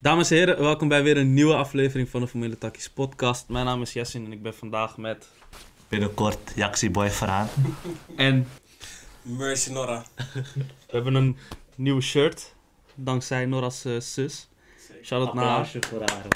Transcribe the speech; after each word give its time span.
Dames 0.00 0.30
en 0.30 0.36
heren, 0.36 0.58
welkom 0.58 0.88
bij 0.88 1.02
weer 1.02 1.16
een 1.16 1.34
nieuwe 1.34 1.54
aflevering 1.54 2.08
van 2.08 2.20
de 2.20 2.28
Formule 2.28 2.58
Takkies 2.58 2.90
podcast. 2.90 3.48
Mijn 3.48 3.64
naam 3.64 3.82
is 3.82 3.92
Jessin 3.92 4.24
en 4.24 4.32
ik 4.32 4.42
ben 4.42 4.54
vandaag 4.54 4.96
met... 4.96 5.28
Binnenkort 5.88 6.52
Jaxi 6.54 6.90
Boy 6.90 7.10
Verhaan. 7.10 7.48
En 8.16 8.48
Mercy 9.22 9.72
Nora. 9.72 10.04
we 10.34 10.62
hebben 10.86 11.14
een 11.14 11.36
nieuw 11.74 12.00
shirt, 12.00 12.54
dankzij 12.94 13.46
Nora's 13.46 13.84
eh, 13.84 14.00
zus. 14.00 14.48
Shout-out 15.02 15.34
naar 15.34 15.44
haar. 15.44 15.64
Applausje 15.64 15.88
voor 15.88 16.00
haar. 16.00 16.26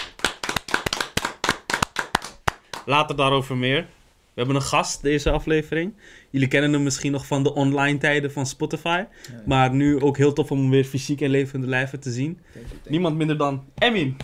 Later 2.87 3.17
daarover 3.17 3.57
meer. 3.57 3.89
We 4.35 4.41
hebben 4.41 4.57
een 4.57 4.63
gast 4.63 5.03
deze 5.03 5.31
aflevering. 5.31 5.95
Jullie 6.31 6.49
kennen 6.49 6.73
hem 6.73 6.83
misschien 6.83 7.13
nog 7.13 7.27
van 7.27 7.43
de 7.43 7.55
online 7.55 7.99
tijden 7.99 8.33
van 8.33 8.47
Spotify. 8.47 9.05
Maar 9.47 9.75
nu 9.75 10.01
ook 10.01 10.17
heel 10.17 10.33
tof 10.33 10.51
om 10.51 10.59
hem 10.59 10.71
weer 10.71 10.85
fysiek 10.85 11.21
en 11.21 11.31
levende 11.31 11.67
lijven 11.67 12.01
te 12.01 12.11
zien. 12.11 12.41
Niemand 12.89 13.17
minder 13.17 13.37
dan 13.37 13.65
Emin. 13.79 14.17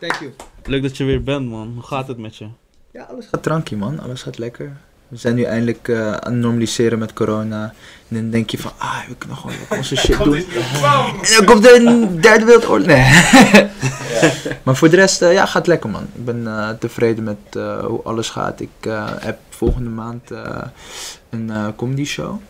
Thank 0.00 0.14
you. 0.14 0.32
Leuk 0.64 0.82
dat 0.82 0.96
je 0.96 1.04
weer 1.04 1.22
bent 1.22 1.48
man. 1.48 1.72
Hoe 1.72 1.82
gaat 1.82 2.08
het 2.08 2.18
met 2.18 2.36
je? 2.36 2.48
Ja, 2.92 3.02
alles 3.02 3.26
gaat 3.26 3.42
trankie 3.42 3.76
man. 3.76 3.98
Alles 3.98 4.22
gaat 4.22 4.38
lekker. 4.38 4.76
We 5.08 5.16
zijn 5.16 5.34
nu 5.34 5.42
eindelijk 5.42 5.88
eh, 5.88 6.06
aan 6.06 6.32
het 6.32 6.42
normaliseren 6.42 6.98
met 6.98 7.12
corona. 7.12 7.74
En 8.08 8.16
dan 8.16 8.30
denk 8.30 8.50
je 8.50 8.58
van, 8.58 8.72
ah, 8.78 8.98
we 9.08 9.14
kunnen 9.14 9.36
gewoon 9.36 9.56
onze 9.68 9.96
shit 9.96 10.18
doen. 10.24 10.34
En 10.34 11.32
dan 11.36 11.44
komt 11.44 11.66
er 11.66 11.74
een 11.74 12.20
derde 12.20 12.44
wereldoorlog. 12.44 12.86
Nee. 12.86 13.04
maar 14.62 14.76
voor 14.76 14.90
de 14.90 14.96
rest, 14.96 15.22
eh, 15.22 15.32
ja, 15.32 15.46
gaat 15.46 15.66
lekker 15.66 15.90
man. 15.90 16.02
Ik 16.14 16.24
ben 16.24 16.46
eh, 16.46 16.68
tevreden 16.78 17.24
met 17.24 17.62
hoe 17.86 18.00
alles 18.04 18.30
gaat. 18.30 18.60
Ik 18.60 18.90
heb 19.20 19.38
volgende 19.48 19.90
maand 19.90 20.30
een 21.30 21.74
comedy 21.76 22.04
show. 22.04 22.40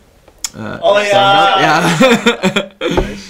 Oh 0.80 1.02
ja! 1.10 1.60
ja. 1.60 1.96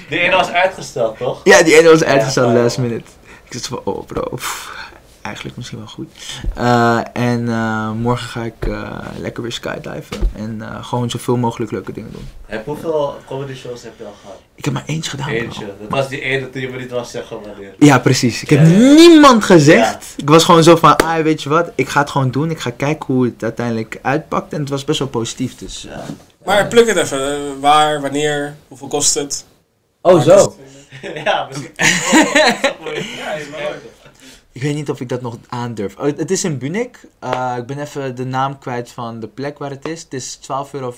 Die 0.08 0.18
ene 0.18 0.36
was 0.36 0.50
uitgesteld, 0.50 1.18
toch? 1.18 1.40
Ja, 1.44 1.62
die 1.62 1.78
ene 1.78 1.88
was 1.88 2.04
uitgesteld 2.04 2.52
Ja, 2.52 2.62
last 2.62 2.78
minute. 2.78 3.10
Ik 3.44 3.52
zat 3.52 3.66
van, 3.66 3.80
oh 3.84 4.06
bro, 4.06 4.36
pff, 4.36 4.76
eigenlijk 5.26 5.56
misschien 5.56 5.78
wel 5.78 5.86
goed. 5.86 6.12
Eh, 6.54 6.98
en 7.12 7.48
eh, 7.48 7.90
morgen 7.90 8.28
ga 8.28 8.42
ik 8.42 8.54
eh, 8.66 8.98
lekker 9.18 9.42
weer 9.42 9.52
skydiven. 9.52 10.30
En 10.36 10.56
eh, 10.62 10.84
gewoon 10.84 11.10
zoveel 11.10 11.36
mogelijk 11.36 11.70
leuke 11.70 11.92
dingen 11.92 12.12
doen. 12.12 12.28
Heb, 12.46 12.64
hoeveel 12.64 13.16
comedy 13.26 13.54
shows 13.54 13.82
heb 13.82 13.92
je 13.98 14.04
al 14.04 14.14
gehad? 14.22 14.40
Ik 14.54 14.64
heb 14.64 14.74
maar 14.74 14.82
eentje 14.86 15.10
gedaan. 15.10 15.26
bro. 15.26 15.36
Eentje. 15.36 15.66
Dat 15.80 15.88
was 15.88 16.08
die 16.08 16.20
ene 16.20 16.50
toen 16.50 16.60
je 16.60 16.68
me 16.68 16.78
niet 16.78 16.90
was 16.90 17.10
zeggen 17.10 17.40
wanneer. 17.42 17.74
Ja, 17.78 17.98
precies. 17.98 18.42
Ik 18.42 18.50
heb 18.50 18.58
Ja, 18.60 18.66
niemand 18.66 19.44
gezegd. 19.44 20.14
Ik 20.16 20.28
was 20.28 20.44
gewoon 20.44 20.62
zo 20.62 20.76
van, 20.76 20.96
ah, 20.96 21.22
weet 21.22 21.42
je 21.42 21.48
wat, 21.48 21.70
ik 21.74 21.88
ga 21.88 22.00
het 22.00 22.10
gewoon 22.10 22.30
doen. 22.30 22.50
Ik 22.50 22.60
ga 22.60 22.70
kijken 22.70 23.14
hoe 23.14 23.24
het 23.24 23.42
uiteindelijk 23.42 23.98
uitpakt. 24.02 24.52
En 24.52 24.60
het 24.60 24.68
was 24.68 24.84
best 24.84 24.98
wel 24.98 25.08
positief, 25.08 25.56
dus... 25.56 25.86
eh. 25.86 25.98
Maar 26.44 26.66
pluk 26.66 26.86
het 26.88 26.96
even. 26.96 27.60
Waar, 27.60 28.00
wanneer, 28.00 28.56
hoeveel 28.68 28.88
kost 28.88 29.14
het? 29.14 29.44
Oh, 30.00 30.22
zo. 30.22 30.56
ja, 31.24 31.46
misschien. 31.48 31.70
Ja, 33.16 33.32
is 33.32 33.48
wel 33.50 33.60
leuk. 33.60 33.82
Ik 34.56 34.62
weet 34.62 34.74
niet 34.74 34.90
of 34.90 35.00
ik 35.00 35.08
dat 35.08 35.20
nog 35.20 35.38
aandurf. 35.48 35.96
Oh, 35.96 36.04
het 36.04 36.30
is 36.30 36.44
in 36.44 36.58
Bunnik. 36.58 37.08
Eh, 37.18 37.54
ik 37.58 37.66
ben 37.66 37.78
even 37.78 38.16
de 38.16 38.24
naam 38.24 38.58
kwijt 38.58 38.90
van 38.90 39.20
de 39.20 39.28
plek 39.28 39.58
waar 39.58 39.70
het 39.70 39.88
is. 39.88 40.02
Het 40.02 40.14
is 40.14 40.36
12,50 40.36 40.72
euro. 40.72 40.94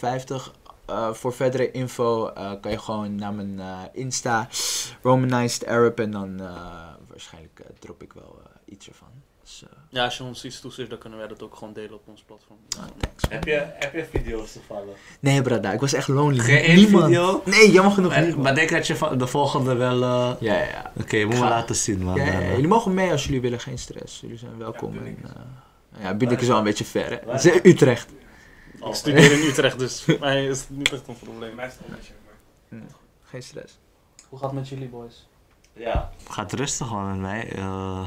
Eh, 0.87 1.13
voor 1.13 1.33
verdere 1.33 1.71
info 1.71 2.29
eh, 2.29 2.53
kan 2.61 2.71
je 2.71 2.79
gewoon 2.79 3.15
naar 3.15 3.35
mijn 3.35 3.61
Insta, 3.93 4.49
Romanized 5.03 5.67
Arab. 5.67 6.01
En 6.01 6.11
dan 6.11 6.41
waarschijnlijk 7.19 7.61
drop 7.79 8.03
ik 8.03 8.13
wel 8.13 8.41
eh, 8.45 8.75
iets 8.75 8.89
ervan. 8.89 9.09
Dus, 9.41 9.65
eh, 9.65 9.78
Ja, 9.91 10.05
als 10.05 10.17
je 10.17 10.23
ons 10.25 10.45
iets 10.45 10.61
toestuurt, 10.61 10.91
dan 10.91 10.99
kunnen 10.99 11.19
wij 11.19 11.29
dat 11.29 11.43
ook 11.43 11.55
gewoon 11.57 11.73
delen 11.73 11.95
op 11.95 12.03
ons 12.09 12.23
platform. 12.23 12.59
ah, 12.79 12.85
thanks. 12.99 13.25
heb, 13.29 13.45
je, 13.45 13.67
heb 13.75 13.95
je 13.95 14.05
video's 14.05 14.53
toevallig? 14.53 14.97
Nee, 15.21 15.43
brada, 15.43 15.73
ik 15.73 15.81
was 15.81 15.93
echt 15.93 16.09
lonely. 16.09 16.39
Geen 16.39 16.59
één 16.63 16.89
video? 16.89 17.43
Nee, 17.45 17.71
jammer 17.71 17.93
genoeg 17.93 18.11
Maar, 18.11 18.21
niet. 18.23 18.35
man. 18.35 18.43
maar 18.43 18.55
denk 18.55 18.71
dat 18.71 18.87
je 18.87 18.97
van 18.97 19.19
de 19.19 19.27
volgende 19.27 19.75
wel... 19.75 20.03
eh, 20.03 20.33
Ja, 20.41 20.55
ja, 20.55 20.63
ja. 20.65 20.93
Oké, 21.01 21.25
moet 21.25 21.35
me 21.35 21.41
Ga. 21.41 21.49
laten 21.49 21.75
zien, 21.77 22.03
man. 22.03 22.15
Ja, 22.17 22.25
ja, 22.25 22.33
ja. 22.33 22.39
eh, 22.41 22.51
Jullie 22.51 22.69
mogen 22.69 22.95
mee 22.95 23.11
als 23.11 23.25
jullie 23.25 23.41
willen, 23.41 23.61
geen 23.61 23.79
stress. 23.79 24.21
Jullie 24.21 24.39
zijn 24.39 24.59
welkom. 24.59 24.93
Ja, 24.93 24.99
en, 24.99 25.05
Bunnik. 25.05 25.25
eh, 25.25 26.03
ja, 26.03 26.15
Bunnik 26.15 26.41
is 26.41 26.49
wel 26.49 26.59
een 26.59 26.65
beetje 26.65 26.85
ver, 26.85 27.11
hè. 27.11 27.33
Het 27.33 27.45
is 27.45 27.61
Utrecht. 27.63 28.09
oh. 28.81 28.89
Ik 28.89 28.95
studeer 28.95 29.33
in 29.33 29.49
Utrecht, 29.49 29.79
dus 29.79 30.03
voor 30.05 30.17
mij 30.21 30.47
is 30.47 30.59
het 30.61 30.71
niet 30.71 30.93
echt 30.93 31.09
een 31.09 31.19
probleem. 31.19 31.55
Mij 31.55 31.67
is 31.67 31.73
het 31.79 31.89
maar- 31.89 32.81
Geen 33.25 33.43
stress. 33.43 33.79
Hoe 34.29 34.39
gaat 34.39 34.51
het 34.51 34.59
met 34.59 34.69
jullie 34.69 34.89
boys? 34.89 35.29
Ja, 35.73 36.11
het 36.23 36.33
gaat 36.33 36.53
rustig 36.53 36.91
man 36.91 37.11
met 37.11 37.21
mij. 37.21 37.53
Eh, 37.53 38.07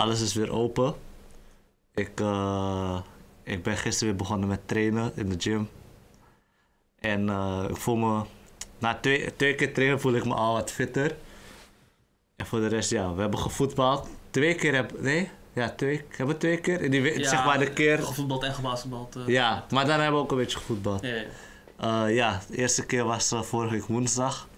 alles 0.00 0.20
is 0.20 0.34
weer 0.34 0.52
open. 0.52 0.94
Ik, 1.94 2.20
eh, 2.20 2.98
ik 3.42 3.62
ben 3.62 3.76
gisteren 3.76 4.08
weer 4.08 4.22
begonnen 4.22 4.48
met 4.48 4.68
trainen 4.68 5.12
in 5.14 5.28
de 5.28 5.34
gym. 5.38 5.68
En 6.98 7.28
eh, 7.28 7.64
ik 7.68 7.76
voel 7.76 7.96
me... 7.96 8.22
Na 8.78 8.98
twee, 9.00 9.36
twee 9.36 9.54
keer 9.54 9.74
trainen 9.74 10.00
voel 10.00 10.14
ik 10.14 10.24
me 10.24 10.34
al 10.34 10.52
wat 10.52 10.70
fitter. 10.70 11.16
En 12.36 12.46
voor 12.46 12.60
de 12.60 12.66
rest, 12.66 12.90
ja, 12.90 13.14
we 13.14 13.20
hebben 13.20 13.40
gevoetbald. 13.40 14.08
Twee 14.30 14.54
keer 14.54 14.74
heb... 14.74 15.00
Nee? 15.00 15.30
Ja, 15.52 15.70
twee, 15.70 16.04
hebben 16.08 16.34
we 16.34 16.40
twee 16.40 16.60
keer? 16.60 16.80
In 16.80 16.90
die, 16.90 17.24
zeg 17.24 17.44
maar 17.44 17.58
de 17.58 17.72
keer... 17.72 17.98
Gevoetbald 18.02 18.42
en 18.42 18.54
gebasketbald. 18.54 19.16
Ja, 19.26 19.66
maar 19.70 19.86
dan 19.86 20.00
hebben 20.00 20.18
we 20.18 20.24
ook 20.24 20.30
een 20.30 20.36
beetje 20.36 20.58
gevoetbald. 20.58 21.02
Ja, 21.02 21.14
ja. 21.14 22.06
Eh, 22.06 22.14
ja, 22.14 22.40
de 22.48 22.56
eerste 22.56 22.86
keer 22.86 23.04
was 23.04 23.32
vorige 23.34 23.72
week 23.72 23.86
woensdag. 23.86 24.48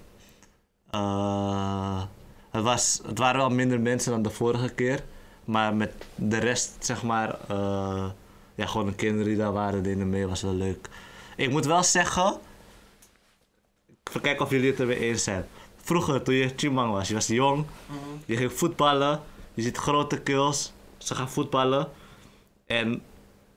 Het, 2.50 2.62
was, 2.62 3.00
het 3.06 3.18
waren 3.18 3.40
wel 3.40 3.50
minder 3.50 3.80
mensen 3.80 4.12
dan 4.12 4.22
de 4.22 4.30
vorige 4.30 4.68
keer. 4.68 5.02
Maar 5.52 5.74
met 5.74 5.92
de 6.14 6.38
rest, 6.38 6.72
zeg 6.78 7.02
maar, 7.02 7.38
eh, 7.48 8.04
ja, 8.54 8.66
gewoon 8.66 8.86
de 8.86 8.94
kinderen 8.94 9.26
die 9.26 9.36
daar 9.36 9.52
waren, 9.52 9.82
deden 9.82 10.08
mee, 10.10 10.26
was 10.26 10.42
wel 10.42 10.54
leuk. 10.54 10.88
Ik 11.36 11.50
moet 11.50 11.64
wel 11.66 11.82
zeggen, 11.82 12.36
even 14.08 14.20
kijken 14.20 14.44
of 14.44 14.50
jullie 14.50 14.70
het 14.70 14.80
er 14.80 14.86
mee 14.86 14.98
eens 14.98 15.24
zijn. 15.24 15.46
Vroeger, 15.76 16.22
toen 16.22 16.34
je 16.34 16.52
Chimang 16.56 16.92
was, 16.92 17.08
je 17.08 17.14
was 17.14 17.26
jong, 17.26 17.64
je 18.26 18.36
ging 18.36 18.52
voetballen, 18.52 19.20
je 19.54 19.62
ziet 19.62 19.76
grote 19.76 20.20
kills, 20.20 20.72
ze 20.98 21.14
gaan 21.14 21.30
voetballen. 21.30 21.88
En 22.66 23.02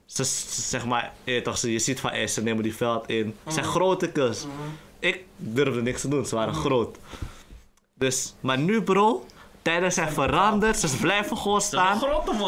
ze, 0.06 0.26
ze- 0.26 0.62
zeg 0.62 0.86
maar, 0.86 1.14
je, 1.24 1.42
toch, 1.42 1.58
ze- 1.58 1.72
je 1.72 1.80
ziet 1.80 2.00
van, 2.00 2.12
eh, 2.12 2.28
ze 2.28 2.44
nemen 2.44 2.64
die 2.64 2.76
veld 2.76 3.08
in. 3.10 3.36
Het 3.44 3.54
zijn 3.54 3.66
grote 3.66 4.12
kills. 4.12 4.46
Ik 5.00 5.24
durfde 5.38 5.82
niks 5.82 6.02
te 6.02 6.08
doen, 6.08 6.26
ze 6.26 6.36
waren 6.36 6.54
groot. 6.54 6.98
Dus, 7.94 8.34
maar 8.40 8.58
nu 8.58 8.82
bro, 8.82 9.26
tijden 9.66 9.92
zijn 9.92 10.12
veranderd, 10.12 10.78
ze 10.80 10.98
blijven 10.98 11.38
gewoon 11.38 11.62
staan. 11.62 12.00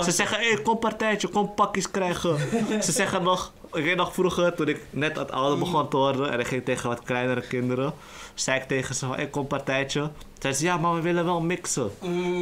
Ze 0.04 0.12
zeggen, 0.12 0.40
hé, 0.40 0.62
kom 0.62 0.80
partijtje, 0.80 1.28
kom 1.28 1.54
pakjes 1.54 1.92
krijgen. 1.92 2.38
ze 2.84 2.92
zeggen 2.92 3.24
nog, 3.24 3.52
ik 3.74 3.84
weet 3.84 3.96
nog 3.96 4.14
vroeger, 4.14 4.54
toen 4.54 4.68
ik 4.68 4.86
net 4.90 5.18
wat 5.18 5.32
ouder 5.32 5.60
begon 5.60 5.90
te 5.90 5.98
worden 5.98 6.32
en 6.32 6.40
ik 6.40 6.48
ging 6.48 6.66
tegen 6.66 6.90
wat 6.90 7.04
kleinere 7.04 7.42
kinderen, 7.42 7.94
zei 8.34 8.60
ik 8.60 8.68
tegen 8.68 8.96
ze 8.96 9.06
van, 9.06 9.16
hé, 9.16 9.30
kom 9.30 9.48
partijtje. 9.48 10.10
Zeiden 10.40 10.62
ze, 10.62 10.66
ja, 10.66 10.78
maar 10.78 10.94
we 10.94 11.02
willen 11.02 11.26
wel 11.26 11.42
mixen. 11.42 11.92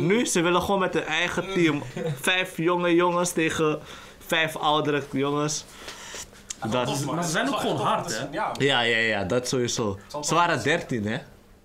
Nu, 0.07 0.25
ze 0.25 0.41
willen 0.41 0.61
gewoon 0.61 0.79
met 0.79 0.93
hun 0.93 1.05
eigen 1.05 1.53
team. 1.53 1.83
Vijf 2.21 2.57
jonge 2.57 2.95
jongens 2.95 3.31
tegen 3.31 3.79
vijf 4.25 4.55
oudere 4.55 5.03
jongens. 5.11 5.65
Dat, 6.69 7.05
Maar 7.05 7.23
ze 7.23 7.29
zijn 7.29 7.47
ook 7.47 7.59
gewoon 7.59 7.77
hard, 7.77 8.19
hè? 8.19 8.25
Ja, 8.31 8.81
ja, 8.81 8.97
ja, 8.97 9.23
dat 9.23 9.47
sowieso. 9.47 9.99
Ze 10.21 10.33
waren 10.33 10.63
13, 10.63 11.05
hè? 11.05 11.17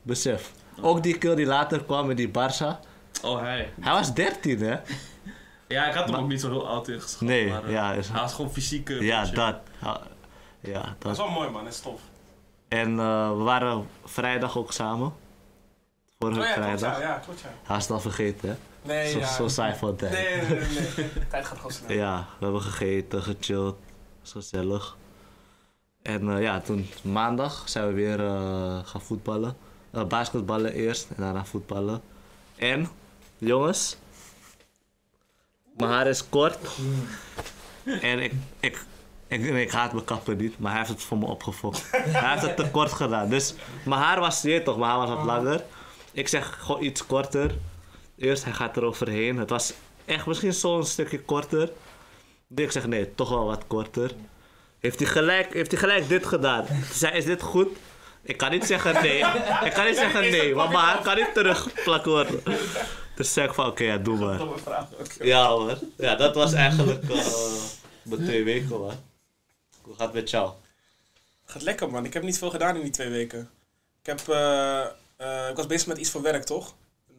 Besef. 0.03 0.51
Ook 0.81 1.03
die 1.03 1.19
kill 1.19 1.35
die 1.35 1.47
later 1.47 1.85
kwam 1.85 2.07
met 2.07 2.17
die 2.17 2.29
Barça. 2.29 2.90
Oh, 3.23 3.41
hij. 3.41 3.73
Hij 3.81 3.93
was 3.93 4.15
13, 4.15 4.61
hè? 4.61 4.77
Ja, 5.69 5.87
ik 5.87 5.95
had 5.95 6.07
hem 6.09 6.15
ook 6.15 6.29
niet 6.29 6.41
zo 6.41 6.51
heel 6.51 6.69
oud 6.69 6.89
ingeschat. 6.89 7.21
Nee, 7.21 7.49
maar, 7.49 7.65
eh, 7.65 7.71
ja, 7.73 7.93
is- 7.93 8.09
Hij 8.09 8.21
was 8.21 8.35
gewoon 8.35 8.51
fysiek. 8.53 8.89
Ja, 8.89 9.25
dat. 9.27 9.57
Ja, 10.61 10.83
dat 10.83 10.95
dat. 10.99 11.13
is 11.13 11.19
wel 11.19 11.29
mooi 11.31 11.51
man, 11.51 11.65
dat 11.65 11.73
is 11.73 11.81
tof. 11.81 12.01
En 12.69 12.99
eh, 12.99 13.31
we 13.37 13.43
waren 13.43 13.87
vrijdag 14.05 14.59
ook 14.59 14.73
samen. 14.73 15.13
Vorige 16.19 16.41
Oh 16.41 16.47
ja, 16.47 16.53
klopt, 16.53 16.67
vrijdag. 16.67 17.01
ja, 17.01 17.09
ja, 17.09 17.19
klopt 17.19 17.41
ja. 17.41 17.49
Hij 17.63 17.77
is 17.77 17.83
het 17.83 17.93
al 17.93 18.01
vergeten, 18.01 18.49
hè? 18.49 18.55
Nee, 18.83 19.11
zo, 19.11 19.19
ja. 19.19 19.27
zo 19.27 19.49
saai 19.49 19.75
van 19.75 19.97
tijd. 19.97 20.13
Nee, 20.13 20.37
nee, 20.37 20.49
nee, 20.69 20.89
nee. 20.97 21.11
Tijd 21.31 21.47
gaat 21.47 21.57
gewoon 21.57 21.73
snel. 21.73 21.93
Ja, 21.97 22.27
we 22.39 22.45
hebben 22.45 22.63
gegeten, 22.63 23.23
gechilled. 23.23 23.75
Was 24.21 24.33
gezellig. 24.33 24.97
En 26.03 26.31
eh, 26.37 26.43
ja, 26.43 26.61
toen 26.61 26.89
maandag 27.03 27.63
zijn 27.69 27.87
we 27.87 27.93
weer 27.93 28.21
eh, 28.27 28.79
gaan 28.85 29.01
voetballen. 29.01 29.57
Eh, 29.91 30.05
basketballen 30.05 30.73
eerst 30.73 31.09
en 31.11 31.15
daarna 31.23 31.45
voetballen. 31.45 32.03
En, 32.57 32.89
jongens, 33.41 33.97
mijn 35.77 35.91
haar 35.91 36.07
is 36.07 36.29
kort. 36.29 36.59
En 37.85 38.19
ik, 38.19 38.33
ik, 38.61 38.85
ik, 39.29 39.45
ik 39.45 39.71
haat 39.71 39.93
mijn 39.93 40.05
kapper 40.05 40.35
niet, 40.35 40.59
maar 40.59 40.71
hij 40.71 40.81
heeft 40.81 40.93
het 40.93 41.03
voor 41.03 41.19
me 41.19 41.27
opgefokt. 41.27 41.91
hij 41.91 42.31
heeft 42.31 42.43
het 42.43 42.57
te 42.57 42.71
kort 42.71 42.93
gedaan. 42.93 43.29
Dus 43.29 43.55
mijn 43.85 44.01
haar 44.01 44.21
was, 44.21 44.43
je 44.43 44.63
toch, 44.63 44.77
mijn 44.79 44.91
haar 44.91 44.99
was 44.99 45.09
wat 45.09 45.25
langer. 45.25 45.65
Ik 46.13 46.29
zeg 46.29 46.59
gewoon 46.61 46.83
iets 46.83 47.07
korter. 47.07 47.55
Eerst, 48.17 48.45
hij 48.45 48.53
gaat 48.53 48.77
er 48.77 48.85
overheen. 48.85 49.37
Het 49.37 49.51
was 49.51 49.73
echt 50.05 50.27
misschien 50.27 50.53
zo'n 50.53 50.85
stukje 50.85 51.21
korter. 51.21 51.71
Dus 52.49 52.65
ik 52.65 52.71
zeg 52.71 52.87
nee, 52.87 53.15
toch 53.15 53.29
wel 53.29 53.45
wat 53.45 53.67
korter. 53.67 54.11
Heeft 54.79 54.99
hij 54.99 55.09
gelijk, 55.09 55.53
heeft 55.53 55.71
hij 55.71 55.81
gelijk 55.81 56.09
dit 56.09 56.27
gedaan? 56.27 56.67
Toen 56.67 56.83
zei 56.93 57.17
is 57.17 57.25
dit 57.25 57.43
goed? 57.43 57.69
Ik 58.23 58.37
kan 58.37 58.51
niet 58.51 58.65
zeggen 58.65 59.03
nee. 59.03 59.25
Ik 59.65 59.73
kan 59.73 59.87
niet 59.87 59.97
zeggen 59.97 60.21
nee, 60.21 60.55
want 60.55 60.71
mijn 60.71 60.85
haar 60.85 61.03
kan 61.03 61.17
niet 61.17 61.35
teruggeplakt 61.35 62.05
worden. 62.05 62.43
Dus 63.21 63.33
zeg 63.33 63.45
ik 63.47 63.55
van 63.55 63.67
oké, 63.67 63.85
ja, 63.85 63.99
doe 63.99 64.19
maar. 64.19 64.39
Domme 64.39 64.59
vraag. 64.59 64.89
Ja 65.19 65.49
hoor. 65.49 65.79
Ja, 65.97 66.15
dat 66.15 66.35
was 66.35 66.53
eigenlijk 66.53 67.11
eh 67.11 67.63
mijn 68.03 68.25
twee 68.25 68.45
weken 68.45 68.69
hoor. 68.69 68.95
Hoe 69.81 69.95
gaat 69.95 70.07
het 70.07 70.13
met 70.13 70.31
jou? 70.31 70.53
Gaat 71.45 71.63
lekker 71.63 71.91
man, 71.91 72.05
ik 72.05 72.13
heb 72.13 72.23
niet 72.23 72.39
veel 72.39 72.51
gedaan 72.51 72.77
in 72.77 72.83
die 72.83 72.91
twee 72.91 73.09
weken. 73.09 73.51
Ik 74.01 74.07
heb, 74.07 74.29
eh, 74.29 74.85
eh, 75.17 75.49
ik 75.51 75.57
was 75.57 75.67
bezig 75.67 75.87
met 75.87 75.99
iets 75.99 76.11
voor 76.11 76.23
werk 76.23 76.45
toch? 76.45 76.75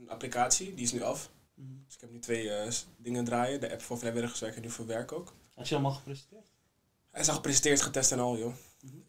applicatie, 0.08 0.74
die 0.74 0.84
is 0.84 0.92
nu 0.92 1.02
af. 1.02 1.30
Dus 1.56 1.96
ik 1.96 2.02
heb 2.02 2.12
nu 2.12 2.20
twee 2.20 2.52
dingen 2.98 3.24
draaien. 3.24 3.60
De 3.60 3.72
app 3.72 3.82
voor 3.82 3.98
vrijwilligerswerk 3.98 4.56
en 4.56 4.62
nu 4.62 4.70
voor 4.70 4.86
werk 4.86 5.12
ook. 5.12 5.34
Had 5.56 5.68
je 5.68 5.74
allemaal 5.74 5.94
gepresenteerd? 5.94 6.48
Hij 7.12 7.22
is 7.22 7.28
al 7.28 7.36
gepresenteerd, 7.36 7.82
getest 7.82 8.12
en 8.12 8.20
al, 8.20 8.38
joh. 8.38 8.54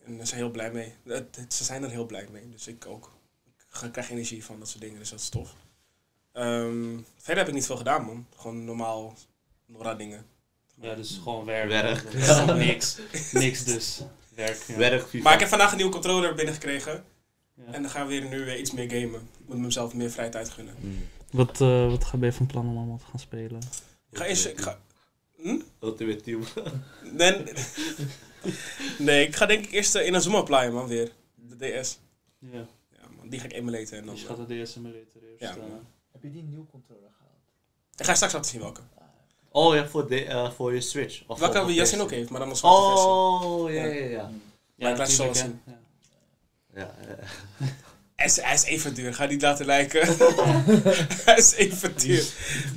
En 0.04 0.16
daar 0.16 0.26
zijn 0.26 0.40
heel 0.40 0.50
blij 0.50 0.72
mee. 0.72 0.94
Ze 1.48 1.64
zijn 1.64 1.82
er 1.82 1.90
heel 1.90 2.06
blij 2.06 2.28
mee, 2.30 2.48
dus 2.50 2.66
ik 2.66 2.86
ook. 2.86 3.10
Ik 3.82 3.92
krijg 3.92 4.10
energie 4.10 4.44
van 4.44 4.58
dat 4.58 4.68
soort 4.68 4.82
dingen, 4.82 4.98
dus 4.98 5.10
dat 5.10 5.20
is 5.20 5.28
tof. 5.28 5.54
Ehm, 6.32 6.99
verder 7.17 7.43
heb 7.43 7.49
ik 7.49 7.55
niet 7.55 7.67
veel 7.67 7.76
gedaan, 7.76 8.05
man. 8.05 8.26
Gewoon 8.37 8.64
normaal 8.64 9.14
Nora 9.67 9.94
dingen. 9.94 10.26
Ja, 10.81 10.94
dus 10.94 11.20
gewoon 11.23 11.44
werk. 11.44 11.69
Werk. 11.69 12.14
Niks. 12.56 12.99
Niks 13.32 13.64
dus. 13.64 14.02
Werk. 14.34 14.62
Ja. 14.67 14.76
Werk, 14.76 15.02
FIFA. 15.02 15.25
Maar 15.25 15.32
ik 15.32 15.40
heb 15.40 15.49
vandaag 15.49 15.70
een 15.70 15.76
nieuwe 15.76 15.93
controller 15.93 16.34
binnengekregen. 16.34 17.05
Ja. 17.55 17.73
En 17.73 17.82
dan 17.82 17.90
gaan 17.90 18.06
we 18.06 18.20
weer 18.20 18.29
nu 18.29 18.44
weer 18.44 18.58
iets 18.58 18.73
meer 18.73 18.90
gamen. 18.90 19.20
Ik 19.38 19.49
moet 19.49 19.58
mezelf 19.58 19.94
meer 19.94 20.11
vrije 20.11 20.29
tijd 20.29 20.50
gunnen. 20.50 20.75
Mm. 20.81 21.08
Wat, 21.31 21.61
eh, 21.61 21.90
wat 21.90 22.05
ga 22.05 22.19
je 22.20 22.32
van 22.32 22.46
plan 22.46 22.69
om 22.69 22.76
allemaal 22.76 22.99
te 22.99 23.05
gaan 23.05 23.20
spelen? 23.20 23.61
Ik 24.11 24.19
ga 24.19 24.25
eens... 24.25 24.46
Ik 24.46 24.61
ga, 24.61 24.79
hm? 25.37 25.61
Ultimate 25.81 26.20
Team. 26.20 26.43
Nee, 27.12 27.43
nee, 28.99 29.26
ik 29.26 29.37
ga 29.37 29.46
denk 29.46 29.64
ik 29.64 29.73
eerst 29.73 29.94
eh, 29.94 30.06
in 30.06 30.14
een 30.14 30.20
Zoom 30.20 30.34
applyen, 30.34 30.73
man, 30.73 30.87
weer. 30.87 31.12
De 31.34 31.81
DS. 31.81 31.99
Ja, 32.38 32.67
Ja, 32.90 33.08
man, 33.17 33.29
die 33.29 33.40
ga 33.40 33.44
ik 33.44 33.52
emulaten 33.52 33.99
en 33.99 34.05
dan... 34.05 34.14
dus 34.14 34.23
je 34.23 34.29
gaat 34.29 34.49
de 34.49 34.62
DS 34.62 34.76
emulator 34.76 35.23
eerst. 35.23 35.40
Ja, 35.40 35.56
eh. 35.56 35.62
Heb 36.12 36.22
je 36.22 36.30
die 36.30 36.42
nieuwe 36.42 36.66
controller 36.66 37.10
gehaald? 37.16 37.40
Ik 37.96 38.04
ga 38.04 38.10
je 38.10 38.16
straks 38.16 38.32
laten 38.32 38.50
zien 38.50 38.60
welke. 38.60 38.80
Oh 39.50 39.74
ja, 39.74 39.88
voor, 39.88 40.08
de, 40.08 40.24
eh, 40.24 40.50
voor 40.50 40.74
je 40.74 40.80
Switch. 40.80 41.22
Of 41.26 41.38
Welke 41.38 41.58
PS4. 41.58 42.00
ook 42.00 42.10
heeft, 42.10 42.30
maar 42.30 42.40
dan 42.40 42.50
een 42.50 42.56
zwarte 42.56 42.88
versie. 42.90 43.08
Oh, 43.08 43.70
ja, 43.72 43.84
ja, 43.84 44.04
ja. 44.10 44.30
Maar 44.76 44.90
ik 44.90 44.96
laat 44.96 45.08
je 45.10 45.14
zo 45.14 45.32
zien. 45.32 45.60
Ja. 45.66 45.78
ja, 46.74 46.94
ja. 47.08 47.16
Hij 48.16 48.30
is, 48.30 48.40
hij 48.40 48.54
is 48.54 48.62
even 48.64 48.94
duur, 48.94 49.14
ga 49.14 49.26
niet 49.26 49.42
laten 49.42 49.66
lijken. 49.66 50.06
hij 51.24 51.36
is 51.36 51.52
even 51.54 51.96
duur. 51.96 52.24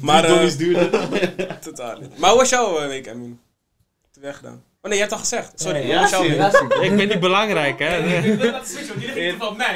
Maar, 0.02 0.22
Die 0.22 0.36
eh 0.36 0.44
is 0.44 0.58
duurder. 0.58 0.90
totaal 1.60 2.00
niet. 2.00 2.18
Maar 2.18 2.30
hoe 2.30 2.40
was 2.40 2.50
jouw 2.50 2.78
eh, 2.80 2.88
week, 2.88 3.08
Amin? 3.08 3.40
Te 4.12 4.20
weg 4.20 4.36
gedaan. 4.36 4.64
Oh 4.82 4.90
nee, 4.90 4.94
je 4.94 5.00
hebt 5.00 5.12
al 5.12 5.18
gezegd. 5.18 5.60
Sorry, 5.62 5.78
Nee, 5.78 5.92
hoe 5.92 5.96
was 6.02 6.10
jouw 6.10 6.24
Yasin, 6.24 6.38
week? 6.38 6.70
Yasin. 6.70 6.92
Ik 6.92 7.00
vind 7.00 7.12
die 7.12 7.20
belangrijk, 7.20 7.80
hè? 7.80 8.22
wil 8.22 8.52
dat 8.52 8.68
switchen, 8.68 9.00
die 9.00 9.14
ligt 9.14 9.38
van 9.38 9.58
mij. 9.58 9.76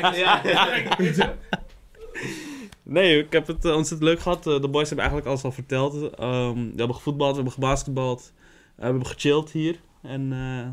Nee, 2.90 3.24
ik 3.24 3.32
heb 3.32 3.48
het 3.48 3.66
eh, 3.66 3.76
ontzettend 3.76 4.10
leuk 4.10 4.20
gehad. 4.20 4.48
Eh, 4.48 4.62
de 4.62 4.68
boys 4.68 4.90
hebben 4.90 5.06
eigenlijk 5.06 5.28
alles 5.28 5.44
al 5.44 5.52
verteld. 5.52 6.16
Ehm, 6.16 6.54
we 6.54 6.74
hebben 6.76 6.96
gevoetbald, 6.96 7.30
we 7.30 7.36
hebben 7.36 7.54
gebasketbald. 7.54 8.34
Eh, 8.36 8.76
we 8.76 8.84
hebben 8.84 9.06
gechilled 9.06 9.52
hier. 9.52 9.80
En 10.02 10.32
eh, 10.32 10.68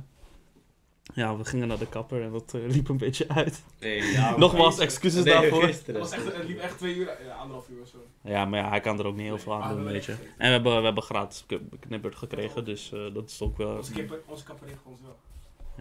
ja, 1.14 1.36
we 1.36 1.44
gingen 1.44 1.68
naar 1.68 1.78
de 1.78 1.86
kapper 1.86 2.22
en 2.22 2.32
dat 2.32 2.52
liep 2.74 2.88
een 2.88 2.96
beetje 2.96 3.28
uit. 3.28 3.62
Nee, 3.80 4.02
ja, 4.02 4.36
Nogmaals, 4.36 4.78
excuses 4.78 5.24
Nee, 5.24 5.34
daarvoor. 5.34 5.62
Het, 5.62 5.92
was 5.92 6.10
echt, 6.10 6.24
het 6.24 6.48
liep 6.48 6.58
echt 6.58 6.78
twee 6.78 6.94
uur, 6.94 7.16
ja, 7.26 7.34
anderhalf 7.34 7.68
uur 7.68 7.80
of 7.82 7.88
zo. 7.88 7.98
Ja, 8.20 8.44
maar 8.44 8.60
ja, 8.60 8.68
hij 8.68 8.80
kan 8.80 8.98
er 8.98 9.06
ook 9.06 9.16
niet 9.16 9.26
heel 9.26 9.38
veel 9.38 9.54
aan 9.54 9.74
doen, 9.74 9.84
we 9.84 9.92
weet 9.92 10.04
je. 10.04 10.12
En 10.12 10.18
we 10.38 10.46
hebben, 10.46 10.76
we 10.76 10.84
hebben 10.84 11.02
gratis 11.02 11.44
knippert 11.80 12.16
gekregen, 12.16 12.64
dus 12.64 12.92
eh, 12.92 13.14
dat 13.14 13.30
is 13.30 13.40
ook 13.40 13.56
wel... 13.56 13.76
Onze, 13.76 13.92
kipper, 13.92 14.18
onze 14.26 14.44
kapper 14.44 14.66
heeft 14.66 14.80
ons 14.84 15.00
wel. 15.00 15.16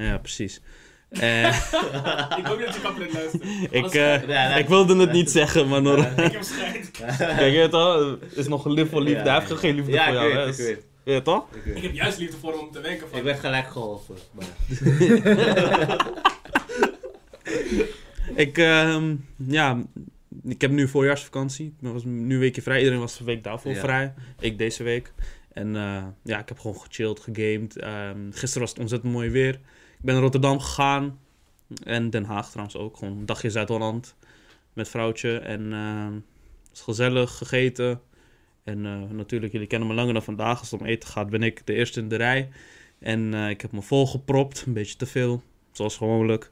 Ja, 0.05 0.17
precies. 0.17 0.61
Eh, 1.19 1.47
ik 2.39 2.45
hoop 2.45 2.57
niet 2.57 2.65
dat 2.65 2.75
je 2.97 3.09
luistert. 3.13 3.43
ik, 3.71 3.85
eh, 3.93 4.27
Ja, 4.27 4.49
ja. 4.49 4.55
ik 4.55 4.67
wilde 4.67 4.95
het 4.95 5.11
niet 5.11 5.31
zeggen, 5.31 5.67
maar. 5.67 5.97
Ik 6.25 6.31
heb 6.31 6.43
schijt. 6.43 6.91
Kijk, 7.37 7.53
je 7.53 7.67
toch? 7.69 8.17
Het 8.21 8.35
is 8.37 8.47
nog 8.47 8.65
een 8.65 8.71
liefde 8.71 8.89
voor 8.89 9.01
liefde. 9.01 9.23
Ja. 9.23 9.31
Hij 9.39 9.39
heeft 9.47 9.59
geen 9.59 9.75
liefde 9.75 9.91
Ja, 9.91 10.05
voor 10.05 10.13
jou, 10.13 10.27
weet, 10.27 10.35
hè? 10.35 10.49
ik 10.49 10.55
weet. 10.55 10.83
Je 11.03 11.11
weet 11.11 11.23
toch? 11.23 11.45
Ik 11.65 11.75
Ik 11.75 11.83
heb 11.83 11.93
juist 11.93 12.17
liefde 12.17 12.37
voor 12.37 12.51
hem 12.51 12.59
om 12.59 12.71
te 12.71 12.81
wenken 12.81 13.09
van. 13.09 13.17
Ik 13.17 13.23
werd 13.23 13.39
gelijk 13.39 13.67
geholpen. 13.67 14.15
Maar... 14.31 14.45
Ik, 18.35 18.57
ehm, 18.57 19.15
ja, 19.47 19.83
ik 20.43 20.61
heb 20.61 20.71
nu 20.71 20.87
voorjaarsvakantie. 20.87 21.65
Ik 21.81 21.91
was 21.91 22.03
nu 22.03 22.33
een 22.33 22.39
weekje 22.39 22.61
vrij. 22.61 22.77
Iedereen 22.77 22.99
was 22.99 23.19
een 23.19 23.25
week 23.25 23.43
daarvoor 23.43 23.71
Ja. 23.71 23.79
vrij. 23.79 24.13
Ik 24.39 24.57
deze 24.57 24.83
week. 24.83 25.13
En 25.53 25.75
eh, 25.75 26.03
ja, 26.23 26.39
ik 26.39 26.47
heb 26.49 26.59
gewoon 26.59 26.79
gechilled, 26.79 27.19
gegamed. 27.19 27.77
Ehm, 27.79 28.17
gisteren 28.31 28.59
was 28.61 28.69
het 28.69 28.79
ontzettend 28.79 29.13
mooi 29.13 29.29
weer. 29.29 29.59
Ben 30.05 30.13
naar 30.13 30.23
Rotterdam 30.23 30.59
gegaan. 30.59 31.19
En 31.83 32.09
Den 32.09 32.23
Haag 32.23 32.49
trouwens 32.49 32.77
ook. 32.77 32.97
Gewoon 32.97 33.17
een 33.17 33.25
dagje 33.25 33.49
Zuid-Holland. 33.49 34.15
Met 34.73 34.89
vrouwtje. 34.89 35.37
En 35.39 35.71
het 35.71 36.69
was 36.69 36.81
gezellig, 36.81 37.37
gegeten. 37.37 38.01
En 38.63 38.85
eh, 38.85 39.09
natuurlijk, 39.09 39.51
jullie 39.51 39.67
kennen 39.67 39.87
me 39.87 39.93
langer 39.93 40.13
dan 40.13 40.23
vandaag. 40.23 40.59
Als 40.59 40.71
het 40.71 40.79
om 40.79 40.85
eten 40.85 41.09
gaat, 41.09 41.29
ben 41.29 41.43
ik 41.43 41.61
de 41.65 41.73
eerste 41.73 41.99
in 41.99 42.09
de 42.09 42.15
rij. 42.15 42.49
En 42.99 43.33
eh, 43.33 43.49
ik 43.49 43.61
heb 43.61 43.71
me 43.71 43.81
volgepropt. 43.81 44.63
Een 44.65 44.73
beetje 44.73 44.95
te 44.95 45.05
veel. 45.05 45.43
Zoals 45.71 45.97
gewoonlijk. 45.97 46.51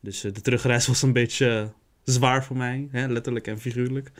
Dus 0.00 0.24
eh, 0.24 0.32
de 0.32 0.40
terugreis 0.40 0.86
was 0.92 1.02
een 1.02 1.12
beetje 1.12 1.48
eh, 1.48 1.68
zwaar 2.14 2.44
voor 2.44 2.56
mij, 2.56 2.88
hè, 2.90 3.06
letterlijk 3.06 3.46
en 3.46 3.58
figuurlijk. 3.58 4.12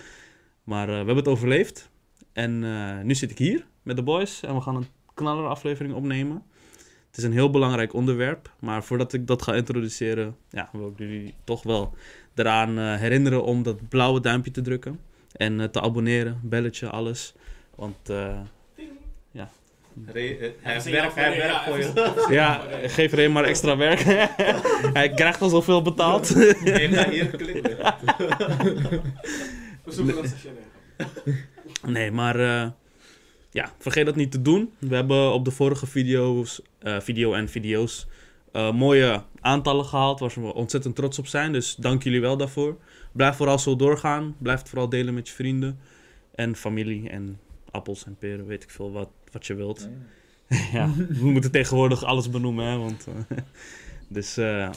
Maar 0.65 0.87
eh, 0.89 0.91
we 0.91 0.97
hebben 0.97 1.17
het 1.17 1.29
overleefd. 1.29 1.91
En 2.33 2.65
eh, 2.65 3.01
nu 3.05 3.15
zit 3.15 3.31
ik 3.31 3.39
hier 3.39 3.67
met 3.83 3.97
de 3.97 4.03
boys 4.03 4.43
en 4.43 4.55
we 4.55 4.61
gaan 4.61 4.77
een 4.77 4.87
knaller 5.15 5.47
aflevering 5.47 5.95
opnemen. 5.95 6.43
Het 7.11 7.19
is 7.19 7.25
een 7.25 7.33
heel 7.33 7.51
belangrijk 7.51 7.95
onderwerp, 7.95 8.51
maar 8.59 8.85
voordat 8.85 9.13
ik 9.13 9.27
dat 9.27 9.43
ga 9.43 9.55
introduceren, 9.55 10.37
ja, 10.51 10.69
wil 10.73 10.89
ik 10.89 10.99
jullie 10.99 11.35
toch 11.45 11.63
wel 11.63 11.95
eraan 12.35 12.79
eh, 12.79 12.95
herinneren 12.97 13.45
om 13.45 13.63
dat 13.63 13.89
blauwe 13.89 14.21
duimpje 14.21 14.51
te 14.51 14.61
drukken. 14.61 15.01
En 15.37 15.61
eh, 15.61 15.67
te 15.67 15.81
abonneren, 15.81 16.41
belletje, 16.43 16.89
alles. 16.89 17.35
Want 17.75 18.09
eh, 18.11 18.39
Re- 20.07 20.37
eh, 20.37 20.51
Hij 20.61 20.83
werk, 20.83 21.15
hij 21.15 21.33
heeft 21.33 21.37
ja, 21.37 21.43
werk 21.43 21.63
voor 21.63 21.79
je. 21.79 22.27
ja, 22.35 22.61
geef 22.83 23.13
een 23.13 23.33
maar 23.33 23.45
extra 23.45 23.77
werk. 23.77 24.01
Hij 24.93 25.11
krijgt 25.15 25.41
al 25.41 25.49
zoveel 25.49 25.83
betaald. 25.83 26.29
Gaat 26.29 27.09
hier 27.09 27.27
klikken. 27.27 27.77
We 29.85 29.93
zoeken 29.93 30.15
dat. 30.15 30.35
Nee, 31.87 32.11
maar 32.11 32.41
eh, 32.41 32.67
ja, 33.51 33.73
vergeet 33.79 34.07
dat 34.07 34.17
niet 34.17 34.31
te 34.31 34.43
doen. 34.43 34.73
We 34.79 34.95
hebben 34.95 35.33
op 35.33 35.45
de 35.45 35.51
vorige 35.51 35.87
video's, 35.87 36.63
eh, 36.79 37.01
video 37.01 37.33
en 37.33 37.49
video's 37.49 38.07
eh, 38.53 38.73
mooie 38.73 39.23
aantallen 39.41 39.85
gehaald 39.85 40.21
waar 40.21 40.33
we 40.35 40.55
ontzettend 40.55 40.97
trots 40.97 41.19
op 41.19 41.27
zijn. 41.27 41.53
Dus 41.53 41.75
dank 41.75 42.03
jullie 42.03 42.21
wel 42.21 42.37
daarvoor. 42.37 42.77
Blijf 43.13 43.37
vooral 43.37 43.59
zo 43.59 43.77
doorgaan. 43.77 44.37
Blijf 44.39 44.59
het 44.59 44.69
vooral 44.69 44.89
delen 44.89 45.15
met 45.15 45.29
je 45.29 45.35
vrienden 45.35 45.79
en 46.35 46.57
familie 46.57 47.09
en 47.09 47.41
appels 47.71 48.05
en 48.05 48.17
peren, 48.17 48.47
weet 48.47 48.63
ik 48.63 48.71
veel 48.71 48.93
wat, 48.93 49.11
wat 49.33 49.47
je 49.47 49.55
wilt. 49.55 49.89
ja, 50.73 50.95
we 51.09 51.31
moeten 51.31 51.51
tegenwoordig 51.51 52.05
alles 52.05 52.31
benoemen, 52.31 52.67
hè, 52.67 52.79
want... 52.79 53.07
eh, 53.07 53.39
dus 54.09 54.37
eh, 54.37 54.71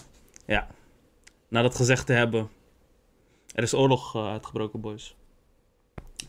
ja, 0.45 0.67
na 1.47 1.61
dat 1.61 1.75
gezegd 1.75 2.05
te 2.05 2.13
hebben, 2.13 2.49
er 3.53 3.63
is 3.63 3.73
oorlog 3.73 4.15
uitgebroken, 4.15 4.81
boys. 4.81 5.15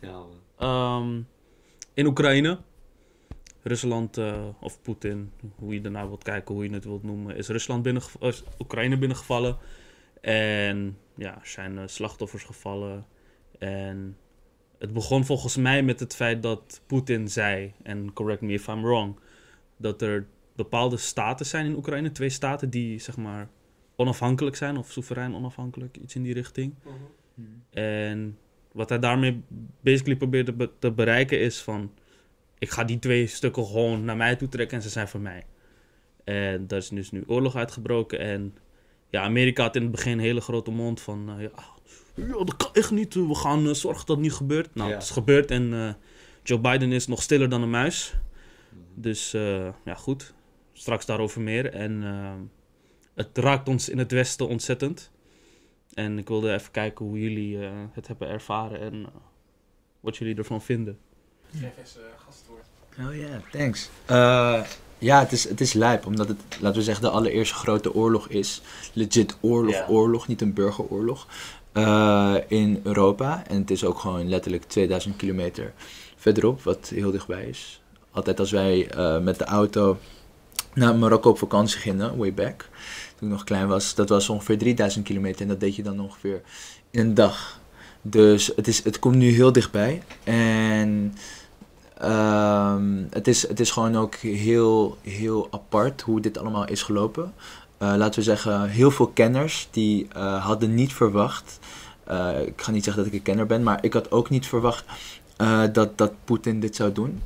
Ja, 0.01 0.23
man. 0.59 1.27
In 1.95 2.07
Oekraïne. 2.07 2.59
Rusland, 3.63 4.17
eh, 4.17 4.49
of 4.61 4.83
Poetin, 4.83 5.33
hoe 5.55 5.75
je 5.75 5.81
ernaar 5.81 6.09
wilt 6.09 6.23
kijken, 6.23 6.55
hoe 6.55 6.65
je 6.65 6.73
het 6.73 6.85
wilt 6.85 7.03
noemen, 7.03 7.37
is 7.37 7.49
Rusland 7.49 7.87
is 8.21 8.43
Oekraïne 8.59 8.99
binnengevallen. 8.99 9.59
En 10.21 10.99
ja, 11.15 11.39
zijn 11.43 11.79
eh, 11.79 11.87
slachtoffers 11.87 12.43
gevallen. 12.45 13.07
En 13.59 14.17
het 14.79 14.93
begon 14.93 15.25
volgens 15.25 15.57
mij 15.57 15.83
met 15.83 16.01
het 16.01 16.15
feit 16.15 16.43
dat 16.43 16.81
Poetin 16.87 17.29
zei, 17.29 17.73
en 17.83 18.13
correct 18.13 18.41
me 18.41 18.53
if 18.53 18.67
I'm 18.67 18.83
wrong, 18.83 19.19
dat 19.77 20.03
er 20.03 20.27
bepaalde 20.57 20.97
staten 20.97 21.47
zijn 21.47 21.67
in 21.67 21.77
Oekraïne, 21.77 22.13
twee 22.13 22.29
staten 22.29 22.71
die 22.71 22.99
zeg 22.99 23.17
maar 23.17 23.49
onafhankelijk 23.97 24.57
zijn, 24.57 24.77
of 24.77 24.93
soeverein 24.93 25.35
onafhankelijk, 25.35 25.97
iets 25.97 26.15
in 26.15 26.23
die 26.23 26.35
richting. 26.35 26.75
En 27.71 28.39
wat 28.75 28.89
hij 28.89 28.99
daarmee 28.99 29.43
basically 29.81 30.17
probeert 30.17 30.47
te, 30.47 30.53
be- 30.53 30.71
te 30.79 30.93
bereiken 30.93 31.41
is 31.41 31.61
van... 31.63 31.93
Ik 32.59 32.71
ga 32.71 32.85
die 32.85 32.99
twee 32.99 33.27
stukken 33.27 33.67
gewoon 33.67 34.05
naar 34.05 34.17
mij 34.17 34.37
toe 34.37 34.49
trekken 34.49 34.77
en 34.77 34.83
ze 34.83 34.89
zijn 34.89 35.09
voor 35.09 35.21
mij. 35.21 35.47
En 36.25 36.67
daar 36.67 36.79
is 36.79 36.89
dus 36.89 37.11
nu 37.11 37.25
oorlog 37.27 37.57
uitgebroken. 37.57 38.19
En 38.19 38.57
ja, 39.11 39.23
Amerika 39.23 39.63
had 39.63 39.77
in 39.77 39.83
het 39.83 39.91
begin 39.91 40.13
een 40.13 40.19
hele 40.19 40.41
grote 40.41 40.71
mond 40.71 41.01
van... 41.01 41.31
eh, 41.39 41.49
ja, 42.15 42.35
dat 42.45 42.57
kan 42.57 42.69
echt 42.73 42.91
niet. 42.91 43.15
We 43.15 43.35
gaan 43.35 43.67
eh, 43.67 43.75
zorgen 43.75 44.07
dat 44.07 44.17
het 44.17 44.25
niet 44.25 44.33
gebeurt. 44.35 44.75
Nou, 44.75 44.89
Ja. 44.89 44.95
het 44.95 45.05
is 45.05 45.11
gebeurd 45.11 45.51
en 45.51 45.73
eh, 45.73 45.93
Joe 46.43 46.59
Biden 46.61 46.93
is 46.93 47.07
nog 47.07 47.23
stiller 47.23 47.49
dan 47.49 47.63
een 47.63 47.71
muis. 47.71 48.15
Dus 48.95 49.31
ja, 49.85 49.95
goed. 49.95 50.35
Straks 50.73 51.07
daarover 51.07 51.41
meer. 51.41 51.73
En 51.73 52.03
het 53.15 53.39
raakt 53.39 53.69
ons 53.69 53.89
in 53.89 53.99
het 53.99 54.13
Westen 54.13 54.49
ontzettend. 54.49 55.11
En 55.95 56.19
ik 56.19 56.29
wilde 56.29 56.53
even 56.53 56.71
kijken 56.71 57.05
hoe 57.07 57.21
jullie 57.21 57.65
eh, 57.65 57.71
het 57.93 58.07
hebben 58.07 58.29
ervaren 58.29 58.81
en 58.81 58.93
eh, 58.95 59.11
wat 60.01 60.17
jullie 60.17 60.37
ervan 60.37 60.63
vinden. 60.63 60.99
Geef 61.51 61.71
eens 61.79 61.97
eh 61.97 62.03
gastwoord. 62.27 62.67
Oh 63.01 63.17
ja, 63.17 63.41
thanks. 63.53 63.89
Eh, 64.07 64.63
ja, 64.99 65.19
het 65.19 65.33
is, 65.33 65.49
het 65.49 65.61
is 65.61 65.73
lijp, 65.73 66.07
omdat 66.07 66.29
het, 66.29 66.39
laten 66.61 66.79
we 66.79 66.85
zeggen, 66.85 67.05
de 67.05 67.11
allereerste 67.11 67.55
grote 67.55 67.95
oorlog 67.95 68.29
is. 68.29 68.63
Legit 68.93 69.37
oorlog, 69.41 69.89
oorlog, 69.89 70.29
niet 70.29 70.41
een 70.41 70.53
burgeroorlog. 70.55 71.27
eh, 71.73 72.35
in 72.49 72.81
Europa. 72.83 73.43
En 73.47 73.57
het 73.61 73.71
is 73.71 73.85
ook 73.85 73.99
gewoon 73.99 74.29
letterlijk 74.29 74.65
2000 74.65 75.17
kilometer 75.17 75.73
verderop, 76.17 76.63
wat 76.63 76.89
heel 76.95 77.11
dichtbij 77.11 77.45
is. 77.45 77.83
Altijd 78.11 78.41
als 78.41 78.51
wij 78.51 78.89
eh, 78.91 79.19
met 79.21 79.39
de 79.39 79.45
auto 79.45 79.99
naar 80.75 80.95
Marokko 80.97 81.31
op 81.31 81.39
vakantie 81.39 81.79
gingen, 81.79 82.17
way 82.17 82.35
back, 82.35 82.69
nog 83.29 83.45
klein 83.45 83.69
was, 83.69 83.95
dat 83.95 84.09
was 84.09 84.29
ongeveer 84.29 84.59
3000 84.59 85.05
kilometer. 85.05 85.41
En 85.41 85.49
dat 85.49 85.61
deed 85.61 85.77
je 85.77 85.83
dan 85.83 86.01
ongeveer 86.01 86.41
in 86.91 87.01
een 87.01 87.15
dag. 87.15 87.61
Dus 88.03 88.53
het, 88.57 88.69
is, 88.69 88.85
het 88.85 88.99
komt 88.99 89.17
nu 89.17 89.31
heel 89.31 89.53
dichtbij. 89.53 90.03
En 90.25 91.15
ehm, 91.99 93.03
het, 93.11 93.29
is, 93.29 93.49
het 93.49 93.61
is 93.61 93.71
gewoon 93.71 93.97
ook 93.97 94.15
heel, 94.15 94.99
heel 95.03 95.49
apart 95.51 96.01
hoe 96.01 96.21
dit 96.21 96.39
allemaal 96.39 96.69
is 96.69 96.83
gelopen. 96.83 97.33
Eh, 97.79 97.95
laten 97.97 98.19
we 98.19 98.25
zeggen, 98.25 98.69
heel 98.69 98.91
veel 98.91 99.07
kenners 99.07 99.69
die 99.71 100.09
eh, 100.13 100.45
hadden 100.45 100.75
niet 100.75 100.93
verwacht. 100.93 101.59
eh, 102.05 102.41
ik 102.47 102.63
ga 102.63 102.71
niet 102.71 102.85
zeggen 102.85 103.03
dat 103.03 103.13
ik 103.13 103.19
een 103.19 103.25
kenner 103.25 103.47
ben, 103.47 103.63
maar 103.63 103.79
ik 103.85 103.93
had 103.93 104.11
ook 104.11 104.31
niet 104.31 104.47
verwacht 104.47 104.85
dat, 105.73 105.99
dat 105.99 106.13
Poetin 106.25 106.61
dit 106.61 106.77
zou 106.77 106.93
doen. 106.93 107.23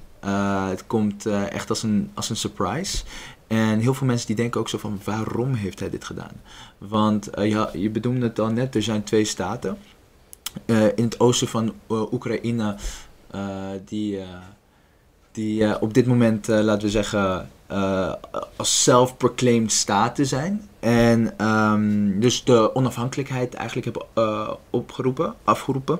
Het 0.68 0.86
komt 0.86 1.26
echt 1.26 1.70
als 1.70 1.82
een, 1.82 2.10
als 2.14 2.30
een 2.30 2.36
surprise. 2.36 3.04
En 3.48 3.78
heel 3.78 3.94
veel 3.94 4.06
mensen 4.06 4.26
die 4.26 4.36
denken 4.36 4.60
ook 4.60 4.68
zo 4.68 4.78
van 4.78 5.00
waarom 5.04 5.54
heeft 5.54 5.80
hij 5.80 5.90
dit 5.90 6.04
gedaan? 6.04 6.32
Want 6.78 7.30
eh, 7.30 7.50
ja, 7.50 7.70
je 7.72 7.90
bedoelde 7.90 8.20
het 8.20 8.40
al 8.40 8.48
net, 8.48 8.74
er 8.74 8.82
zijn 8.82 9.02
twee 9.04 9.24
staten. 9.24 9.78
Eh, 10.66 10.86
in 10.94 11.04
het 11.04 11.20
oosten 11.20 11.48
van 11.48 11.74
eh, 11.88 12.12
Oekraïne 12.12 12.76
eh, 13.30 13.40
die, 13.84 14.18
eh, 14.18 14.26
die 15.32 15.64
eh, 15.64 15.82
op 15.82 15.94
dit 15.94 16.06
moment, 16.06 16.48
eh, 16.48 16.60
laten 16.60 16.82
we 16.82 16.90
zeggen, 16.90 17.48
eh, 17.66 18.12
als 18.56 18.82
self-proclaimed 18.82 19.72
staten 19.72 20.26
zijn. 20.26 20.68
En 20.80 21.38
ehm, 21.38 22.20
dus 22.20 22.44
de 22.44 22.74
onafhankelijkheid 22.74 23.54
eigenlijk 23.54 23.84
hebben 23.84 24.06
eh, 24.14 24.50
opgeroepen, 24.70 25.34
afgeroepen. 25.44 25.98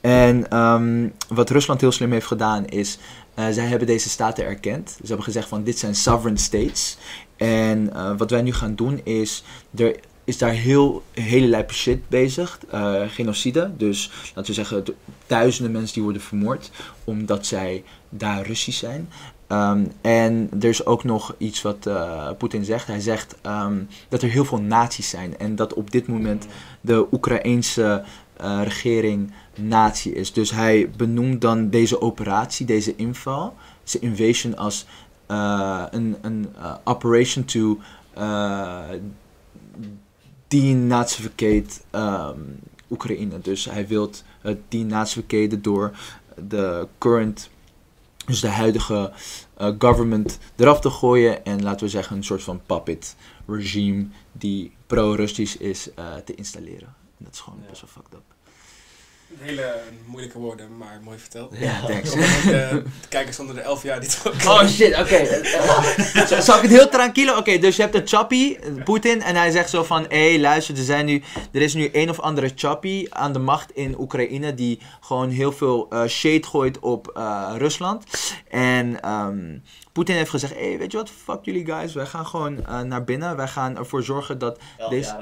En 0.00 0.50
ehm, 0.50 1.08
wat 1.28 1.50
Rusland 1.50 1.80
heel 1.80 1.92
slim 1.92 2.12
heeft 2.12 2.26
gedaan 2.26 2.64
is, 2.66 2.98
eh, 3.34 3.48
zij 3.50 3.66
hebben 3.66 3.86
deze 3.86 4.08
staten 4.08 4.44
erkend. 4.44 4.90
Ze 4.90 5.06
hebben 5.06 5.24
gezegd 5.24 5.48
van 5.48 5.64
dit 5.64 5.78
zijn 5.78 5.94
sovereign 5.94 6.40
states. 6.42 6.96
En 7.36 7.94
eh, 7.94 8.16
wat 8.16 8.30
wij 8.30 8.42
nu 8.42 8.52
gaan 8.52 8.74
doen 8.74 9.00
is, 9.04 9.42
er 9.76 9.96
is 10.24 10.38
daar 10.38 10.52
heel, 10.52 11.02
hele 11.12 11.46
lijpe 11.46 11.74
shit 11.74 12.08
bezig. 12.08 12.58
Eh, 12.70 13.02
genocide, 13.08 13.70
dus 13.76 14.10
laten 14.34 14.46
we 14.46 14.52
zeggen 14.52 14.84
du- 14.84 14.94
duizenden 15.26 15.72
mensen 15.72 15.94
die 15.94 16.02
worden 16.02 16.22
vermoord 16.22 16.70
omdat 17.04 17.46
zij 17.46 17.84
daar 18.08 18.46
Russisch 18.46 18.78
zijn. 18.78 19.08
Ehm, 19.46 19.84
en 20.00 20.50
er 20.60 20.68
is 20.68 20.86
ook 20.86 21.04
nog 21.04 21.34
iets 21.38 21.62
wat 21.62 21.86
eh, 21.86 22.30
Poetin 22.38 22.64
zegt. 22.64 22.86
Hij 22.86 23.00
zegt 23.00 23.36
ehm, 23.42 23.78
dat 24.08 24.22
er 24.22 24.28
heel 24.28 24.44
veel 24.44 24.60
naties 24.60 25.08
zijn 25.08 25.38
en 25.38 25.56
dat 25.56 25.74
op 25.74 25.90
dit 25.90 26.06
moment 26.06 26.46
de 26.80 27.06
Oekraïense 27.12 28.04
eh, 28.42 28.60
regering 28.62 29.32
natie 29.54 30.14
is. 30.14 30.32
Dus 30.32 30.50
hij 30.50 30.90
benoemt 30.90 31.40
dan 31.40 31.70
deze 31.70 32.00
operatie, 32.00 32.66
deze 32.66 32.96
inval, 32.96 33.54
deze 33.82 33.98
invasion 33.98 34.56
als 34.56 34.86
eh, 35.26 35.84
een, 35.90 36.16
een 36.22 36.48
eh, 36.56 36.74
operation 36.84 37.44
to 37.44 37.78
denazificate 40.48 41.80
ehm, 41.90 42.38
Oekraïne. 42.90 43.40
Dus 43.40 43.64
hij 43.64 43.86
wil 43.86 44.10
het 44.40 44.58
denazificaten 44.68 45.62
door 45.62 45.96
de 46.48 46.88
current, 46.98 47.50
dus 48.26 48.40
de 48.40 48.48
huidige 48.48 49.12
government 49.78 50.38
eraf 50.56 50.80
te 50.80 50.90
gooien 50.90 51.44
en 51.44 51.62
laten 51.62 51.86
we 51.86 51.92
zeggen 51.92 52.16
een 52.16 52.24
soort 52.24 52.42
van 52.42 52.60
puppet 52.66 53.16
regime 53.46 54.06
die 54.32 54.72
pro-Russisch 54.86 55.56
is 55.56 55.88
te 56.24 56.34
installeren. 56.34 56.94
En 57.18 57.24
dat 57.24 57.32
is 57.32 57.40
gewoon 57.40 57.60
best 57.68 57.80
wel 57.80 57.90
fucked 57.90 58.14
up. 58.14 58.31
Hele 59.38 59.74
moeilijke 60.04 60.38
woorden, 60.38 60.76
maar 60.76 61.00
mooi 61.04 61.18
verteld. 61.18 61.54
Ja, 61.58 61.80
thanks. 61.86 62.10
Dat 62.10 62.20
de, 62.20 62.50
de 63.00 63.08
kijkers 63.08 63.38
onder 63.38 63.54
de 63.54 63.60
11 63.60 63.82
jaar 63.82 64.00
dit 64.00 64.20
ook 64.26 64.34
Oh 64.34 64.66
shit, 64.68 64.98
oké. 64.98 65.26
Zal- 66.26 66.42
Zal 66.42 66.56
ik 66.56 66.62
het 66.62 66.70
heel 66.70 66.88
tranquilo? 66.88 67.36
Oké, 67.36 67.58
dus 67.58 67.76
je 67.76 67.82
hebt 67.82 67.94
een 67.94 68.06
chappie, 68.08 68.58
eh, 68.58 68.84
Poetin, 68.84 69.22
en 69.22 69.36
hij 69.36 69.50
zegt 69.50 69.70
zo 69.70 69.84
van... 69.84 70.04
Hé, 70.08 70.28
hey, 70.30 70.40
luister, 70.40 70.76
er, 70.76 70.82
zijn 70.84 71.06
nu, 71.06 71.22
er 71.52 71.62
is 71.62 71.74
nu 71.74 71.88
een 71.92 72.10
of 72.10 72.20
andere 72.20 72.52
chappie 72.54 73.14
aan 73.14 73.32
de 73.32 73.38
macht 73.38 73.70
in 73.72 73.98
Oekraïne... 74.00 74.54
die 74.54 74.80
gewoon 75.00 75.30
heel 75.30 75.52
veel 75.52 75.86
eh, 75.90 76.06
shade 76.06 76.42
gooit 76.46 76.78
op 76.78 77.08
eh, 77.14 77.52
Rusland. 77.56 78.04
En 78.48 79.00
ehm, 79.02 79.58
Poetin 79.92 80.16
heeft 80.16 80.30
gezegd... 80.30 80.54
Hé, 80.54 80.68
hey, 80.68 80.78
weet 80.78 80.92
je 80.92 80.98
wat? 80.98 81.10
Fuck 81.24 81.38
jullie 81.44 81.64
guys. 81.66 81.94
Wij 81.94 82.06
gaan 82.06 82.26
gewoon 82.26 82.66
eh, 82.66 82.80
naar 82.80 83.04
binnen. 83.04 83.36
Wij 83.36 83.48
gaan 83.48 83.76
ervoor 83.76 84.02
zorgen 84.02 84.38
dat... 84.38 84.58
Deze- 84.88 85.16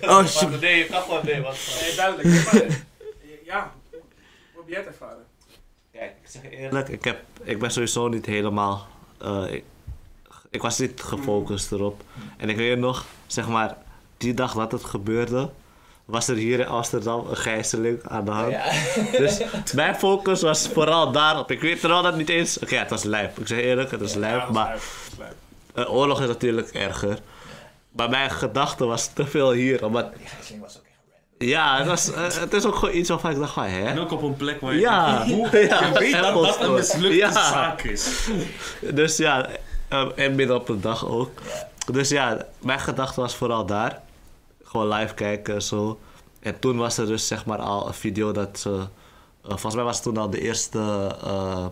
Oh, 0.00 0.26
shit. 0.26 0.60
Nee, 0.60 0.78
je 0.78 0.84
kan 0.86 1.02
gewoon 1.02 1.20
nee, 1.24 1.40
wat. 1.42 1.56
Nee, 1.80 1.94
duidelijk. 1.94 2.70
Maar, 3.46 3.54
ja, 3.56 3.72
hoe 3.90 4.00
heb 4.62 4.68
jij 4.68 4.78
het 4.78 4.86
ervaren? 4.86 5.24
Kijk, 5.92 6.10
ik 6.22 6.30
zeg 6.30 6.50
eerlijk, 6.50 6.88
ik, 6.88 7.04
heb, 7.04 7.20
ik 7.42 7.58
ben 7.58 7.70
sowieso 7.70 8.08
niet 8.08 8.26
helemaal. 8.26 8.86
eh, 9.20 9.52
ik, 9.52 9.64
ik 10.50 10.62
was 10.62 10.78
niet 10.78 11.00
gefocust 11.02 11.72
erop. 11.72 12.02
En 12.36 12.48
ik 12.48 12.56
weet 12.56 12.78
nog, 12.78 13.04
zeg 13.26 13.48
maar, 13.48 13.76
die 14.16 14.34
dag 14.34 14.54
dat 14.54 14.72
het 14.72 14.84
gebeurde, 14.84 15.50
was 16.04 16.28
er 16.28 16.36
hier 16.36 16.60
in 16.60 16.66
Amsterdam 16.66 17.26
een 17.28 17.36
gijzeling 17.36 18.02
aan 18.08 18.24
de 18.24 18.30
hand. 18.30 18.54
Dus 19.18 19.42
mijn 19.74 19.94
focus 19.94 20.42
was 20.42 20.68
vooral 20.68 21.12
daarop. 21.12 21.50
Ik 21.50 21.60
weet 21.60 21.82
er 21.82 21.88
dat 21.88 22.16
niet 22.16 22.28
eens. 22.28 22.58
Oké, 22.58 22.76
het 22.76 22.90
was 22.90 23.02
lijp. 23.02 23.38
Ik 23.38 23.46
zeg 23.46 23.58
eerlijk, 23.58 23.90
het 23.90 24.00
was 24.00 24.14
lijp. 24.14 24.32
Ja, 24.32 24.38
dat 24.40 24.48
is 24.48 24.54
maar 24.54 24.78
lijp, 25.18 25.34
een 25.72 25.88
oorlog 25.88 26.20
is 26.20 26.26
natuurlijk 26.26 26.68
erger. 26.68 27.18
Maar 27.90 28.10
mijn 28.10 28.30
gedachte 28.30 28.84
was 28.84 29.06
te 29.12 29.26
veel 29.26 29.52
hier. 29.52 29.84
Omdat, 29.84 30.16
Die 30.16 30.26
gijzeling 30.26 30.62
was 30.62 30.80
ja, 31.38 31.76
het, 31.78 31.86
was, 31.86 32.12
eh, 32.12 32.22
het 32.40 32.52
is 32.52 32.66
ook 32.66 32.74
gewoon 32.74 32.94
iets 32.94 33.08
waarvan 33.08 33.30
ik 33.30 33.38
dacht 33.38 33.52
van, 33.52 33.64
hè? 33.64 33.84
En 33.86 33.98
ook 33.98 34.10
op 34.12 34.22
een 34.22 34.36
plek 34.36 34.60
waar 34.60 34.74
je... 34.74 34.80
Ja, 34.80 35.24
Hoe, 35.28 35.48
ja, 35.68 35.86
je 35.86 35.98
weet 35.98 36.12
dat 36.12 36.34
dat 36.34 36.60
een 36.60 36.72
mislukte 36.74 37.16
Ja. 37.16 37.30
zaak 37.32 37.82
is. 37.82 38.28
Dus 38.94 39.16
ja, 39.16 39.48
en 40.16 40.34
midden 40.34 40.56
op 40.56 40.66
de 40.66 40.80
dag 40.80 41.06
ook. 41.06 41.30
Dus 41.92 42.08
ja, 42.08 42.46
mijn 42.62 42.80
gedachte 42.80 43.20
was 43.20 43.34
vooral 43.36 43.66
daar. 43.66 44.02
Gewoon 44.64 44.88
live 44.88 45.14
kijken 45.14 45.54
en 45.54 45.62
zo. 45.62 45.98
En 46.40 46.58
toen 46.58 46.76
was 46.76 46.98
er 46.98 47.06
dus 47.06 47.26
zeg 47.26 47.46
maar 47.46 47.58
al 47.58 47.86
een 47.86 47.94
video 47.94 48.32
dat 48.32 48.58
ze... 48.58 48.70
eh, 49.42 49.48
volgens 49.48 49.74
mij 49.74 49.84
was 49.84 49.94
het 49.94 50.04
toen 50.04 50.16
al 50.16 50.30
de 50.30 50.40
eerste... 50.40 50.78
eh, 51.24 51.66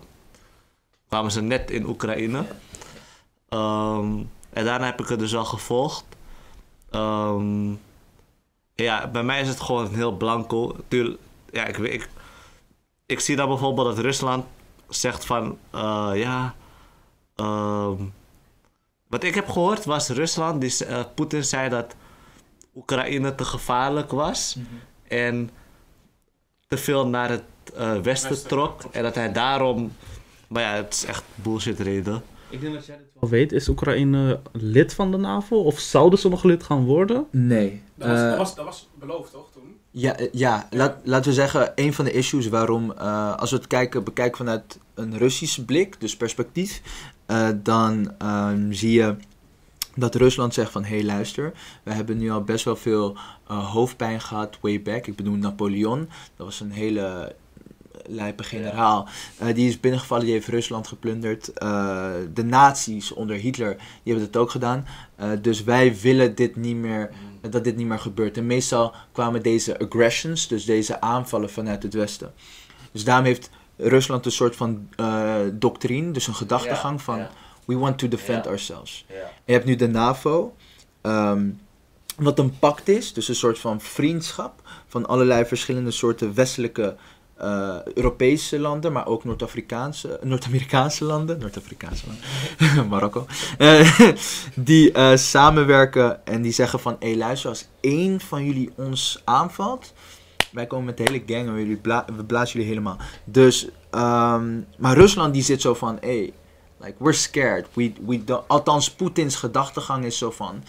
kwamen 1.08 1.30
ze 1.32 1.40
net 1.42 1.70
in 1.70 1.86
Oekraïne. 1.86 2.44
Ehm, 3.48 4.12
en 4.52 4.64
daarna 4.64 4.84
heb 4.86 5.00
ik 5.00 5.08
het 5.08 5.18
dus 5.18 5.32
wel 5.32 5.44
gevolgd. 5.44 6.04
Ehm, 6.90 7.70
ja, 8.74 9.08
bij 9.08 9.22
mij 9.22 9.40
is 9.40 9.48
het 9.48 9.60
gewoon 9.60 9.94
heel 9.94 10.16
blanco. 10.16 10.76
Tuurlijk, 10.88 11.18
ja, 11.50 11.64
ik, 11.66 11.76
weet- 11.76 11.92
ik, 11.92 12.08
ik 13.06 13.20
zie 13.20 13.36
dan 13.36 13.48
bijvoorbeeld 13.48 13.86
dat 13.86 14.04
Rusland 14.04 14.44
zegt 14.88 15.24
van... 15.26 15.58
eh, 15.70 16.10
ja... 16.14 16.54
ehm, 17.36 17.94
wat 19.08 19.22
ik 19.24 19.34
heb 19.34 19.48
gehoord 19.48 19.84
was 19.84 20.08
Rusland, 20.08 20.60
die, 20.60 20.86
eh, 20.86 21.04
Poetin 21.14 21.44
zei 21.44 21.68
dat 21.68 21.94
Oekraïne 22.74 23.34
te 23.34 23.44
gevaarlijk 23.44 24.10
was 24.10 24.56
en 25.08 25.50
te 26.68 26.76
veel 26.76 27.06
naar 27.06 27.30
het 27.30 27.42
eh, 27.76 27.92
westen 28.00 28.30
Westen. 28.30 28.48
trok 28.48 28.82
en 28.90 29.02
dat 29.02 29.14
hij 29.14 29.32
daarom, 29.32 29.92
maar 30.48 30.62
ja, 30.62 30.74
het 30.74 30.92
is 30.94 31.04
echt 31.04 31.22
bullshit 31.34 31.80
reden. 31.80 32.22
Ik 32.50 32.60
denk 32.60 32.74
dat 32.74 32.86
jij 32.86 32.96
dit 32.96 33.06
wel 33.20 33.30
weet. 33.30 33.52
Is 33.52 33.68
Oekraïne 33.68 34.40
lid 34.52 34.94
van 34.94 35.10
de 35.10 35.16
NAVO? 35.16 35.56
Of 35.56 35.78
zouden 35.78 36.18
ze 36.18 36.28
nog 36.28 36.42
lid 36.42 36.62
gaan 36.62 36.84
worden? 36.84 37.26
Nee. 37.30 37.82
Dat 38.02 38.10
was, 38.10 38.20
Eh, 38.20 38.28
dat, 38.28 38.38
was, 38.38 38.54
dat 38.54 38.64
was 38.64 38.88
beloofd, 38.94 39.32
toch, 39.32 39.50
toen? 39.52 39.76
Ja, 39.90 40.16
eh, 40.16 40.28
ja. 40.32 40.68
Laat, 40.70 40.96
laten 41.04 41.28
we 41.28 41.34
zeggen, 41.34 41.72
een 41.74 41.92
van 41.92 42.04
de 42.04 42.12
issues 42.12 42.48
waarom, 42.48 42.92
eh, 42.92 43.36
als 43.36 43.50
we 43.50 43.56
het 43.56 43.66
kijken, 43.66 44.04
bekijken 44.04 44.36
vanuit 44.36 44.78
een 44.94 45.18
Russische 45.18 45.64
blik, 45.64 46.00
dus 46.00 46.16
perspectief, 46.16 46.82
dan 47.62 48.14
ehm, 48.18 48.72
zie 48.72 48.92
je 48.92 49.16
dat 49.94 50.14
Rusland 50.14 50.54
zegt 50.54 50.70
van, 50.72 50.84
hé 50.84 50.94
hey, 50.94 51.04
luister, 51.04 51.52
we 51.82 51.92
hebben 51.92 52.18
nu 52.18 52.30
al 52.30 52.42
best 52.42 52.64
wel 52.64 52.76
veel 52.76 53.16
hoofdpijn 53.46 54.20
gehad 54.20 54.58
way 54.60 54.82
back. 54.82 55.06
Ik 55.06 55.16
bedoel 55.16 55.34
Napoleon, 55.34 56.08
dat 56.36 56.46
was 56.46 56.60
een 56.60 56.70
hele 56.70 57.34
lijpe 58.06 58.42
generaal. 58.42 59.08
Die 59.54 59.68
is 59.68 59.80
binnengevallen, 59.80 60.24
die 60.24 60.34
heeft 60.34 60.48
Rusland 60.48 60.86
geplunderd. 60.86 61.50
De 62.34 62.44
nazi's 62.44 63.12
onder 63.12 63.36
Hitler, 63.36 63.76
die 63.76 64.12
hebben 64.12 64.24
het 64.24 64.36
ook 64.36 64.50
gedaan. 64.50 64.86
Dus 65.40 65.64
wij 65.64 65.96
willen 66.00 66.34
dit 66.34 66.56
niet 66.56 66.76
meer 66.76 67.10
dat 67.50 67.64
dit 67.64 67.76
niet 67.76 67.86
meer 67.86 67.98
gebeurt. 67.98 68.36
En 68.36 68.46
meestal 68.46 68.94
kwamen 69.12 69.42
deze 69.42 69.78
aggressions, 69.78 70.48
dus 70.48 70.64
deze 70.64 71.00
aanvallen 71.00 71.50
vanuit 71.50 71.82
het 71.82 71.94
Westen. 71.94 72.32
Dus 72.92 73.04
daarom 73.04 73.24
heeft 73.24 73.50
Rusland 73.76 74.26
een 74.26 74.32
soort 74.32 74.56
van 74.56 74.88
eh 74.96 75.34
doctrine, 75.52 76.10
dus 76.10 76.26
een 76.26 76.34
gedachtegang 76.34 77.02
van 77.02 77.26
we 77.64 77.76
want 77.76 77.98
to 77.98 78.08
defend 78.08 78.44
Ja. 78.44 78.50
ourselves. 78.50 79.04
En 79.08 79.14
je 79.44 79.52
hebt 79.52 79.64
nu 79.64 79.76
de 79.76 79.88
NAVO, 79.88 80.54
ehm, 81.00 81.48
wat 82.16 82.38
een 82.38 82.58
pact 82.58 82.88
is, 82.88 83.12
dus 83.12 83.28
een 83.28 83.34
soort 83.34 83.58
van 83.58 83.80
vriendschap 83.80 84.60
van 84.86 85.06
allerlei 85.06 85.44
verschillende 85.44 85.90
soorten 85.90 86.34
westelijke 86.34 86.96
eh, 87.42 87.76
Europese 87.94 88.58
landen, 88.58 88.92
maar 88.92 89.06
ook 89.06 89.24
Noord-Afrikaanse, 89.24 90.18
Noord-Amerikaanse 90.22 91.04
landen, 91.04 91.38
Noord-Afrikaanse 91.38 92.04
landen, 92.06 92.88
Marokko, 92.90 93.26
eh, 93.58 94.00
die 94.54 94.92
eh, 94.92 95.16
samenwerken 95.16 96.26
en 96.26 96.42
die 96.42 96.52
zeggen 96.52 96.80
van, 96.80 96.96
hé 96.98 97.16
luister, 97.16 97.48
als 97.48 97.68
één 97.80 98.20
van 98.20 98.44
jullie 98.44 98.70
ons 98.76 99.22
aanvalt, 99.24 99.92
wij 100.50 100.66
komen 100.66 100.84
met 100.84 100.96
de 100.96 101.02
hele 101.02 101.22
gang 101.26 101.48
en 101.48 101.56
jullie 101.56 101.80
we 102.16 102.24
blazen 102.26 102.52
jullie 102.52 102.68
helemaal. 102.68 102.96
Dus, 103.24 103.68
ehm, 103.90 104.60
maar 104.78 104.96
Rusland 104.96 105.34
die 105.34 105.42
zit 105.42 105.60
zo 105.60 105.74
van, 105.74 105.98
hé, 106.00 106.32
like 106.78 106.94
we're 106.98 107.12
scared. 107.12 107.66
We, 107.72 107.92
we 108.06 108.42
althans, 108.46 108.90
Poetins 108.90 109.36
gedachtegang 109.36 110.04
is 110.04 110.18
zo 110.18 110.30
van, 110.30 110.64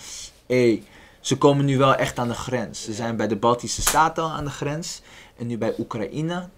hé, 0.48 0.84
ze 1.20 1.38
komen 1.38 1.66
nu 1.66 1.78
wel 1.78 1.96
echt 1.96 2.20
aan 2.20 2.28
de 2.28 2.34
grens. 2.34 2.84
Ze 2.84 2.94
zijn 2.94 3.16
bij 3.16 3.28
de 3.28 3.36
Baltische 3.36 3.82
Staten 3.82 4.24
al 4.24 4.30
aan 4.30 4.44
de 4.44 4.50
grens. 4.50 5.02
En 5.38 5.48
nu 5.48 5.58
bij 5.58 5.76
Oekraïne 5.78 6.50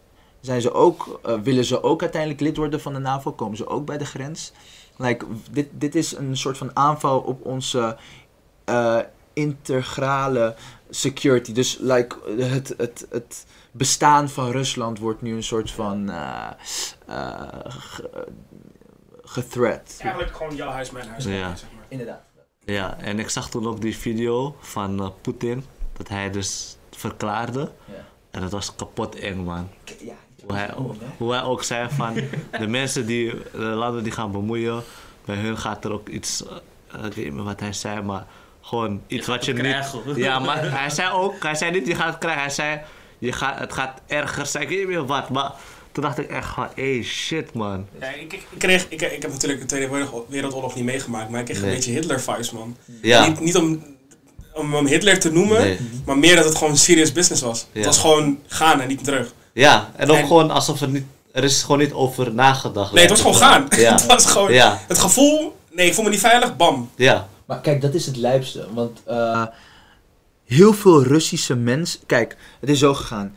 zijn 0.46 0.62
ze 0.62 0.74
ook, 0.74 1.20
eh, 1.24 1.40
willen 1.40 1.66
ze 1.66 1.84
ook 1.84 2.02
uiteindelijk 2.02 2.42
lid 2.42 2.58
worden 2.58 2.82
van 2.82 2.94
de 2.94 3.00
NAVO. 3.00 3.32
Komen 3.32 3.58
ze 3.58 3.68
ook 3.68 3.86
bij 3.86 3.98
de 3.98 4.06
grens. 4.06 4.52
Like, 4.98 5.25
dit, 5.52 5.68
dit 5.72 5.96
is 5.96 6.12
een 6.16 6.38
soort 6.38 6.58
van 6.58 6.75
aanval 6.75 7.20
op 7.20 7.46
onze 7.46 7.98
eh, 8.66 9.00
integrale 9.34 10.56
security. 10.90 11.54
Dus 11.54 11.78
like, 11.82 12.16
het, 12.38 12.74
het, 12.78 13.08
het 13.10 13.46
bestaan 13.72 14.30
van 14.30 14.52
Rusland 14.52 15.00
wordt 15.00 15.22
nu 15.22 15.36
een 15.36 15.44
soort 15.44 15.72
van 15.72 16.10
uh, 16.10 16.50
uh, 17.10 17.42
ge- 17.68 18.28
gethreat. 19.24 19.98
Eigenlijk 20.00 20.36
gewoon 20.36 20.56
jouw 20.56 20.70
huis, 20.70 20.92
mijn 20.92 21.08
huis. 21.08 21.24
Ja. 21.24 21.56
Zeg 21.56 21.70
maar. 21.75 21.86
Inderdaad. 21.88 22.22
Ja, 22.60 22.98
en 22.98 23.20
ik 23.20 23.30
zag 23.30 23.50
toen 23.50 23.68
ook 23.68 23.82
die 23.82 23.98
video 23.98 24.56
van 24.60 25.00
eh, 25.00 25.10
Poetin, 25.22 25.66
dat 25.98 26.08
hij 26.08 26.30
dus 26.32 26.78
verklaarde. 26.92 27.72
Ja. 27.86 28.06
En 28.32 28.42
dat 28.42 28.52
was 28.52 28.75
kapot 28.75 29.16
eng, 29.16 29.44
man. 29.44 29.70
Ja, 30.00 30.14
Hoe 30.48 30.56
hij, 30.58 30.70
hoe 31.18 31.32
hij 31.32 31.44
ook 31.44 31.64
zei 31.64 31.88
van, 31.90 32.14
de 32.60 32.68
mensen 32.68 33.06
die, 33.06 33.34
de 33.52 33.58
landen 33.60 34.04
die 34.04 34.12
gaan 34.12 34.32
bemoeien, 34.32 34.84
bij 35.25 35.36
hun 35.36 35.58
gaat 35.58 35.86
er 35.86 35.92
ook 35.92 36.10
iets, 36.10 36.44
eh, 36.48 37.06
ik 37.06 37.14
weet 37.14 37.25
niet 37.25 37.34
meer 37.34 37.44
wat 37.44 37.60
hij 37.60 37.74
zei, 37.74 38.02
maar 38.02 38.25
gewoon 38.62 39.02
iets 39.08 39.28
wat 39.28 39.46
je 39.46 39.54
niet... 39.54 39.62
krijgen. 39.62 40.02
Ja, 40.16 40.40
maar 40.40 40.72
hij 40.80 40.90
zei 40.90 41.12
ook, 41.14 41.44
hij 41.44 41.56
zei 41.56 41.72
niet 41.72 41.88
je 41.88 41.96
gaat 41.96 42.08
het 42.10 42.18
krijgen, 42.18 42.42
hij 42.42 42.50
zei, 42.52 42.80
je 43.20 43.32
gaat, 43.32 43.60
het 43.60 43.74
gaat 43.74 44.02
erger 44.08 44.46
zijn, 44.46 44.64
ik 44.64 44.70
weet 44.70 44.78
niet 44.78 44.88
meer 44.88 45.06
wat, 45.06 45.30
maar 45.30 45.52
toen 45.92 46.04
dacht 46.04 46.18
ik 46.18 46.30
echt 46.30 46.48
van, 46.54 46.68
hey 46.75 47.04
shit 47.04 47.54
man. 47.54 47.88
Ja, 48.00 48.08
ik, 48.08 48.48
kreeg, 48.58 48.86
ik, 48.90 49.02
ik 49.02 49.22
heb 49.22 49.32
natuurlijk 49.32 49.62
de 49.62 49.68
Tweede 49.68 49.90
Wereldoorlog- 49.90 50.25
Wereldoorlog 50.30 50.75
niet 50.75 50.84
meegemaakt, 50.84 51.30
maar 51.30 51.40
ik 51.40 51.46
kreeg 51.46 51.60
Nee. 51.62 51.70
een 51.70 51.75
beetje 51.75 51.92
Hitler-vibes, 51.92 52.52
man. 52.52 52.78
Ja, 53.02 53.28
Niet, 53.28 53.40
niet 53.40 53.56
om, 53.56 53.84
om 54.54 54.74
hem 54.74 54.86
Hitler 54.86 55.20
te 55.20 55.32
noemen, 55.32 55.62
nee. 55.62 55.78
maar 56.06 56.18
meer 56.18 56.36
dat 56.36 56.46
het 56.46 56.56
gewoon 56.56 56.78
serious 56.78 57.12
business 57.12 57.42
was. 57.42 57.60
Ja. 57.72 57.78
Het 57.78 57.86
was 57.86 58.00
gewoon 58.00 58.40
gaan 58.48 58.82
en 58.82 58.88
niet 58.88 59.04
terug. 59.04 59.34
Ja, 59.56 59.92
en 59.96 60.10
ook 60.10 60.18
En- 60.18 60.28
gewoon 60.28 60.52
alsof 60.52 60.82
er 60.82 60.88
niet, 60.88 61.06
er 61.32 61.44
is 61.44 61.62
gewoon 61.64 61.78
niet 61.80 61.94
over 61.94 62.34
nagedacht. 62.34 62.92
Nee, 62.94 63.02
het 63.02 63.12
was 63.12 63.22
gewoon 63.22 63.36
gaan. 63.36 63.66
Ja. 63.70 63.92
het 64.02 64.06
was 64.06 64.26
gewoon 64.26 64.54
Ja, 64.54 64.80
het 64.88 64.98
gevoel, 65.00 65.56
nee, 65.72 65.88
ik 65.88 65.94
voel 65.94 66.04
me 66.04 66.10
niet 66.10 66.20
veilig, 66.20 66.56
bam. 66.56 66.90
ja, 66.96 67.28
Maar 67.46 67.62
kijk, 67.62 67.82
dat 67.82 67.94
is 67.94 68.06
het 68.06 68.16
lijpste. 68.18 68.68
Want 68.74 69.02
eh, 69.06 69.44
heel 70.46 70.74
veel 70.74 71.04
Russische 71.04 71.56
mensen. 71.56 72.00
Kijk, 72.06 72.38
het 72.60 72.70
is 72.70 72.80
zo 72.80 72.94
gegaan. 72.94 73.36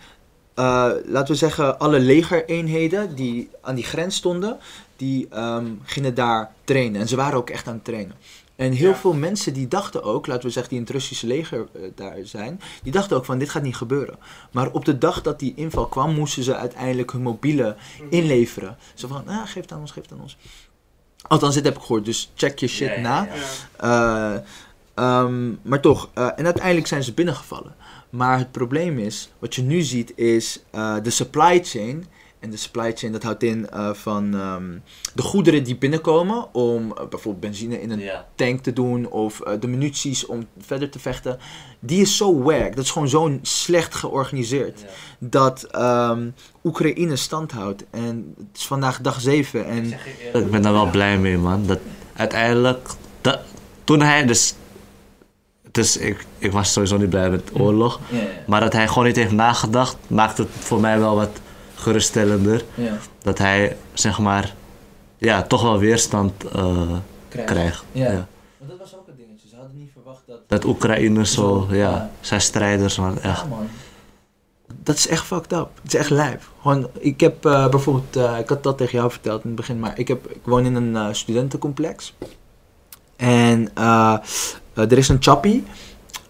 Eh, 0.54 0.90
laten 1.06 1.32
we 1.32 1.38
zeggen, 1.38 1.78
alle 1.78 1.98
legereenheden 2.00 3.14
die 3.14 3.50
aan 3.62 3.74
die 3.74 3.84
grens 3.84 4.16
stonden, 4.16 4.56
die 4.96 5.28
ehm, 5.30 5.66
gingen 5.84 6.14
daar 6.14 6.50
trainen. 6.64 7.00
En 7.00 7.08
ze 7.08 7.16
waren 7.16 7.36
ook 7.38 7.50
echt 7.50 7.66
aan 7.68 7.74
het 7.74 7.84
trainen. 7.84 8.14
En 8.58 8.72
heel 8.72 8.88
Ja. 8.88 8.96
veel 8.96 9.12
mensen 9.12 9.52
die 9.52 9.68
dachten 9.68 10.02
ook, 10.02 10.26
laten 10.26 10.42
we 10.44 10.50
zeggen 10.50 10.70
die 10.70 10.78
in 10.78 10.84
het 10.84 10.94
Russische 10.94 11.26
leger 11.26 11.66
eh, 11.74 11.80
daar 11.94 12.16
zijn, 12.22 12.60
die 12.82 12.92
dachten 12.92 13.16
ook 13.16 13.24
van 13.24 13.38
dit 13.38 13.48
gaat 13.50 13.62
niet 13.62 13.76
gebeuren. 13.76 14.18
Maar 14.50 14.70
op 14.70 14.84
de 14.84 14.98
dag 14.98 15.22
dat 15.22 15.38
die 15.38 15.52
inval 15.56 15.86
kwam, 15.86 16.14
moesten 16.14 16.42
ze 16.42 16.56
uiteindelijk 16.56 17.12
hun 17.12 17.22
mobiele 17.22 17.76
inleveren. 18.10 18.76
Zo 18.94 19.08
van, 19.08 19.28
ah, 19.28 19.46
geef 19.46 19.62
het 19.62 19.72
aan 19.72 19.80
ons, 19.80 19.90
geef 19.90 20.02
het 20.02 20.12
aan 20.12 20.20
ons. 20.20 20.36
Althans, 21.22 21.54
dit 21.54 21.64
heb 21.64 21.74
ik 21.76 21.80
gehoord, 21.80 22.04
dus 22.04 22.32
check 22.34 22.58
je 22.58 22.66
shit 22.68 22.94
Ja, 22.94 23.00
na. 23.00 23.28
Ja. 23.80 24.34
Eh, 24.34 24.40
ehm, 24.94 25.52
maar 25.62 25.80
toch, 25.80 26.08
eh, 26.14 26.28
en 26.36 26.44
uiteindelijk 26.44 26.86
zijn 26.86 27.02
ze 27.02 27.12
binnengevallen. 27.12 27.74
Maar 28.10 28.38
het 28.38 28.52
probleem 28.52 28.98
is, 28.98 29.30
wat 29.38 29.54
je 29.54 29.62
nu 29.62 29.80
ziet, 29.82 30.12
is 30.16 30.62
de 31.02 31.10
supply 31.10 31.64
chain. 31.64 32.06
En 32.40 32.50
de 32.50 32.56
supply 32.56 32.92
chain, 32.94 33.12
dat 33.12 33.22
houdt 33.22 33.42
in 33.42 33.70
eh, 33.70 33.92
van 33.92 34.34
ehm, 34.34 34.78
de 35.14 35.22
goederen 35.22 35.64
die 35.64 35.76
binnenkomen 35.76 36.54
om 36.54 36.82
eh, 36.82 37.06
bijvoorbeeld 37.08 37.40
benzine 37.40 37.80
in 37.80 37.90
een 37.90 38.10
tank 38.34 38.60
te 38.60 38.72
doen 38.72 39.10
of 39.10 39.40
eh, 39.40 39.52
de 39.60 39.66
munities 39.66 40.26
om 40.26 40.46
verder 40.58 40.90
te 40.90 40.98
vechten. 40.98 41.38
Die 41.80 42.00
is 42.00 42.16
zo 42.16 42.42
wack, 42.42 42.76
dat 42.76 42.84
is 42.84 42.90
gewoon 42.90 43.08
zo 43.08 43.38
slecht 43.42 43.94
georganiseerd. 43.94 44.84
Dat 45.18 45.62
ehm, 45.62 46.30
Oekraïne 46.64 47.16
stand 47.16 47.52
houdt. 47.52 47.84
En 47.90 48.34
het 48.36 48.56
is 48.56 48.66
vandaag 48.66 49.00
dag 49.00 49.20
7 49.20 49.66
en 49.66 49.84
Ik 50.32 50.50
ben 50.50 50.62
daar 50.62 50.72
wel 50.72 50.90
blij 50.90 51.18
mee, 51.18 51.38
man. 51.38 51.66
Dat 51.66 51.78
uiteindelijk, 52.16 52.88
dat, 53.20 53.38
toen 53.84 54.00
hij 54.00 54.26
dus, 54.26 54.54
dus 55.70 55.96
ik, 55.96 56.26
ik 56.38 56.52
was 56.52 56.72
sowieso 56.72 56.96
niet 56.96 57.10
blij 57.10 57.30
met 57.30 57.46
de 57.46 57.54
oorlog, 57.54 58.00
maar 58.46 58.60
dat 58.60 58.72
hij 58.72 58.88
gewoon 58.88 59.04
niet 59.04 59.16
heeft 59.16 59.32
nagedacht, 59.32 59.96
maakt 60.06 60.38
het 60.38 60.48
voor 60.58 60.80
mij 60.80 60.98
wel 60.98 61.16
wat 61.16 61.40
geruststellender. 61.78 62.64
ja, 62.74 62.98
Dat 63.22 63.38
hij, 63.38 63.76
zeg 63.92 64.18
maar, 64.18 64.54
ja, 65.18 65.42
toch 65.42 65.62
wel 65.62 65.78
weerstand 65.78 66.44
eh, 66.44 66.96
krijgt. 67.28 67.84
Ja. 67.92 68.04
Ja. 68.12 68.28
Maar 68.58 68.68
dat 68.68 68.78
was 68.78 68.96
ook 68.96 69.08
een 69.08 69.16
dingetje. 69.16 69.48
Ze 69.48 69.56
hadden 69.56 69.76
niet 69.76 69.90
verwacht 69.92 70.22
dat. 70.26 70.40
Dat 70.46 70.64
Oekraïne 70.64 71.26
zo, 71.26 71.66
ja, 71.70 71.76
ja. 71.76 72.10
zijn 72.20 72.40
strijders, 72.40 72.98
man, 72.98 73.20
echt. 73.20 73.48
Man. 73.48 73.68
Dat 74.82 74.96
is 74.96 75.08
echt 75.08 75.24
fucked 75.24 75.52
up. 75.52 75.68
Het 75.82 75.94
is 75.94 75.98
echt 75.98 76.10
lijp. 76.10 76.42
Gewoon, 76.62 76.90
ik 76.98 77.20
heb 77.20 77.44
eh, 77.44 77.68
bijvoorbeeld, 77.68 78.16
eh, 78.16 78.38
ik 78.38 78.48
had 78.48 78.62
dat 78.62 78.78
tegen 78.78 78.98
jou 78.98 79.10
verteld 79.10 79.42
in 79.42 79.46
het 79.46 79.56
begin, 79.56 79.78
maar 79.78 79.98
ik, 79.98 80.08
heb, 80.08 80.30
ik 80.30 80.40
woon 80.44 80.64
in 80.64 80.74
een 80.74 81.14
studentencomplex. 81.14 82.14
En 83.16 83.74
er 84.74 84.98
is 84.98 85.08
een 85.08 85.22
chappie, 85.22 85.64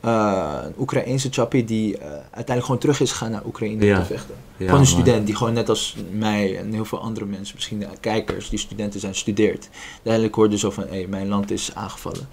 eh, 0.00 0.58
een 0.64 0.74
Oekraïense 0.78 1.28
chappie, 1.30 1.64
die 1.64 1.98
eh, 1.98 2.10
uiteindelijk 2.10 2.64
gewoon 2.64 2.80
terug 2.80 3.00
is 3.00 3.10
gegaan 3.10 3.30
naar 3.30 3.44
Oekraïne 3.46 3.84
Ja. 3.84 3.98
te 3.98 4.04
vechten. 4.04 4.34
Ja, 4.34 4.44
gewoon 4.56 4.70
een 4.70 4.76
man. 4.76 4.86
student 4.86 5.26
die 5.26 5.34
gewoon 5.36 5.52
net 5.52 5.68
als 5.68 5.96
mij 6.12 6.58
en 6.58 6.72
heel 6.72 6.84
veel 6.84 7.00
andere 7.00 7.26
mensen, 7.26 7.54
misschien 7.54 7.78
de 7.78 7.88
kijkers 8.00 8.48
die 8.48 8.58
studenten 8.58 9.00
zijn, 9.00 9.14
studeert. 9.14 9.68
Uiteindelijk 9.94 10.34
hoorde 10.34 10.58
zo 10.58 10.70
van, 10.70 10.84
hé, 10.88 11.06
mijn 11.08 11.28
land 11.28 11.50
is 11.50 11.74
aangevallen. 11.74 12.28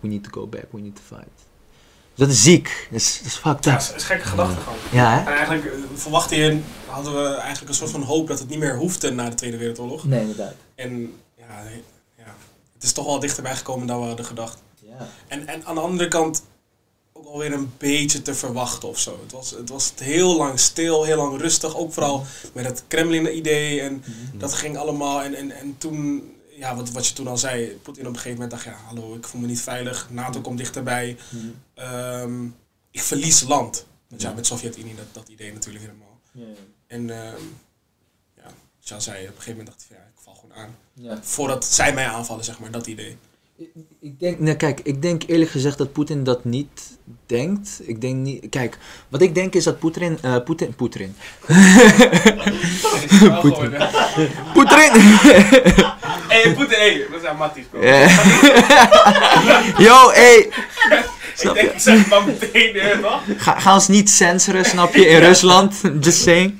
We 0.00 0.08
need 0.08 0.22
to 0.24 0.30
go 0.30 0.46
back, 0.46 0.64
we 0.70 0.80
need 0.80 0.96
to 0.96 1.02
fight. 1.16 1.28
Dus 2.14 2.26
dat 2.26 2.28
is 2.36 2.42
ziek. 2.42 2.88
Dat 2.90 3.00
is, 3.00 3.18
dat 3.18 3.26
is 3.26 3.34
fucked 3.36 3.64
Ja, 3.64 3.72
up. 3.72 3.78
dat 3.78 3.88
is 3.88 3.94
een 3.94 4.00
gekke 4.00 4.24
gedachte 4.26 4.60
gewoon. 4.60 4.78
Ja, 4.90 5.10
hè? 5.14 5.20
En 5.20 5.26
eigenlijk 5.36 5.64
eh, 5.64 5.72
verwachtte 5.94 6.36
je, 6.36 6.58
hadden 6.86 7.14
we 7.22 7.28
eigenlijk 7.28 7.68
een 7.68 7.74
soort 7.74 7.90
van 7.90 8.02
hoop 8.02 8.26
dat 8.28 8.38
het 8.38 8.48
niet 8.48 8.58
meer 8.58 8.76
hoefde 8.76 9.10
na 9.10 9.28
de 9.28 9.34
Tweede 9.34 9.56
Wereldoorlog. 9.56 10.04
Nee, 10.04 10.20
inderdaad. 10.20 10.54
En 10.74 11.12
ja, 11.36 11.44
ja, 12.16 12.34
het 12.74 12.82
is 12.82 12.92
toch 12.92 13.04
wel 13.06 13.18
dichterbij 13.20 13.56
gekomen 13.56 13.86
dan 13.86 14.00
we 14.00 14.06
hadden 14.06 14.24
gedacht. 14.24 14.62
Ja. 14.82 15.08
En, 15.28 15.46
en 15.46 15.64
aan 15.64 15.74
de 15.74 15.80
andere 15.80 16.08
kant 16.08 16.42
ook 17.18 17.26
alweer 17.26 17.52
een 17.52 17.72
beetje 17.78 18.22
te 18.22 18.34
verwachten 18.34 18.88
of 18.88 18.98
zo. 18.98 19.18
Het 19.22 19.32
was, 19.32 19.50
het 19.50 19.68
was 19.68 19.92
heel 19.96 20.36
lang 20.36 20.58
stil, 20.58 21.04
heel 21.04 21.16
lang 21.16 21.40
rustig. 21.40 21.76
Ook 21.76 21.92
vooral 21.92 22.24
met 22.52 22.64
het 22.64 22.82
Kremlin-idee. 22.88 23.80
En 23.80 24.04
dat 24.34 24.54
ging 24.54 24.76
allemaal. 24.76 25.22
En, 25.22 25.34
en, 25.34 25.50
en 25.50 25.78
toen, 25.78 26.32
ja, 26.50 26.76
wat, 26.76 26.90
wat 26.90 27.06
je 27.06 27.14
toen 27.14 27.26
al 27.26 27.38
zei, 27.38 27.78
Poetin 27.82 28.06
op 28.06 28.08
een 28.08 28.20
gegeven 28.20 28.40
moment 28.40 28.50
dacht, 28.50 28.64
ja, 28.64 28.84
hallo, 28.86 29.14
ik 29.14 29.26
voel 29.26 29.40
me 29.40 29.46
niet 29.46 29.60
veilig. 29.60 30.08
NATO 30.10 30.40
komt 30.40 30.58
dichterbij. 30.58 31.16
Ehm, 31.74 32.44
ik 32.90 33.02
verlies 33.02 33.42
land. 33.42 33.86
Want 34.08 34.22
ja, 34.22 34.32
met 34.32 34.46
Sovjet-Unie, 34.46 34.94
dat, 34.94 35.06
dat 35.12 35.28
idee 35.28 35.52
natuurlijk 35.52 35.84
helemaal. 35.84 36.20
En 36.86 37.10
ehm 37.10 37.42
ja, 38.36 38.50
zoals 38.78 39.04
zei, 39.04 39.18
op 39.20 39.26
een 39.26 39.32
gegeven 39.32 39.56
moment 39.56 39.68
dacht 39.68 39.90
ik, 39.90 39.96
ja, 39.96 40.02
ik 40.02 40.20
val 40.22 40.34
gewoon 40.34 40.54
aan. 40.54 40.76
Voordat 41.24 41.64
zij 41.64 41.94
mij 41.94 42.06
aanvallen, 42.06 42.44
zeg 42.44 42.58
maar, 42.58 42.70
dat 42.70 42.86
idee. 42.86 43.16
Ik- 44.00 44.20
denk, 44.20 44.38
nee, 44.38 44.56
kijk, 44.56 44.80
ik 44.82 45.02
denk 45.02 45.22
eerlijk 45.26 45.50
gezegd 45.50 45.78
dat 45.78 45.92
Poetin 45.92 46.24
dat 46.24 46.44
niet 46.44 46.98
denkt. 47.26 47.80
Ik 47.86 48.00
denk 48.00 48.14
niet, 48.16 48.46
kijk, 48.50 48.78
wat 49.08 49.22
ik 49.22 49.34
denk 49.34 49.54
is 49.54 49.64
dat 49.64 49.78
Poetin, 49.78 50.18
eh 50.22 50.36
Poetin, 50.44 50.74
Poetin, 50.74 51.14
Poetin. 53.42 53.74
Poetin, 54.52 54.92
Hé, 56.28 56.52
Poetin, 56.54 56.78
hé, 56.78 57.06
we 57.10 57.18
zijn 57.22 57.36
matties, 57.36 57.64
bro. 57.70 57.80
yo, 59.86 60.10
hey, 60.10 60.36
Ik 60.38 61.54
denk, 61.54 61.70
ik 61.72 61.80
zeg 61.80 62.08
maar 62.08 62.24
meteen, 62.24 63.00
toch? 63.02 63.22
ga, 63.36 63.58
ga 63.58 63.74
ons 63.74 63.88
niet 63.88 64.10
censoren, 64.10 64.64
snap 64.64 64.94
je, 64.94 65.06
in 65.06 65.18
Rusland, 65.18 65.80
just 66.00 66.22
saying. 66.22 66.58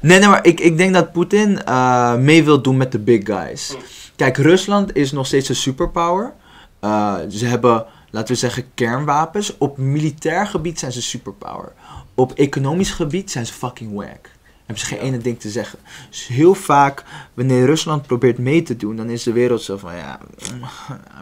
Nee, 0.00 0.18
nee, 0.18 0.28
maar 0.28 0.46
ik, 0.46 0.60
ik 0.60 0.76
denk 0.76 0.94
dat 0.94 1.12
Poetin 1.12 1.64
eh, 1.64 2.14
mee 2.14 2.44
wil 2.44 2.62
doen 2.62 2.76
met 2.76 2.92
de 2.92 2.98
big 2.98 3.20
guys. 3.24 3.74
Kijk, 4.22 4.36
Rusland 4.36 4.96
is 4.96 5.12
nog 5.12 5.26
steeds 5.26 5.48
een 5.48 5.54
superpower. 5.54 6.34
Eh, 6.80 7.16
ze 7.30 7.46
hebben, 7.46 7.86
laten 8.10 8.34
we 8.34 8.40
zeggen, 8.40 8.64
kernwapens. 8.74 9.56
Op 9.58 9.78
militair 9.78 10.46
gebied 10.46 10.78
zijn 10.78 10.92
ze 10.92 11.02
superpower. 11.02 11.72
Op 12.14 12.32
economisch 12.32 12.90
gebied 12.90 13.30
zijn 13.30 13.46
ze 13.46 13.52
fucking 13.52 13.94
whack. 13.94 14.30
Hebben 14.66 14.78
ze 14.78 14.86
geen 14.86 14.98
ene 14.98 15.18
ding 15.18 15.40
te 15.40 15.50
zeggen. 15.50 15.78
Dus 16.10 16.26
heel 16.26 16.54
vaak, 16.54 17.04
wanneer 17.34 17.66
Rusland 17.66 18.06
probeert 18.06 18.38
mee 18.38 18.62
te 18.62 18.76
doen, 18.76 18.96
dan 18.96 19.10
is 19.10 19.22
de 19.22 19.32
wereld 19.32 19.62
zo 19.62 19.76
van, 19.76 19.96
ja, 19.96 20.20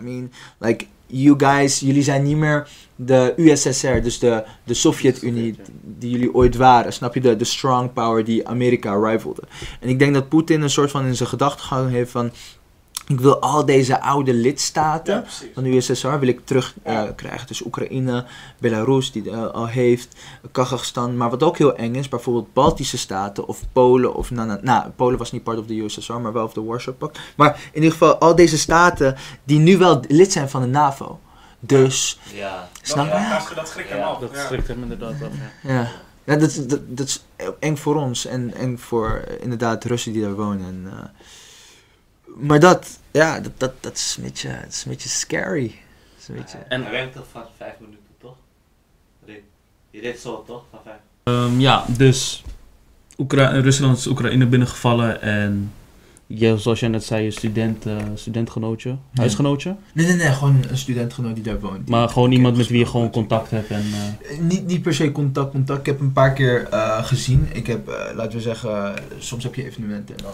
I 0.01 0.03
mean, 0.03 0.33
like, 0.59 0.87
you 1.07 1.35
guys, 1.39 1.81
jullie 1.81 2.03
zijn 2.03 2.23
niet 2.23 2.37
meer 2.37 2.69
de 2.97 3.35
USSR, 3.37 4.01
dus 4.03 4.19
de, 4.19 4.45
de 4.65 4.75
Sovjet-Unie 4.75 5.57
die 5.83 6.11
jullie 6.11 6.35
ooit 6.35 6.57
waren. 6.57 6.93
Snap 6.93 7.15
je? 7.15 7.21
De, 7.21 7.37
de 7.37 7.45
strong 7.45 7.93
power 7.93 8.25
die 8.25 8.49
Amerika 8.49 8.95
rivalde. 8.95 9.43
En 9.81 9.89
ik 9.89 9.99
denk 9.99 10.15
dat 10.15 10.29
Poetin 10.29 10.63
een 10.63 10.71
soort 10.71 10.91
van 10.91 11.07
in 11.07 11.17
zijn 11.17 11.29
gedachtegang 11.29 11.91
heeft 11.91 12.11
van, 12.11 12.31
ik 13.11 13.21
wil 13.21 13.41
al 13.41 13.65
deze 13.65 14.01
oude 14.01 14.35
lidstaten 14.35 15.15
Ja, 15.15 15.25
van 15.55 15.63
de 15.63 15.77
USSR 15.77 16.09
wil 16.19 16.29
ik 16.29 16.41
terug 16.45 16.75
eh, 16.83 17.03
krijgen. 17.17 17.47
Dus 17.47 17.65
Oekraïne, 17.65 18.25
Belarus 18.59 19.13
die 19.13 19.31
het 19.31 19.53
al 19.53 19.67
heeft, 19.67 20.17
Kazachstan. 20.53 21.17
Maar 21.17 21.31
wat 21.31 21.43
ook 21.43 21.59
heel 21.59 21.75
eng 21.75 21.95
is, 21.95 22.09
bijvoorbeeld 22.09 22.53
Baltische 22.53 22.99
staten 22.99 23.47
of 23.47 23.61
Polen. 23.73 24.15
Of 24.15 24.31
nou, 24.31 24.47
nou, 24.49 24.61
nou, 24.63 24.91
Polen 24.91 25.19
was 25.19 25.33
niet 25.33 25.43
part 25.43 25.59
of 25.59 25.67
the 25.67 25.75
USSR, 25.83 26.13
maar 26.13 26.33
wel 26.33 26.45
of 26.45 26.53
de 26.53 26.63
Warsaw 26.63 26.97
Pact. 26.99 27.19
Maar 27.37 27.61
in 27.73 27.75
ieder 27.75 27.91
geval 27.91 28.19
al 28.19 28.35
deze 28.35 28.59
staten 28.59 29.17
die 29.45 29.59
nu 29.59 29.79
wel 29.79 30.01
lid 30.09 30.33
zijn 30.33 30.49
van 30.51 30.61
de 30.61 30.67
NAVO. 30.69 31.21
Dus, 31.61 32.19
Ja. 32.35 32.69
snap 32.83 33.07
je? 33.07 33.55
Dat, 33.55 33.69
schrikt 33.69 33.89
hem 33.89 33.99
Ja, 33.99 34.05
af. 34.07 34.19
Dat 34.19 34.31
ja. 34.33 34.47
schrikt 34.47 34.69
hem 34.69 34.83
inderdaad 34.83 35.11
af. 35.13 35.19
ja. 35.63 35.73
Ja, 35.73 35.89
ja 36.25 36.37
dat, 36.37 36.49
is- 36.51 36.67
dat, 36.67 36.81
dat 36.87 37.07
is 37.07 37.25
eng 37.59 37.77
voor 37.77 37.95
ons 37.97 38.27
en 38.27 38.55
eng 38.55 38.77
voor 38.79 39.23
eh, 39.27 39.43
inderdaad 39.43 39.85
Russen 39.85 40.13
die 40.13 40.23
daar 40.23 40.35
wonen. 40.35 40.67
En, 40.67 40.85
eh, 40.91 41.05
maar 42.37 42.61
dat, 42.61 42.99
ja, 43.11 43.41
dat, 43.41 43.53
dat, 43.57 43.73
dat 43.83 43.97
is 43.97 44.15
een 44.19 44.23
beetje, 44.25 44.49
dat 44.63 44.73
is 44.73 44.85
een 44.85 44.91
beetje 44.91 45.09
scary. 45.09 45.67
Dat 45.69 46.21
is 46.23 46.29
een 46.29 46.35
beetje... 46.35 46.59
En- 46.59 46.83
Hij 46.83 46.91
werkt 46.91 47.15
toch 47.15 47.27
van 47.33 47.43
vijf 47.57 47.75
minuten, 47.81 48.05
toch? 48.21 48.37
Je 49.91 50.01
deed 50.01 50.19
zo, 50.21 50.45
toch? 50.47 50.65
Van 50.71 50.79
vijf. 50.85 50.99
Ehm, 51.23 51.61
ja, 51.61 51.85
dus 51.89 52.45
Oekra 53.19 53.49
Rusland 53.61 53.97
is 53.99 54.07
Oekraïne 54.07 54.47
binnengevallen 54.47 55.23
en 55.23 55.73
je, 56.33 56.59
zoals 56.59 56.81
jij 56.81 56.89
net 56.89 57.05
zei, 57.05 57.25
je 57.25 57.31
student, 57.31 57.87
eh, 57.87 57.97
studentgenootje, 58.15 58.97
huisgenootje. 59.15 59.77
Nee, 59.95 60.07
nee, 60.07 60.17
nee, 60.17 60.27
gewoon 60.33 60.65
een 60.71 60.79
studentgenoot 60.79 61.35
die 61.35 61.45
daar 61.45 61.61
woont. 61.61 61.87
die- 61.87 61.95
Maar 61.95 62.09
gewoon 62.09 62.33
iemand 62.33 62.57
met 62.57 62.67
wie 62.67 62.79
je 62.79 62.87
gewoon 62.87 63.11
contact 63.11 63.51
hebt 63.51 63.71
en... 63.71 63.83
eh, 63.93 64.33
Eh, 64.33 64.39
Niet, 64.41 64.67
niet 64.67 64.83
per 64.83 64.95
se 64.95 65.13
contact, 65.13 65.51
contact. 65.51 65.79
Ik 65.81 65.87
heb 65.87 66.01
een 66.01 66.13
paar 66.13 66.33
keer 66.33 66.69
eh, 66.69 67.05
gezien. 67.05 67.49
Ik 67.53 67.67
heb, 67.67 67.89
eh, 67.89 68.15
laten 68.15 68.33
we 68.33 68.41
zeggen, 68.41 68.95
soms 69.19 69.45
heb 69.45 69.55
je 69.55 69.65
evenementen 69.67 70.17
en 70.17 70.23
dan 70.25 70.33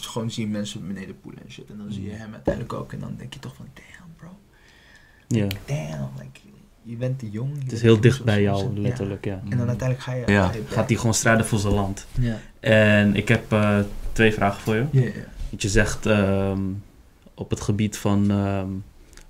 gewoon 0.00 0.30
zie 0.30 0.44
je 0.46 0.50
mensen 0.52 0.86
beneden 0.86 1.20
poelen 1.20 1.42
en 1.44 1.52
shit. 1.52 1.70
En 1.70 1.76
dan 1.78 1.92
zie 1.92 2.04
je 2.04 2.10
hem 2.10 2.32
uiteindelijk 2.32 2.74
ook 2.74 2.92
en 2.92 2.98
dan 3.00 3.14
denk 3.18 3.34
je 3.34 3.40
toch 3.40 3.54
van, 3.56 3.66
damn 3.74 4.12
bro, 4.16 4.28
ja, 5.28 5.46
damn, 5.66 6.08
like, 6.18 6.40
je 6.82 6.96
bent 6.96 7.18
te 7.18 7.30
jong. 7.30 7.62
het 7.62 7.72
is 7.72 7.82
heel 7.82 8.00
dicht 8.00 8.24
bij 8.24 8.42
jou, 8.42 8.80
letterlijk, 8.80 9.24
ja. 9.24 9.40
En 9.50 9.58
dan 9.58 9.68
uiteindelijk 9.68 10.00
ga 10.08 10.12
je... 10.14 10.24
Ja. 10.26 10.46
ga 10.46 10.52
je 10.54 10.62
Gaat 10.68 10.88
hij 10.88 10.96
gewoon 10.98 11.14
strijden 11.14 11.46
voor 11.46 11.58
zijn 11.58 11.74
land. 11.74 12.06
Ja. 12.20 12.38
En 12.60 13.16
ik 13.16 13.28
heb 13.28 13.52
eh, 13.52 13.78
twee 14.12 14.32
vragen 14.32 14.60
voor 14.60 14.74
je. 14.74 14.84
Ja, 14.90 15.00
ja. 15.00 15.10
Je 15.56 15.68
zegt 15.68 16.06
ehm, 16.06 16.60
op 17.34 17.50
het 17.50 17.60
gebied 17.60 17.96
van 17.96 18.30
ehm, 18.30 18.68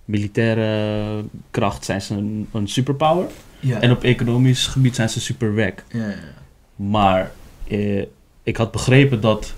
militaire 0.05 1.25
kracht 1.51 1.85
zijn 1.85 2.03
ze 2.03 2.15
een, 2.15 2.49
een 2.53 2.69
superpower. 2.69 3.27
Ja. 3.61 3.81
En 3.81 3.91
op 3.91 4.05
economisch 4.05 4.67
gebied 4.67 4.95
zijn 4.95 5.09
ze 5.09 5.21
super 5.21 5.55
wack. 5.55 5.85
Ja, 5.89 6.09
ja. 6.09 6.15
Maar 6.77 7.33
eh, 7.69 8.03
ik 8.43 8.57
had 8.57 8.73
begrepen 8.73 9.21
dat 9.21 9.55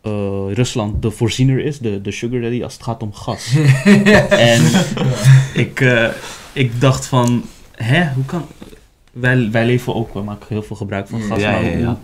eh, 0.00 0.52
Rusland 0.52 1.02
de 1.02 1.10
voorziener 1.10 1.64
is, 1.64 1.78
de, 1.78 2.00
de 2.00 2.10
sugar 2.10 2.40
daddy, 2.40 2.62
als 2.62 2.72
het 2.72 2.82
gaat 2.82 3.02
om 3.02 3.12
gas. 3.12 3.56
en 4.54 4.62
ik, 5.54 5.80
eh, 5.80 6.08
ik 6.52 6.80
dacht 6.80 7.06
van, 7.06 7.44
hè, 7.72 8.12
hoe 8.12 8.24
kan... 8.24 8.46
Wij, 9.12 9.50
wij 9.50 9.66
leven 9.66 9.94
ook, 9.94 10.14
we 10.14 10.22
maken 10.22 10.46
heel 10.48 10.62
veel 10.62 10.76
gebruik 10.76 11.08
van 11.08 11.20
gas, 11.20 11.40
ja, 11.40 11.50
maar 11.50 11.64
ja, 11.64 11.70
ja. 11.70 11.84
Hoe, 11.84 11.96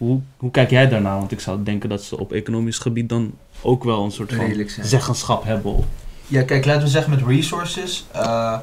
hoe, 0.00 0.20
hoe 0.36 0.50
kijk 0.50 0.70
jij 0.70 0.88
daarnaar? 0.88 1.18
Want 1.18 1.32
ik 1.32 1.40
zou 1.40 1.62
denken 1.62 1.88
dat 1.88 2.02
ze 2.02 2.18
op 2.18 2.32
economisch 2.32 2.78
gebied 2.78 3.08
dan 3.08 3.34
ook 3.62 3.84
wel 3.84 4.04
een 4.04 4.10
soort 4.10 4.32
van 4.32 4.66
zeggenschap 4.80 5.44
hebben. 5.44 5.84
Ja, 6.26 6.42
kijk, 6.42 6.64
laten 6.64 6.82
we 6.82 6.88
zeggen 6.88 7.10
met 7.10 7.26
resources. 7.26 8.06
eh, 8.12 8.58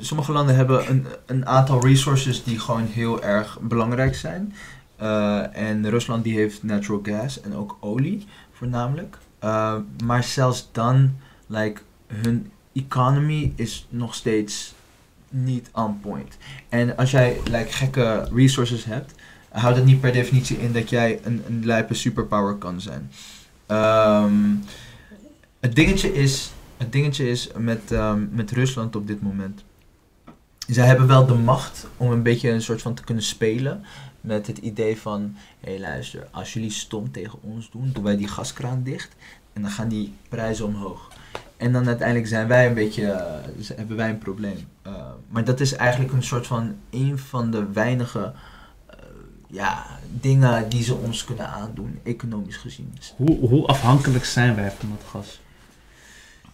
sommige 0.00 0.32
landen 0.32 0.56
hebben 0.56 0.90
een, 0.90 1.06
een 1.26 1.46
aantal 1.46 1.86
resources 1.86 2.44
die 2.44 2.58
gewoon 2.58 2.86
heel 2.86 3.22
erg 3.22 3.58
belangrijk 3.60 4.14
zijn. 4.14 4.54
Eh, 4.96 5.56
en 5.56 5.90
Rusland 5.90 6.24
die 6.24 6.34
heeft 6.34 6.62
natural 6.62 7.00
gas 7.02 7.40
en 7.40 7.54
ook 7.54 7.76
olie 7.80 8.26
voornamelijk. 8.52 9.18
Eh, 9.38 9.76
maar 10.04 10.24
zelfs 10.24 10.68
dan, 10.72 11.16
like, 11.46 11.80
hun 12.06 12.50
economy 12.72 13.52
is 13.56 13.86
nog 13.88 14.14
steeds 14.14 14.74
niet 15.28 15.68
on 15.72 16.00
point. 16.00 16.36
En 16.68 16.96
als 16.96 17.10
jij 17.10 17.40
like, 17.44 17.72
gekke 17.72 18.28
resources 18.34 18.84
hebt, 18.84 19.14
houdt 19.52 19.76
het 19.76 19.86
niet 19.86 20.00
per 20.00 20.12
definitie 20.12 20.58
in 20.58 20.72
dat 20.72 20.90
jij 20.90 21.20
een, 21.22 21.42
een 21.46 21.66
lijpe 21.66 21.94
superpower 21.94 22.54
kan 22.54 22.80
zijn. 22.80 23.10
Ehm, 23.66 24.34
het 25.60 25.74
dingetje 25.74 26.14
is, 26.14 26.52
het 26.76 26.92
dingetje 26.92 27.28
is 27.28 27.50
met, 27.56 27.92
ehm, 27.92 28.26
met 28.30 28.50
Rusland 28.50 28.96
op 28.96 29.06
dit 29.06 29.22
moment. 29.22 29.64
Zij 30.66 30.86
hebben 30.86 31.06
wel 31.06 31.26
de 31.26 31.34
macht 31.34 31.86
om 31.96 32.10
een 32.10 32.22
beetje 32.22 32.50
een 32.50 32.62
soort 32.62 32.82
van 32.82 32.94
te 32.94 33.04
kunnen 33.04 33.24
spelen. 33.24 33.84
Met 34.20 34.46
het 34.46 34.58
idee 34.58 34.98
van, 34.98 35.36
hé 35.60 35.70
hey, 35.70 35.80
luister, 35.80 36.28
als 36.30 36.52
jullie 36.52 36.70
stom 36.70 37.10
tegen 37.10 37.38
ons 37.42 37.70
doen, 37.70 37.90
doen 37.92 38.04
wij 38.04 38.16
die 38.16 38.28
gaskraan 38.28 38.82
dicht. 38.82 39.16
En 39.52 39.62
dan 39.62 39.70
gaan 39.70 39.88
die 39.88 40.14
prijzen 40.28 40.66
omhoog. 40.66 41.10
En 41.56 41.72
dan 41.72 41.86
uiteindelijk 41.86 42.28
zijn 42.28 42.48
wij 42.48 42.66
een 42.66 42.74
beetje, 42.74 43.10
eh, 43.10 43.76
hebben 43.76 43.96
wij 43.96 44.08
een 44.08 44.18
probleem. 44.18 44.68
Eh, 44.82 44.92
maar 45.28 45.44
dat 45.44 45.60
is 45.60 45.72
eigenlijk 45.72 46.12
een 46.12 46.22
soort 46.22 46.46
van, 46.46 46.76
een 46.90 47.18
van 47.18 47.50
de 47.50 47.72
weinige 47.72 48.32
ja, 49.52 49.84
dingen 50.20 50.68
die 50.68 50.82
ze 50.82 50.94
ons 50.94 51.24
kunnen 51.24 51.48
aandoen, 51.48 51.98
economisch 52.02 52.56
gezien. 52.56 52.92
Hoe, 53.16 53.38
hoe 53.48 53.66
afhankelijk 53.66 54.24
zijn 54.24 54.54
wij 54.54 54.72
van 54.78 54.88
dat 54.98 55.08
gas? 55.10 55.40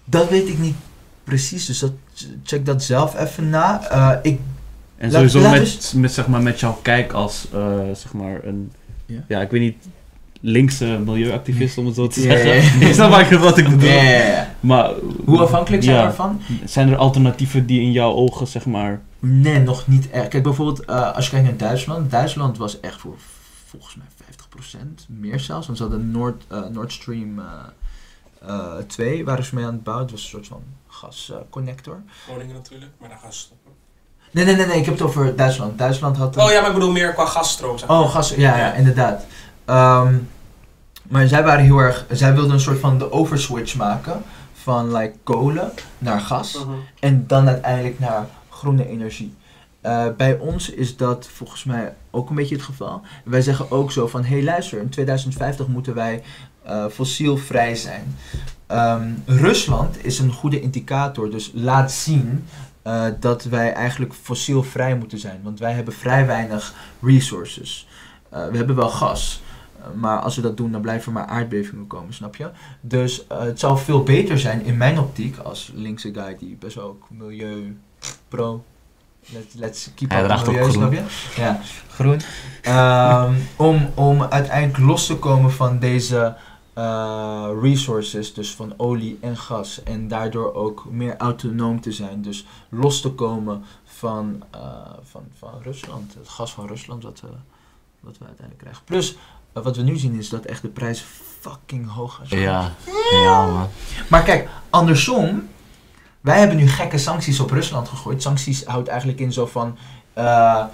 Dat 0.05 0.29
weet 0.29 0.49
ik 0.49 0.59
niet 0.59 0.75
precies, 1.25 1.67
dus 1.67 1.79
dat, 1.79 1.93
check 2.43 2.67
dat 2.67 2.83
zelf 2.83 3.19
even 3.19 3.49
na. 3.51 3.89
Eh, 3.91 4.19
ik, 4.33 4.41
En 4.97 5.13
sowieso 5.13 5.41
laat 5.41 5.53
met, 5.53 5.61
eens- 5.61 5.93
met, 5.93 6.13
zeg 6.13 6.27
maar, 6.27 6.43
met 6.43 6.61
jouw 6.61 6.79
kijk 6.83 7.13
als, 7.13 7.47
eh, 7.55 7.79
zeg 7.93 8.13
maar, 8.13 8.41
een, 8.45 8.73
Ja? 9.07 9.25
ja. 9.29 9.41
ik 9.41 9.51
weet 9.51 9.61
niet, 9.61 9.77
linkse 10.41 10.85
milieuactivist 11.05 11.79
om 11.79 11.87
het 11.87 11.95
zo 11.95 12.07
te 12.07 12.21
zeggen. 12.21 12.49
ja, 12.49 12.55
ja. 12.81 12.87
Ik 12.89 12.95
snap 12.95 13.13
eigenlijk 13.13 13.45
wat 13.45 13.59
ik 13.59 13.69
bedoel. 13.69 13.91
Maar 14.61 14.91
Hoe 15.25 15.39
afhankelijk 15.39 15.83
zijn 15.83 15.97
we 15.97 16.03
ervan? 16.03 16.41
Zijn 16.65 16.89
er 16.89 16.97
alternatieven 16.97 17.67
die 17.67 17.81
in 17.81 17.93
jouw 17.93 18.13
ogen, 18.13 18.47
zeg 18.47 18.67
maar, 18.67 19.01
Nee, 19.19 19.59
nog 19.59 19.87
niet 19.87 20.11
echt. 20.11 20.29
Kijk, 20.29 20.43
bijvoorbeeld 20.43 20.85
eh, 20.85 21.13
als 21.15 21.25
je 21.25 21.31
kijkt 21.31 21.47
naar 21.47 21.57
Duitsland. 21.57 22.11
Duitsland 22.11 22.59
was 22.59 22.81
echt 22.81 23.01
voor 23.01 23.15
volgens 23.67 23.95
mij 23.97 24.07
50%, 24.77 25.07
meer 25.09 25.41
zelfs. 25.41 25.67
Want 25.67 25.79
ze 25.79 25.85
hadden 25.85 26.11
Nord, 26.11 26.45
eh, 26.49 26.63
Nord 26.73 26.93
Stream 26.93 27.39
eh, 27.39 27.45
eh, 28.49 28.77
2, 28.87 29.25
waren 29.25 29.45
ze 29.45 29.55
mee 29.55 29.65
aan 29.65 29.73
het 29.73 29.83
bouwen. 29.83 30.05
Het 30.07 30.15
was 30.15 30.23
een 30.23 30.29
soort 30.29 30.47
van 30.47 30.63
gasconnector. 30.89 32.01
Groningen 32.25 32.55
natuurlijk, 32.55 32.91
maar 33.01 33.09
daar 33.09 33.19
gaan 33.19 33.33
ze 33.33 33.39
stoppen. 33.39 33.73
nee, 34.31 34.45
nee, 34.45 34.57
nee, 34.57 34.67
nee, 34.67 34.79
ik 34.79 34.85
heb 34.85 34.95
het 34.95 35.03
over 35.03 35.37
Duitsland. 35.37 35.79
Duitsland 35.79 36.17
had... 36.17 36.37
een- 36.37 36.43
Oh 36.43 36.51
ja, 36.51 36.61
maar 36.61 36.69
ik 36.69 36.75
bedoel 36.75 36.93
meer 36.93 37.13
qua 37.15 37.27
gasstroom. 37.27 37.79
Zeg 37.79 37.89
maar. 37.89 38.01
Oh, 38.01 38.11
gas, 38.11 38.31
ja, 38.35 38.57
ja, 38.59 38.73
inderdaad. 38.73 39.25
Ehm, 39.65 40.15
maar 41.03 41.29
zij 41.29 41.43
waren 41.45 41.65
heel 41.65 41.79
erg, 41.79 42.05
zij 42.11 42.35
wilden 42.35 42.53
een 42.53 42.61
soort 42.61 42.79
van 42.81 42.99
de 42.99 43.13
overswitch 43.13 43.77
maken 43.77 44.23
van 44.53 44.93
like 44.93 45.17
kolen 45.23 45.73
naar 45.99 46.21
gas 46.21 46.65
en 47.01 47.27
dan 47.27 47.49
uiteindelijk 47.49 47.99
naar 47.99 48.27
groene 48.59 48.89
energie. 48.89 49.35
Eh, 49.81 50.07
bij 50.17 50.39
ons 50.39 50.71
is 50.71 50.97
dat 50.97 51.27
volgens 51.27 51.65
mij 51.65 51.95
ook 52.11 52.29
een 52.29 52.35
beetje 52.35 52.55
het 52.55 52.65
geval. 52.65 53.01
Wij 53.25 53.43
zeggen 53.43 53.71
ook 53.71 53.93
zo 53.93 54.07
van, 54.07 54.25
hé 54.25 54.35
hey, 54.35 54.45
luister, 54.45 54.81
in 54.81 54.89
2050 54.89 55.67
moeten 55.67 55.95
wij 55.95 56.23
eh, 56.63 56.87
fossielvrij 56.87 57.77
zijn. 57.77 58.17
Ehm, 58.67 59.09
Rusland 59.27 60.05
is 60.05 60.19
een 60.19 60.33
goede 60.33 60.61
indicator, 60.61 61.31
dus 61.31 61.51
laat 61.55 61.93
zien 61.93 62.45
eh, 62.83 63.05
dat 63.21 63.45
wij 63.45 63.73
eigenlijk 63.73 64.15
fossielvrij 64.15 64.97
moeten 64.97 65.19
zijn. 65.19 65.41
Want 65.43 65.59
wij 65.59 65.73
hebben 65.73 65.95
vrij 65.95 66.27
weinig 66.27 66.75
resources. 67.03 67.89
We 68.31 68.57
hebben 68.57 68.77
wel 68.77 68.89
gas. 68.89 69.43
Maar 69.95 70.19
als 70.19 70.37
we 70.37 70.43
dat 70.43 70.57
doen, 70.57 70.73
dan 70.73 70.81
blijven 70.81 71.07
er 71.07 71.13
maar 71.13 71.27
aardbevingen 71.27 71.87
komen, 71.87 72.15
snap 72.15 72.37
je? 72.37 72.51
Dus 72.81 73.25
het 73.29 73.61
zou 73.61 73.79
veel 73.79 74.03
beter 74.03 74.39
zijn, 74.39 74.65
in 74.65 74.77
mijn 74.77 74.99
optiek, 74.99 75.39
als 75.39 75.73
linkse 75.75 76.15
guy 76.15 76.37
die 76.39 76.57
best 76.57 76.75
wel 76.75 76.85
ook 76.85 77.07
milieu 77.11 77.77
pro. 78.29 78.65
Let's, 79.33 79.55
let's 79.55 79.91
keep 79.95 80.11
Hij 80.11 80.21
up 80.21 80.27
draagt 80.27 80.49
ook 80.49 80.55
milieu, 80.55 80.71
groen. 80.71 80.83
snap 80.83 80.93
je? 80.93 81.41
Ja, 81.41 81.61
groen. 81.91 82.21
Ehm, 82.63 83.35
om, 83.57 83.91
om 83.95 84.23
uiteindelijk 84.23 84.79
los 84.79 85.07
te 85.07 85.17
komen 85.17 85.53
van 85.53 85.79
deze 85.79 86.37
eh, 86.79 87.49
resources, 87.61 88.35
dus 88.35 88.55
van 88.55 88.75
olie 88.77 89.19
en 89.21 89.37
gas. 89.37 89.83
En 89.83 90.09
daardoor 90.09 90.55
ook 90.55 90.87
meer 90.91 91.17
autonoom 91.17 91.81
te 91.81 91.93
zijn. 91.93 92.23
Dus 92.23 92.47
los 92.69 93.01
te 93.01 93.11
komen 93.11 93.65
van, 93.85 94.43
eh, 94.51 94.61
van, 95.03 95.25
van 95.39 95.53
Rusland. 95.63 96.15
Het 96.15 96.29
gas 96.29 96.53
van 96.53 96.67
Rusland 96.67 97.03
wat, 97.03 97.21
we 97.21 97.29
wat 98.01 98.19
we 98.19 98.25
uiteindelijk 98.25 98.59
krijgen. 98.59 98.85
Plus, 98.85 99.17
eh, 99.53 99.63
wat 99.63 99.77
we 99.77 99.83
nu 99.83 99.97
zien 99.97 100.15
is 100.15 100.29
dat 100.29 100.45
echt 100.45 100.63
de 100.63 100.69
prijs 100.69 101.05
fucking 101.41 101.91
hoog 101.91 102.21
is. 102.23 102.31
Ja, 102.31 102.73
ja 103.11 103.47
man. 103.47 103.69
Maar 104.09 104.23
kijk, 104.23 104.49
andersom. 104.71 105.49
Wij 106.21 106.39
hebben 106.39 106.57
nu 106.57 106.69
gekke 106.69 106.99
sancties 106.99 107.41
op 107.41 107.51
Rusland 107.51 107.89
gegooid. 107.89 108.23
Sancties 108.23 108.65
houdt 108.65 108.89
eigenlijk 108.89 109.21
in 109.21 109.33
zo 109.33 109.47
van... 109.47 109.77
eh, 110.13 110.65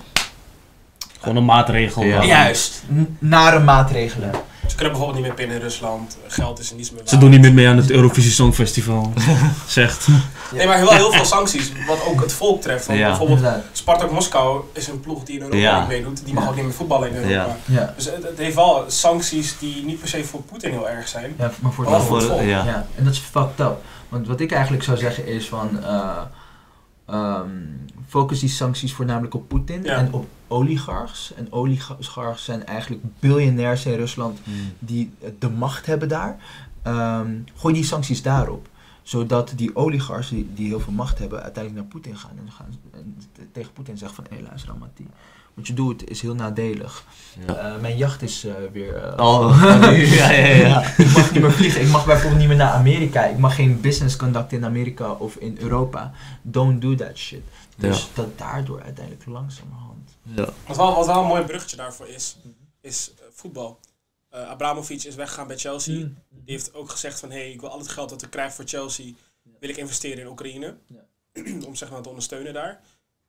gewoon 1.20 1.36
een 1.36 1.44
maatregel? 1.44 2.02
Ja. 2.02 2.16
dan? 2.16 2.26
Juist, 2.26 2.82
nare 3.18 3.58
maatregelen. 3.58 4.30
Ze 4.66 4.74
kunnen 4.74 4.92
bijvoorbeeld 4.92 5.14
niet 5.14 5.26
meer 5.26 5.34
pinnen 5.34 5.56
in 5.56 5.62
Rusland. 5.62 6.18
Geld 6.26 6.58
is 6.58 6.70
er 6.70 6.76
niets 6.76 6.90
meer 6.90 7.00
Ze 7.04 7.18
doen 7.18 7.30
niet 7.30 7.40
meer 7.40 7.52
mee 7.54 7.68
aan 7.68 7.76
het 7.76 7.90
Eurovisie 7.90 8.30
Songfestival, 8.32 9.12
zegt. 9.66 10.06
Nee, 10.52 10.66
maar 10.66 10.80
wel 10.80 10.90
heel 10.92 11.12
veel 11.12 11.24
sancties, 11.24 11.72
wat 11.86 12.04
ook 12.06 12.20
het 12.20 12.32
volk 12.32 12.60
treft. 12.62 12.86
Want 12.86 12.98
Ja. 12.98 13.08
bijvoorbeeld. 13.08 13.54
Spartak 13.72 14.10
Moskou 14.10 14.62
is 14.72 14.86
een 14.88 15.00
ploeg 15.00 15.24
die 15.24 15.34
in 15.34 15.40
Europa 15.42 15.58
Ja. 15.62 15.78
niet 15.78 15.88
meedoet. 15.88 16.24
Die 16.24 16.34
mag 16.34 16.42
Ja. 16.44 16.48
ook 16.50 16.54
niet 16.56 16.64
meer 16.64 16.74
voetballen 16.74 17.08
in 17.08 17.14
Europa. 17.16 17.32
Ja. 17.34 17.56
Ja. 17.80 17.92
Dus 17.96 18.04
het, 18.04 18.22
het 18.22 18.38
heeft 18.38 18.54
wel 18.54 18.84
sancties 18.86 19.58
die 19.58 19.84
niet 19.84 19.98
per 19.98 20.08
se 20.08 20.24
voor 20.24 20.42
Poetin 20.42 20.70
heel 20.70 20.88
erg 20.88 21.08
zijn. 21.08 21.34
ja, 21.38 21.50
maar 21.60 21.72
voor 21.72 21.92
het 21.94 22.02
voor 22.02 22.16
het 22.16 22.26
volk. 22.26 22.40
ja. 22.40 22.46
Ja, 22.64 22.86
en 22.96 23.04
dat 23.04 23.12
is 23.12 23.18
fucked 23.18 23.60
up. 23.60 23.76
Want 24.08 24.26
wat 24.26 24.40
ik 24.40 24.52
eigenlijk 24.52 24.82
zou 24.84 24.96
zeggen 24.98 25.26
is 25.26 25.48
van... 25.48 25.84
eh, 25.84 26.16
ehm, 27.08 27.48
focus 28.08 28.40
die 28.40 28.48
sancties 28.48 28.92
voornamelijk 28.92 29.34
op 29.34 29.48
Poetin 29.48 29.82
Ja. 29.82 29.96
en 29.96 30.08
op 30.12 30.26
oligarchs. 30.54 31.32
En 31.36 31.52
oligarchs 31.52 32.44
zijn 32.44 32.66
eigenlijk 32.66 33.02
biljonairs 33.20 33.86
in 33.86 33.94
Rusland 33.94 34.38
die 34.78 35.12
de 35.38 35.48
macht 35.50 35.86
hebben 35.86 36.08
daar. 36.08 36.36
Ehm, 36.82 37.30
gooi 37.56 37.74
die 37.74 37.84
sancties 37.84 38.22
daarop. 38.22 38.68
Zodat 39.02 39.52
die 39.56 39.76
oligarchs 39.76 40.28
die, 40.28 40.50
die 40.54 40.66
heel 40.66 40.80
veel 40.80 40.92
macht 40.92 41.18
hebben, 41.18 41.42
uiteindelijk 41.42 41.82
naar 41.82 41.92
Poetin 41.92 42.16
gaan 42.18 42.30
en, 42.44 42.52
gaan, 42.52 42.78
en 42.92 43.16
tegen 43.52 43.72
Poetin 43.72 43.98
zeggen 43.98 44.16
van, 44.24 44.36
hé 44.36 44.42
luister 44.42 44.70
Amati, 44.70 45.06
wat 45.54 45.66
je 45.66 45.74
doet 45.74 46.10
is 46.10 46.20
heel 46.22 46.34
nadelig. 46.34 47.04
Ja. 47.46 47.54
Eh, 47.54 47.80
mijn 47.80 47.96
jacht 47.96 48.22
is 48.22 48.44
eh, 48.44 48.54
weer... 48.72 48.96
eh, 48.96 49.26
Oh, 49.26 49.62
ja, 50.18 50.30
ja, 50.30 50.46
ja. 50.54 50.82
ik 50.96 51.12
mag 51.12 51.32
niet 51.32 51.42
meer 51.42 51.52
vliegen. 51.52 51.80
Ik 51.80 51.88
mag 51.88 52.06
bijvoorbeeld 52.06 52.38
niet 52.40 52.48
meer 52.48 52.56
naar 52.56 52.72
Amerika. 52.72 53.24
Ik 53.24 53.38
mag 53.38 53.54
geen 53.54 53.80
business 53.80 54.16
conducten 54.16 54.58
in 54.58 54.64
Amerika 54.64 55.10
of 55.12 55.36
in 55.36 55.56
Europa. 55.60 56.12
Don't 56.42 56.80
do 56.82 56.94
that 56.94 57.16
shit. 57.16 57.42
Dus 57.76 58.00
Ja. 58.00 58.06
dat 58.22 58.38
daardoor 58.38 58.82
uiteindelijk 58.82 59.26
langzamerhand. 59.26 59.92
Ja. 60.24 60.52
Wat 60.66 60.76
wel, 60.76 60.94
wat 60.94 61.06
wel 61.06 61.20
een 61.20 61.26
mooi 61.26 61.44
bruggetje 61.44 61.76
daarvoor 61.76 62.08
is, 62.08 62.36
is 62.80 63.10
eh, 63.18 63.24
voetbal. 63.30 63.78
Eh 64.28 64.48
Abramovic 64.48 65.02
is 65.02 65.14
weggegaan 65.14 65.46
bij 65.46 65.58
Chelsea. 65.58 65.94
Mm. 65.94 66.16
Die 66.28 66.54
heeft 66.54 66.74
ook 66.74 66.90
gezegd 66.90 67.20
van, 67.20 67.30
hé, 67.30 67.38
hey, 67.38 67.52
ik 67.52 67.60
wil 67.60 67.70
al 67.70 67.78
het 67.78 67.88
geld 67.88 68.08
dat 68.08 68.22
ik 68.22 68.30
krijg 68.30 68.54
voor 68.54 68.64
Chelsea, 68.66 69.12
wil 69.60 69.68
ik 69.68 69.76
investeren 69.76 70.18
in 70.18 70.26
Oekraïne. 70.26 70.76
om 71.66 71.74
zeg 71.74 71.90
maar 71.90 72.02
te 72.02 72.08
ondersteunen 72.08 72.52
daar. 72.54 72.80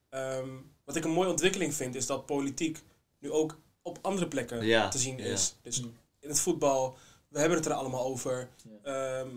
Ehm, 0.08 0.48
wat 0.84 0.96
ik 0.96 1.04
een 1.04 1.10
mooie 1.10 1.30
ontwikkeling 1.30 1.74
vind, 1.74 1.94
is 1.94 2.06
dat 2.06 2.26
politiek 2.26 2.82
nu 3.18 3.30
ook 3.32 3.58
op 3.82 3.98
andere 4.02 4.28
plekken 4.28 4.64
Ja, 4.66 4.88
te 4.88 4.98
zien 4.98 5.18
ja. 5.18 5.24
is. 5.24 5.54
Dus 5.62 5.80
Mm. 5.82 5.96
in 6.20 6.28
het 6.28 6.40
voetbal, 6.40 6.96
we 7.28 7.38
hebben 7.38 7.58
het 7.58 7.66
er 7.66 7.72
allemaal 7.72 8.04
over. 8.04 8.48
Ehm, 8.82 9.28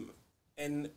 en 0.53 0.91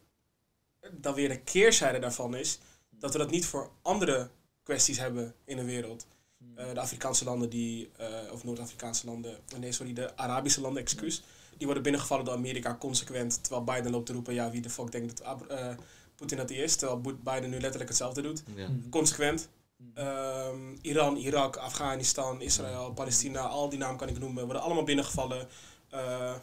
dan 0.90 1.14
weer 1.14 1.28
de 1.28 1.40
keerzijde 1.40 1.98
daarvan 1.98 2.34
is 2.36 2.58
dat 2.90 3.12
we 3.12 3.18
dat 3.18 3.30
niet 3.30 3.46
voor 3.46 3.70
andere 3.82 4.28
kwesties 4.62 4.98
hebben 4.98 5.34
in 5.44 5.56
de 5.56 5.64
wereld. 5.64 6.06
Eh, 6.54 6.72
de 6.74 6.80
Afrikaanse 6.80 7.24
landen 7.24 7.50
die, 7.50 7.90
eh, 7.96 8.06
of 8.32 8.44
Noord-Afrikaanse 8.44 9.06
landen, 9.06 9.38
nee 9.58 9.72
sorry, 9.72 9.92
de 9.92 10.16
Arabische 10.16 10.60
landen, 10.60 10.82
excuus, 10.82 11.22
die 11.56 11.64
worden 11.66 11.82
binnengevallen 11.82 12.24
door 12.24 12.34
Amerika 12.34 12.76
consequent, 12.80 13.42
terwijl 13.44 13.64
Biden 13.64 13.90
loopt 13.90 14.06
te 14.06 14.12
roepen, 14.12 14.34
ja 14.34 14.50
wie 14.50 14.60
de 14.60 14.70
fuck 14.70 14.92
denkt 14.92 15.22
dat 15.24 15.46
eh, 15.46 15.68
Poetin 16.16 16.36
dat 16.36 16.50
is, 16.50 16.76
terwijl 16.76 17.00
Biden 17.00 17.50
nu 17.50 17.60
letterlijk 17.60 17.88
hetzelfde 17.88 18.22
doet. 18.22 18.42
Ja. 18.54 18.68
Consequent. 18.90 19.48
Ehm, 19.94 20.74
Iran, 20.82 21.16
Irak, 21.16 21.56
Afghanistan, 21.56 22.40
Israël, 22.40 22.92
Palestina, 22.92 23.40
al 23.40 23.68
die 23.68 23.78
namen 23.78 23.96
kan 23.96 24.08
ik 24.08 24.18
noemen, 24.18 24.44
worden 24.44 24.62
allemaal 24.62 24.84
binnengevallen. 24.84 25.48
Eh, 25.90 26.34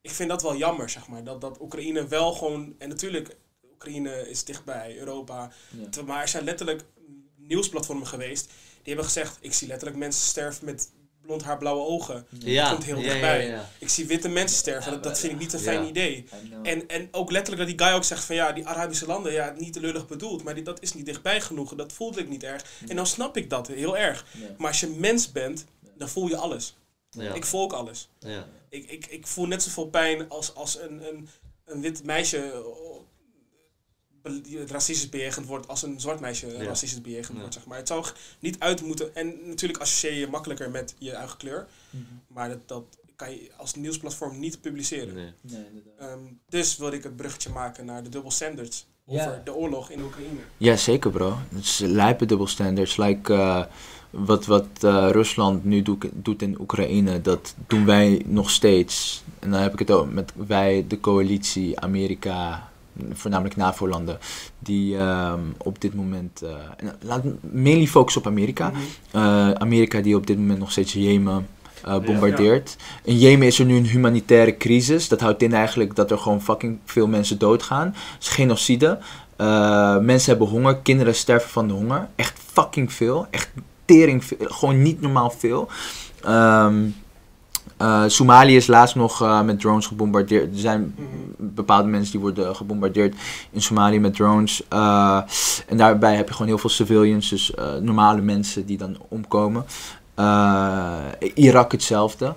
ik 0.00 0.10
vind 0.10 0.28
dat 0.28 0.42
wel 0.42 0.56
jammer, 0.56 0.88
zeg 0.90 1.08
maar. 1.08 1.24
Dat, 1.24 1.40
dat 1.40 1.60
Oekraïne 1.60 2.06
wel 2.06 2.32
gewoon. 2.32 2.74
En 2.78 2.88
natuurlijk, 2.88 3.36
Oekraïne 3.72 4.30
is 4.30 4.44
dichtbij 4.44 4.98
Europa. 4.98 5.50
Ja. 5.70 5.88
Te- 5.88 6.02
Maar 6.02 6.22
er 6.22 6.28
zijn 6.28 6.44
letterlijk 6.44 6.84
nieuwsplatformen 7.48 8.06
geweest. 8.06 8.44
Die 8.46 8.94
hebben 8.94 9.04
gezegd: 9.04 9.38
Ik 9.40 9.52
zie 9.52 9.68
letterlijk 9.68 9.98
mensen 9.98 10.26
sterven 10.26 10.64
met 10.64 10.88
blond 11.26 11.42
haar, 11.42 11.58
blauwe 11.58 11.84
ogen. 11.84 12.26
Ja, 12.38 12.70
komt 12.70 12.84
heel 12.84 12.98
ja, 12.98 13.02
dichtbij. 13.02 13.46
Ja, 13.46 13.54
ja. 13.54 13.70
Ik 13.78 13.88
zie 13.88 14.06
witte 14.06 14.28
mensen 14.28 14.56
sterven. 14.56 14.92
Dat, 14.92 15.02
dat 15.02 15.18
vind 15.18 15.32
ik 15.32 15.38
niet 15.38 15.52
een 15.52 15.58
ja. 15.58 15.64
fijn 15.64 15.86
idee. 15.86 16.24
En, 16.62 16.88
En, 16.88 17.08
ook 17.10 17.30
letterlijk 17.30 17.68
dat 17.68 17.78
die 17.78 17.86
guy 17.86 17.96
ook 17.96 18.04
zegt 18.04 18.24
van 18.24 18.34
ja, 18.34 18.52
die 18.52 18.66
Arabische 18.66 19.06
landen, 19.06 19.32
ja, 19.32 19.54
niet 19.58 19.72
te 19.72 19.80
lullig 19.80 20.06
bedoeld, 20.06 20.44
maar 20.44 20.54
die, 20.54 20.62
dat 20.62 20.82
is 20.82 20.94
niet 20.94 21.06
dichtbij 21.06 21.40
genoeg. 21.40 21.74
Dat 21.74 21.92
voelde 21.92 22.20
ik 22.20 22.28
niet 22.28 22.42
erg. 22.42 22.64
En 22.88 22.96
dan 22.96 23.06
snap 23.06 23.36
ik 23.36 23.50
dat 23.50 23.66
heel 23.66 23.96
erg. 23.96 24.26
Maar 24.58 24.68
als 24.68 24.80
je 24.80 24.88
mens 24.88 25.32
bent, 25.32 25.64
dan 25.98 26.08
voel 26.08 26.28
je 26.28 26.36
alles. 26.36 26.76
Ja. 27.10 27.34
Ik 27.34 27.44
voel 27.44 27.62
ook 27.62 27.72
alles. 27.72 28.08
Ja. 28.18 28.46
Ik, 28.68 28.90
ik, 28.90 29.06
ik 29.06 29.26
voel 29.26 29.46
net 29.46 29.62
zoveel 29.62 29.86
pijn 29.86 30.28
als, 30.28 30.54
als 30.54 30.80
een, 30.80 31.08
een, 31.08 31.28
een 31.64 31.80
wit 31.80 32.04
meisje 32.04 32.64
racistisch 34.66 35.08
bejegend 35.08 35.46
wordt 35.46 35.68
als 35.68 35.82
een 35.82 36.00
zwart 36.00 36.20
meisje 36.20 36.46
Ja. 36.46 36.62
racistisch 36.64 37.00
bejegend 37.00 37.32
Ja. 37.34 37.38
wordt. 37.40 37.54
Zeg 37.54 37.66
maar. 37.66 37.78
Het 37.78 37.88
zou 37.88 38.04
niet 38.38 38.58
uit 38.58 38.82
moeten. 38.82 39.14
En 39.14 39.34
natuurlijk 39.46 39.80
associeer 39.80 40.12
je 40.14 40.26
makkelijker 40.26 40.70
met 40.70 40.94
je 40.98 41.10
eigen 41.12 41.36
kleur. 41.38 41.66
Maar 42.26 42.48
dat, 42.48 42.68
dat 42.68 42.84
kan 43.16 43.30
je 43.30 43.50
als 43.56 43.74
nieuwsplatform 43.74 44.38
niet 44.38 44.60
publiceren. 44.60 45.14
Nee. 45.40 45.58
Ehm, 45.98 46.18
dus 46.48 46.76
wilde 46.76 46.96
ik 46.96 47.02
het 47.02 47.16
bruggetje 47.16 47.50
maken 47.50 47.84
naar 47.84 48.02
de 48.02 48.08
double 48.08 48.30
standards. 48.30 48.86
Over 49.08 49.40
de 49.44 49.54
oorlog 49.54 49.90
in 49.90 50.02
Oekraïne. 50.02 50.40
Ja, 50.56 50.76
zeker 50.76 51.10
bro. 51.10 51.38
Het 51.54 51.64
is 51.64 51.78
lijpe 51.78 52.26
dubbel 52.26 52.46
standards. 52.46 52.96
Like, 52.96 53.32
eh, 53.34 53.64
wat 54.10 54.46
wat 54.46 54.66
eh, 54.80 55.08
Rusland 55.10 55.64
nu 55.64 55.82
doet, 55.82 56.04
doet 56.12 56.42
in 56.42 56.60
Oekraïne, 56.60 57.20
dat 57.20 57.54
doen 57.66 57.84
wij 57.84 58.22
nog 58.26 58.50
steeds. 58.50 59.22
En 59.38 59.50
dan 59.50 59.60
heb 59.60 59.72
ik 59.72 59.78
het 59.78 59.90
ook 59.90 60.10
met 60.12 60.32
wij, 60.46 60.84
de 60.88 61.00
coalitie, 61.00 61.80
Amerika, 61.80 62.70
voornamelijk 63.12 63.56
NAVO-landen, 63.56 64.18
die 64.58 64.96
ehm, 64.96 65.40
op 65.58 65.80
dit 65.80 65.94
moment... 65.94 66.42
eh, 66.42 66.88
laat 67.00 67.22
mainly 67.40 67.86
focussen 67.86 68.20
op 68.20 68.26
Amerika. 68.26 68.72
Eh, 69.10 69.50
Amerika 69.50 70.00
die 70.00 70.16
op 70.16 70.26
dit 70.26 70.38
moment 70.38 70.58
nog 70.58 70.70
steeds 70.70 70.92
Jemen 70.92 71.46
eh, 71.84 71.98
bombardeert. 71.98 72.76
In 73.04 73.18
Jemen 73.18 73.46
is 73.46 73.58
er 73.58 73.64
nu 73.64 73.76
een 73.76 73.86
humanitaire 73.86 74.56
crisis. 74.56 75.08
Dat 75.08 75.20
houdt 75.20 75.42
in 75.42 75.52
eigenlijk 75.52 75.94
dat 75.94 76.10
er 76.10 76.18
gewoon 76.18 76.42
fucking 76.42 76.78
veel 76.84 77.06
mensen 77.06 77.38
doodgaan. 77.38 77.86
Het 77.86 78.22
is 78.22 78.28
genocide. 78.28 78.98
Mensen 80.00 80.30
hebben 80.30 80.48
honger. 80.48 80.76
Kinderen 80.76 81.14
sterven 81.14 81.50
van 81.50 81.68
de 81.68 81.74
honger. 81.74 82.08
Echt 82.16 82.38
fucking 82.52 82.92
veel. 82.92 83.26
Echt 83.30 83.50
tering 83.84 84.24
veel. 84.24 84.36
Gewoon 84.40 84.82
niet 84.82 85.00
normaal 85.00 85.30
veel. 85.30 85.68
Ehm, 86.22 86.74
eh, 87.76 88.04
Somalië 88.06 88.56
is 88.56 88.66
laatst 88.66 88.94
nog 88.94 89.22
eh, 89.22 89.42
met 89.42 89.60
drones 89.60 89.86
gebombardeerd. 89.86 90.54
Er 90.54 90.60
zijn 90.60 90.94
bepaalde 91.38 91.88
mensen 91.88 92.12
die 92.12 92.20
worden 92.20 92.56
gebombardeerd 92.56 93.14
in 93.50 93.62
Somalië 93.62 94.00
met 94.00 94.14
drones. 94.14 94.62
Eh, 94.68 95.20
en 95.66 95.76
daarbij 95.76 96.16
heb 96.16 96.26
je 96.28 96.32
gewoon 96.32 96.48
heel 96.48 96.58
veel 96.58 96.70
civilians, 96.70 97.28
dus 97.28 97.52
normale 97.80 98.20
mensen 98.20 98.66
die 98.66 98.78
dan 98.78 98.96
omkomen. 99.08 99.64
Irak 101.34 101.72
hetzelfde. 101.72 102.34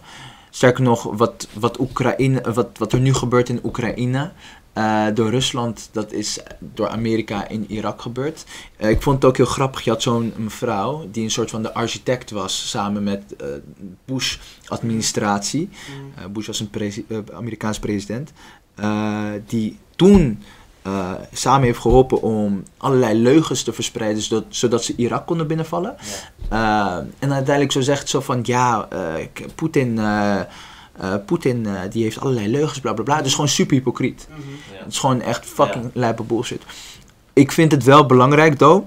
Sterker 0.49 0.83
nog, 0.83 1.03
wat, 1.03 1.47
wat, 1.53 1.79
Oekraïne, 1.79 2.41
wat, 2.53 2.67
wat 2.77 2.93
er 2.93 2.99
nu 2.99 3.13
gebeurt 3.13 3.49
in 3.49 3.59
Oekraïne. 3.63 4.31
Eh, 4.79 5.05
door 5.13 5.29
Rusland, 5.29 5.89
dat 5.91 6.11
is 6.11 6.39
door 6.59 6.87
Amerika 6.89 7.47
in 7.47 7.65
Irak 7.67 8.01
gebeurd. 8.01 8.45
Eh, 8.77 8.89
ik 8.89 9.01
vond 9.01 9.15
het 9.15 9.25
ook 9.25 9.37
heel 9.37 9.45
grappig. 9.45 9.81
Je 9.83 9.89
had 9.89 10.01
zo'n 10.01 10.33
mevrouw 10.37 11.07
die 11.11 11.23
een 11.23 11.31
soort 11.31 11.49
van 11.49 11.61
de 11.61 11.73
architect 11.73 12.31
was 12.31 12.69
samen 12.69 13.03
met 13.03 13.35
eh 13.35 13.47
Bush-administratie. 14.05 15.69
Eh, 16.15 16.25
Bush 16.25 16.47
was 16.47 16.59
een 16.59 16.69
presi- 16.69 17.05
Amerikaans 17.33 17.79
president. 17.79 18.31
die 19.45 19.77
toen 19.95 20.43
samen 21.31 21.63
heeft 21.65 21.79
geholpen 21.79 22.21
om 22.21 22.63
allerlei 22.77 23.19
leugens 23.21 23.63
te 23.63 23.73
verspreiden, 23.73 24.21
zodat, 24.23 24.45
zodat 24.49 24.83
ze 24.83 24.93
Irak 24.95 25.27
konden 25.27 25.47
binnenvallen. 25.47 25.95
En 27.19 27.33
uiteindelijk 27.33 27.71
zo 27.71 27.81
zegt 27.81 28.09
zo 28.09 28.19
van, 28.19 28.39
ja, 28.43 28.87
ik- 29.17 29.45
Poetin, 29.55 29.99
eh, 30.99 31.13
Poetin 31.25 31.65
eh, 31.65 31.73
die 31.89 32.03
heeft 32.03 32.19
allerlei 32.19 32.47
leugens, 32.47 32.79
bla 32.79 32.93
bla 32.93 33.03
bla. 33.03 33.21
Dus 33.21 33.31
gewoon 33.33 33.49
super 33.49 33.75
hypocriet. 33.77 34.27
Mhm. 34.29 34.39
Ja. 34.73 34.83
Het 34.83 34.91
is 34.93 34.99
gewoon 34.99 35.21
echt 35.21 35.45
fucking 35.45 35.89
lijpe 35.93 36.23
bullshit. 36.23 36.61
Ik 37.33 37.51
vind 37.51 37.71
het 37.71 37.83
wel 37.83 38.05
belangrijk, 38.05 38.57
though. 38.57 38.85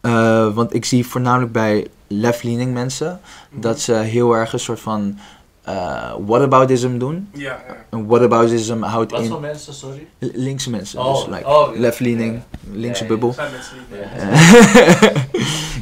Eh, 0.00 0.54
want 0.54 0.74
ik 0.74 0.84
zie 0.84 1.06
voornamelijk 1.06 1.52
bij 1.52 1.86
left-leaning 2.06 2.72
mensen 2.72 3.20
Mhm. 3.50 3.60
dat 3.60 3.80
ze 3.80 3.92
heel 3.92 4.32
erg 4.36 4.52
een 4.52 4.60
soort 4.60 4.80
van 4.80 5.18
eh 5.62 6.12
whataboutism 6.26 6.98
doen. 6.98 7.28
Ja, 7.32 7.40
ja. 7.68 7.76
En 7.90 8.06
whataboutism 8.06 8.82
houdt 8.82 9.10
Wat 9.10 9.20
in 9.22 9.28
voor 9.28 9.40
mensen, 9.40 9.74
sorry? 9.74 10.06
linkse 10.18 10.70
mensen. 10.70 10.98
Oh, 11.04 11.14
dus 11.14 11.36
like 11.36 11.48
oh, 11.48 11.74
ja. 11.74 11.80
left-leaning, 11.80 12.42
linkse 12.72 13.02
Ja, 13.04 13.08
ja. 13.08 13.14
bubbel. 13.16 13.32
zijn 13.32 13.50
mensen 13.52 13.76
Ja. 13.90 15.10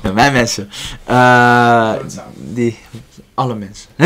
ja, 0.03 0.13
mijn 0.21 0.33
mensen. 0.33 0.69
Eh, 1.05 1.93
die, 2.35 2.79
alle 3.37 3.55
mensen. 3.55 3.91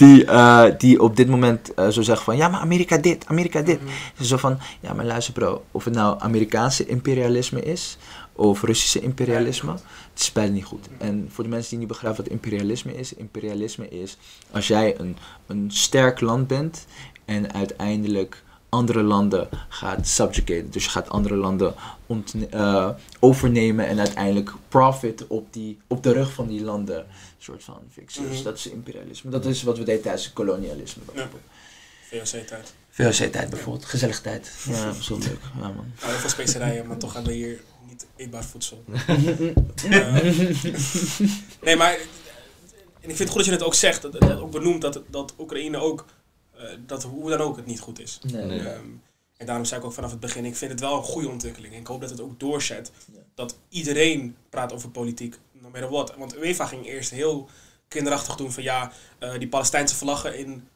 die, 0.00 0.24
eh, 0.24 0.64
die 0.78 1.02
op 1.02 1.16
dit 1.16 1.28
moment 1.28 1.74
eh, 1.74 1.88
zo 1.88 2.02
zeggen 2.02 2.24
van, 2.24 2.36
ja 2.36 2.48
maar 2.48 2.60
Amerika 2.60 2.96
dit, 2.96 3.26
Amerika 3.26 3.62
dit. 3.62 3.80
Mhm. 3.82 4.24
Zo 4.24 4.36
van, 4.36 4.58
ja 4.80 4.92
maar 4.92 5.04
luister 5.04 5.34
bro, 5.34 5.64
of 5.70 5.84
het 5.84 5.94
nou 5.94 6.20
Amerikaanse 6.20 6.86
imperialisme 6.86 7.62
is 7.62 7.98
of 8.32 8.62
Russische 8.62 9.00
imperialisme, 9.00 9.72
het 10.12 10.30
beide 10.34 10.52
niet 10.52 10.64
goed. 10.64 10.88
En 10.98 11.28
voor 11.32 11.44
de 11.44 11.50
mensen 11.50 11.70
die 11.70 11.78
niet 11.78 11.88
begrijpen 11.88 12.22
wat 12.22 12.32
imperialisme 12.32 12.96
is, 12.96 13.14
imperialisme 13.14 13.88
is 13.88 14.18
als 14.50 14.66
jij 14.66 14.98
een, 14.98 15.16
een 15.46 15.70
sterk 15.70 16.20
land 16.20 16.46
bent 16.46 16.86
en 17.24 17.52
uiteindelijk 17.52 18.42
andere 18.68 19.02
landen 19.02 19.48
gaat 19.68 20.08
subjugaten. 20.08 20.70
Dus 20.70 20.84
je 20.84 20.90
gaat 20.90 21.08
andere 21.08 21.34
landen 21.36 21.74
eh, 22.50 22.88
overnemen 23.20 23.86
en 23.86 23.98
uiteindelijk 23.98 24.52
profit 24.68 25.26
op, 25.26 25.52
die, 25.52 25.78
op 25.86 26.02
de 26.02 26.12
rug 26.12 26.32
van 26.32 26.46
die 26.48 26.62
landen 26.62 27.06
soort 27.38 27.64
van 27.64 27.78
fixen. 27.92 28.22
Dus 28.28 28.34
Mhm. 28.34 28.44
dat 28.44 28.56
is 28.58 28.66
imperialisme. 28.68 29.30
Dat 29.30 29.44
is 29.44 29.62
wat 29.62 29.78
we 29.78 29.84
deden 29.84 30.02
tijdens 30.02 30.24
het 30.24 30.32
kolonialisme 30.32 31.02
Ja. 31.14 31.28
VOC-tijd. 32.10 32.74
VOC-tijd 32.90 33.50
bijvoorbeeld, 33.50 33.84
gezellig 33.84 34.20
tijd. 34.20 34.52
Ja, 34.68 34.92
wel 35.08 35.18
leuk. 35.18 35.38
Ja, 35.60 35.60
man. 35.68 35.84
Heel 35.94 36.18
veel 36.18 36.28
specerijen, 36.30 36.86
maar 36.86 36.96
toch 36.96 37.12
hebben 37.12 37.32
we 37.32 37.38
hier 37.38 37.60
niet 37.88 38.06
eetbaar 38.16 38.44
voedsel. 38.44 38.84
Eh, 39.90 40.14
nee, 41.62 41.76
maar... 41.76 41.96
En 43.00 43.12
ik 43.12 43.16
vind 43.16 43.18
het 43.18 43.28
goed 43.28 43.36
dat 43.36 43.44
je 43.44 43.50
het 43.52 43.62
ook 43.62 43.74
zegt, 43.74 44.02
dat, 44.02 44.12
dat 44.12 44.38
ook 44.40 44.50
benoemt 44.50 44.80
dat, 44.80 45.00
dat 45.10 45.34
Oekraïne 45.38 45.78
ook, 45.78 46.04
dat 46.86 47.02
hoe 47.02 47.30
dan 47.30 47.40
ook 47.40 47.56
het 47.56 47.66
niet 47.66 47.80
goed 47.80 48.00
is. 48.00 48.18
Nee. 48.22 48.44
Nee. 48.44 48.58
Ehm, 48.58 48.84
en 49.36 49.46
daarom 49.46 49.64
zei 49.64 49.80
ik 49.80 49.86
ook 49.86 49.92
vanaf 49.92 50.10
het 50.10 50.20
begin, 50.20 50.44
ik 50.44 50.56
vind 50.56 50.70
het 50.70 50.80
wel 50.80 50.96
een 50.96 51.02
goede 51.02 51.28
ontwikkeling. 51.28 51.74
En 51.74 51.80
ik 51.80 51.86
hoop 51.86 52.00
dat 52.00 52.10
het 52.10 52.20
ook 52.20 52.40
doorzet. 52.40 52.92
Ja. 53.12 53.18
Dat 53.34 53.56
iedereen 53.68 54.36
praat 54.50 54.72
over 54.72 54.90
politiek, 54.90 55.38
no 55.52 55.68
matter 55.70 55.90
what. 55.90 56.14
Want 56.16 56.36
UEFA 56.36 56.66
ging 56.66 56.86
eerst 56.86 57.10
heel 57.10 57.48
kinderachtig 57.88 58.36
doen 58.36 58.52
van 58.52 58.62
ja, 58.62 58.92
eh, 59.18 59.38
die 59.38 59.48
Palestijnse 59.48 59.94
vlaggen 59.94 60.38
in 60.38 60.68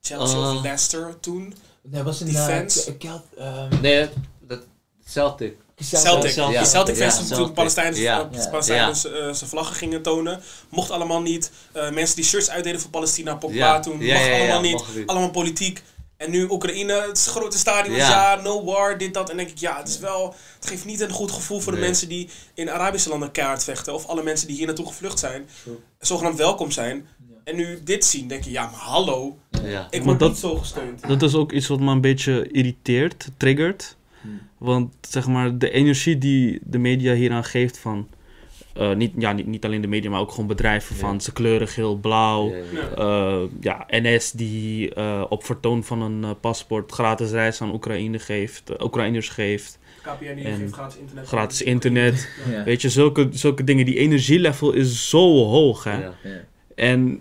Chelsea 0.00 0.38
Uh, 0.38 0.54
of 0.56 0.62
Leicester 0.62 1.20
toen. 1.20 1.54
Nee, 1.82 2.02
was 2.02 2.20
een 2.20 2.26
Defense. 2.26 2.90
uh, 2.90 2.98
Kelt, 2.98 3.24
ehm, 3.36 3.80
Nee, 3.80 4.08
dat, 4.40 4.66
Celtic. 5.04 5.56
Celtic. 5.80 6.30
Ja, 6.30 6.48
Die 6.48 6.64
Celtic 6.66 6.96
ja, 6.96 7.10
fans 7.10 7.16
toen 7.28 7.36
Celtic. 7.36 7.54
Palestijnse 7.54 8.00
Ja. 8.00 8.28
uh, 8.34 8.50
Palestijnen 8.50 8.88
uh, 8.88 9.32
zijn 9.32 9.50
vlaggen 9.50 9.76
gingen 9.76 10.02
tonen. 10.02 10.40
Mocht 10.68 10.90
allemaal 10.90 11.20
niet. 11.22 11.50
Uh, 11.76 11.90
mensen 11.90 12.16
die 12.16 12.24
shirts 12.24 12.50
uitdeden 12.50 12.80
voor 12.80 12.90
Palestina, 12.90 13.34
Pogba 13.34 13.56
Ja. 13.56 13.80
toen. 13.80 14.00
Ja, 14.00 14.14
mag 14.14 14.26
ja, 14.26 14.32
ja, 14.32 14.38
allemaal 14.38 14.60
niet. 14.60 14.72
mocht. 14.72 14.88
Allemaal 15.06 15.30
politiek. 15.30 15.82
En 16.16 16.30
nu 16.30 16.46
Oekraïne, 16.50 16.92
het 17.08 17.16
is 17.16 17.26
grote 17.26 17.58
stadions, 17.58 17.96
Ja. 17.98 18.32
ja. 18.34 18.42
no 18.42 18.64
war, 18.64 18.98
dit, 18.98 19.14
dat. 19.14 19.30
En 19.30 19.36
denk 19.36 19.48
ik, 19.50 19.58
ja, 19.58 19.76
het 19.78 19.88
is 19.88 19.98
wel... 19.98 20.34
Het 20.60 20.68
geeft 20.68 20.84
niet 20.84 21.00
een 21.00 21.10
goed 21.10 21.30
gevoel 21.32 21.60
voor 21.60 21.72
de 21.72 21.78
mensen 21.78 22.08
die 22.08 22.28
in 22.54 22.70
Arabische 22.70 23.08
landen 23.08 23.30
keihard 23.30 23.64
vechten. 23.64 23.94
Of 23.94 24.06
alle 24.06 24.22
mensen 24.22 24.46
die 24.46 24.56
hier 24.56 24.66
naartoe 24.66 24.86
gevlucht 24.86 25.18
zijn. 25.18 25.48
Zogenaamd 25.98 26.38
welkom 26.38 26.70
zijn. 26.70 27.08
En 27.44 27.56
nu 27.56 27.82
dit 27.84 28.04
zien, 28.04 28.28
denk 28.28 28.44
je, 28.44 28.50
ja, 28.50 28.62
maar 28.62 28.80
hallo. 28.80 29.38
Ja. 29.64 29.86
Ik 29.90 29.98
Maar 29.98 30.06
word 30.06 30.18
dat- 30.18 30.28
niet 30.30 30.38
zo 30.38 30.56
gesteund. 30.56 31.08
Dat 31.08 31.22
is 31.22 31.34
ook 31.34 31.52
iets 31.52 31.66
wat 31.66 31.80
me 31.80 31.90
een 31.90 32.00
beetje 32.00 32.48
irriteert, 32.52 33.26
triggert. 33.36 33.96
Hmm. 34.22 34.40
Want 34.58 34.94
zeg 35.00 35.26
maar, 35.26 35.58
de 35.58 35.70
energie 35.70 36.18
die 36.18 36.60
de 36.64 36.78
media 36.78 37.14
hieraan 37.14 37.44
geeft 37.44 37.78
van... 37.78 38.08
eh, 38.74 38.94
niet, 38.94 39.12
ja, 39.18 39.32
niet, 39.32 39.46
niet 39.46 39.64
alleen 39.64 39.80
de 39.80 39.86
media, 39.88 40.10
maar 40.10 40.20
ook 40.20 40.30
gewoon 40.30 40.46
bedrijven 40.46 40.94
Ja. 40.96 41.00
van 41.00 41.20
ze 41.20 41.32
kleuren 41.32 41.68
geel, 41.68 41.96
blauw. 41.96 42.48
Ja, 42.50 42.56
ja. 42.56 42.80
Ja. 42.96 42.96
Eh, 42.96 43.42
ja, 43.60 43.86
NS 43.88 44.30
die 44.32 44.94
eh, 44.94 45.24
op 45.28 45.44
vertoon 45.44 45.84
van 45.84 46.02
een 46.02 46.40
paspoort 46.40 46.92
gratis 46.92 47.30
reis 47.30 47.60
aan 47.62 47.72
Oekraïne 47.72 48.18
geeft, 48.18 48.82
Oekraïners 48.82 49.28
geeft, 49.28 49.78
KPN 50.02 50.38
geeft 50.40 50.72
gratis 50.72 50.98
internet. 50.98 51.26
gratis 51.28 51.62
internet. 51.62 52.28
ja. 52.50 52.64
Weet 52.64 52.82
je, 52.82 52.88
zulke, 52.88 53.28
zulke 53.30 53.64
dingen. 53.64 53.84
Die 53.84 53.96
energielevel 53.98 54.72
is 54.72 55.08
zo 55.10 55.44
hoog, 55.44 55.84
hè. 55.84 55.98
Ja. 56.02 56.14
Ja. 56.24 56.44
En 56.74 57.20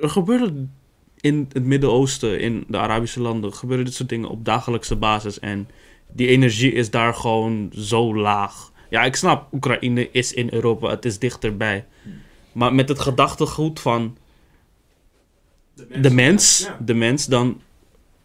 er 0.00 0.08
gebeuren 0.10 0.72
in 1.20 1.48
het 1.52 1.64
Midden-Oosten, 1.64 2.40
in 2.40 2.64
de 2.68 2.78
Arabische 2.78 3.20
landen, 3.20 3.52
gebeuren 3.54 3.84
dit 3.84 3.94
soort 3.94 4.08
dingen 4.08 4.28
op 4.28 4.44
dagelijkse 4.44 4.96
basis. 4.96 5.38
En 5.40 5.68
die 6.14 6.28
energie 6.28 6.72
is 6.72 6.90
daar 6.90 7.14
gewoon 7.14 7.72
zo 7.76 8.16
laag. 8.16 8.72
Ja, 8.90 9.02
ik 9.04 9.16
snap, 9.16 9.52
Oekraïne 9.52 10.08
is 10.10 10.32
in 10.32 10.48
Europa, 10.52 10.90
het 10.90 11.04
is 11.04 11.18
dichterbij. 11.18 11.84
Maar 12.52 12.74
met 12.74 12.88
het 12.88 12.98
gedachtegoed 13.00 13.80
van 13.80 14.16
de 16.00 16.10
mens, 16.10 16.58
Ja. 16.66 16.78
de 16.84 16.94
mens, 16.94 17.26
dan 17.26 17.60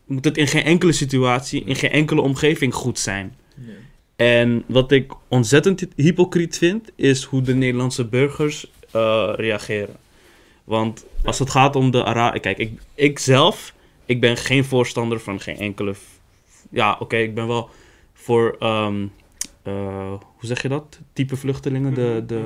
moet 0.06 0.25
het 0.25 0.38
in 0.38 0.47
geen 0.47 0.63
enkele 0.63 0.91
situatie, 0.91 1.63
in 1.63 1.75
geen 1.75 1.91
enkele 1.91 2.21
omgeving 2.21 2.73
goed 2.73 2.99
zijn. 2.99 3.36
Ja. 3.56 3.71
En 4.15 4.63
wat 4.67 4.91
ik 4.91 5.13
ontzettend 5.28 5.88
hypocriet 5.95 6.58
vind, 6.58 6.91
is 6.95 7.23
hoe 7.23 7.41
de 7.41 7.56
Nederlandse 7.56 8.06
burgers 8.06 8.71
eh, 8.91 9.32
reageren. 9.36 9.95
Want 10.63 11.06
als 11.23 11.39
het 11.39 11.49
gaat 11.49 11.75
om 11.75 11.91
de 11.91 12.04
Arabië... 12.04 12.39
Kijk, 12.39 12.58
ik, 12.58 12.80
ik 12.95 13.19
zelf, 13.19 13.73
ik 14.06 14.19
ben 14.21 14.38
geen 14.38 14.65
voorstander 14.65 15.19
van 15.19 15.39
geen 15.39 15.58
enkele... 15.58 15.95
Ja, 16.69 16.97
oké, 16.99 17.17
ik 17.17 17.34
ben 17.36 17.47
wel 17.47 17.69
voor... 18.29 18.55
ehm, 18.59 19.05
eh, 19.63 20.13
hoe 20.19 20.45
zeg 20.45 20.61
je 20.61 20.67
dat? 20.67 20.99
Type 21.13 21.35
vluchtelingen, 21.35 21.93
de... 21.93 22.23
de 22.27 22.43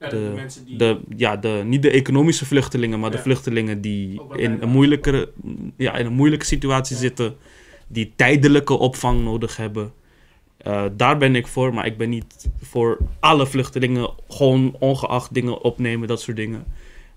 Ja, 0.00 0.08
de- 0.08 0.32
mensen 0.34 0.64
die... 0.64 0.76
de, 0.76 1.00
ja, 1.16 1.36
de, 1.36 1.62
niet 1.64 1.82
de 1.82 1.90
economische 1.90 2.46
vluchtelingen, 2.46 3.00
maar 3.00 3.10
de 3.10 3.18
vluchtelingen 3.18 3.80
die 3.80 4.20
in 4.36 4.56
een, 4.60 4.68
moeilijkere, 4.68 5.30
ja, 5.76 5.94
in 5.96 6.06
een 6.06 6.12
moeilijke 6.12 6.44
situatie 6.44 6.94
Ja. 6.96 7.00
zitten, 7.02 7.36
die 7.86 8.12
tijdelijke 8.16 8.74
opvang 8.74 9.22
nodig 9.24 9.56
hebben. 9.56 9.92
Eh, 10.56 10.84
daar 10.92 11.16
ben 11.18 11.34
ik 11.36 11.46
voor, 11.46 11.74
maar 11.74 11.86
ik 11.86 11.96
ben 11.96 12.08
niet 12.08 12.48
voor 12.60 12.98
alle 13.20 13.46
vluchtelingen, 13.46 14.10
gewoon 14.28 14.76
ongeacht 14.78 15.34
dingen 15.34 15.62
opnemen, 15.62 16.08
dat 16.08 16.20
soort 16.20 16.36
dingen. 16.36 16.64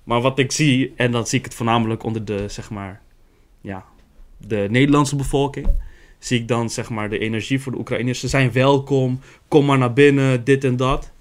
Maar 0.04 0.22
wat 0.22 0.40
ik 0.40 0.52
zie, 0.52 0.94
en 0.96 1.12
dan 1.12 1.28
zie 1.28 1.40
ik 1.40 1.46
het 1.46 1.54
voornamelijk 1.54 2.04
onder 2.04 2.26
de, 2.26 2.44
zeg 2.48 2.70
maar, 2.70 3.02
ja, 3.62 3.86
de 4.48 4.68
Nederlandse 4.70 5.16
bevolking, 5.16 5.68
zie 6.20 6.40
ik 6.40 6.48
dan, 6.48 6.70
zeg 6.70 6.90
maar, 6.90 7.10
de 7.10 7.20
energie 7.20 7.62
voor 7.62 7.72
de 7.72 7.78
Oekraïners. 7.78 8.20
Ze 8.20 8.28
zijn 8.28 8.52
welkom, 8.52 9.20
kom 9.48 9.66
maar 9.66 9.78
naar 9.78 9.94
binnen, 9.94 10.44
dit 10.44 10.64
en 10.64 10.76
dat. 10.76 11.12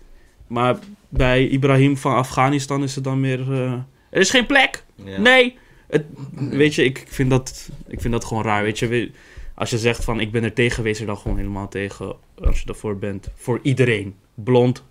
Maar 0.47 0.79
bij 1.09 1.49
Ibrahim 1.49 1.97
van 1.97 2.15
Afghanistan 2.15 2.83
is 2.83 2.95
het 2.95 3.05
dan 3.05 3.21
meer, 3.21 3.53
eh, 3.53 3.73
er 4.11 4.21
is 4.21 4.31
geen 4.31 4.47
plek. 4.47 4.85
Ja. 4.95 5.21
Nee. 5.21 5.57
Het, 5.87 6.05
weet 6.35 6.75
je, 6.75 6.85
ik 6.85 7.05
vind, 7.09 7.31
dat, 7.31 7.71
ik 7.87 8.01
vind 8.01 8.13
dat 8.13 8.25
gewoon 8.25 8.43
raar. 8.43 8.63
Weet 8.63 8.79
je, 8.79 9.11
als 9.55 9.71
je 9.71 9.79
zegt 9.79 10.05
van 10.05 10.21
ik 10.21 10.33
ben 10.33 10.45
er 10.45 10.53
tegen, 10.53 10.83
wees 10.83 11.01
er 11.01 11.07
dan 11.07 11.17
gewoon 11.17 11.37
helemaal 11.37 11.69
tegen. 11.69 12.17
Als 12.45 12.61
je 12.61 12.69
ervoor 12.69 12.99
bent. 12.99 13.29
Voor 13.35 13.59
iedereen. 13.63 14.15
Blond, 14.35 14.85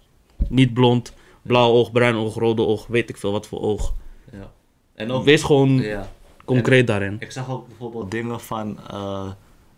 niet 0.49 0.73
blond, 0.73 1.13
blauw 1.41 1.71
oog, 1.71 1.91
bruin 1.91 2.15
oog, 2.15 2.35
rode 2.35 2.61
oog, 2.61 2.87
weet 2.87 3.09
ik 3.09 3.17
veel 3.17 3.31
wat 3.31 3.47
voor 3.47 3.61
oog. 3.61 3.93
Ja. 4.31 4.51
En 4.95 5.11
ook, 5.11 5.23
Wees 5.23 5.43
gewoon 5.43 5.81
ja. 5.81 6.11
concreet 6.45 6.87
daarin. 6.87 7.15
Ik 7.19 7.31
zag 7.31 7.49
ook 7.49 7.67
bijvoorbeeld 7.67 8.11
dingen 8.11 8.39
van, 8.39 8.79
eh, 8.89 9.31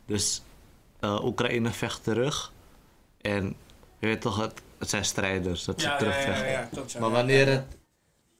dus 0.09 0.41
eh, 0.99 1.23
Oekraïne 1.25 1.69
vecht 1.71 2.03
terug. 2.03 2.53
En 3.21 3.55
je 3.99 4.07
weet 4.07 4.21
toch, 4.21 4.37
het, 4.37 4.61
het 4.77 4.89
zijn 4.89 5.05
strijders, 5.05 5.63
dat 5.65 5.81
ze 5.81 5.87
ja, 5.87 5.91
ja, 5.91 5.97
ja, 5.97 5.99
terugvechten. 6.11 6.45
ja, 6.45 6.59
ja, 6.59 6.65
klopt, 6.65 6.91
ja. 6.91 6.99
Maar 6.99 7.09
wanneer 7.09 7.47
het 7.47 7.65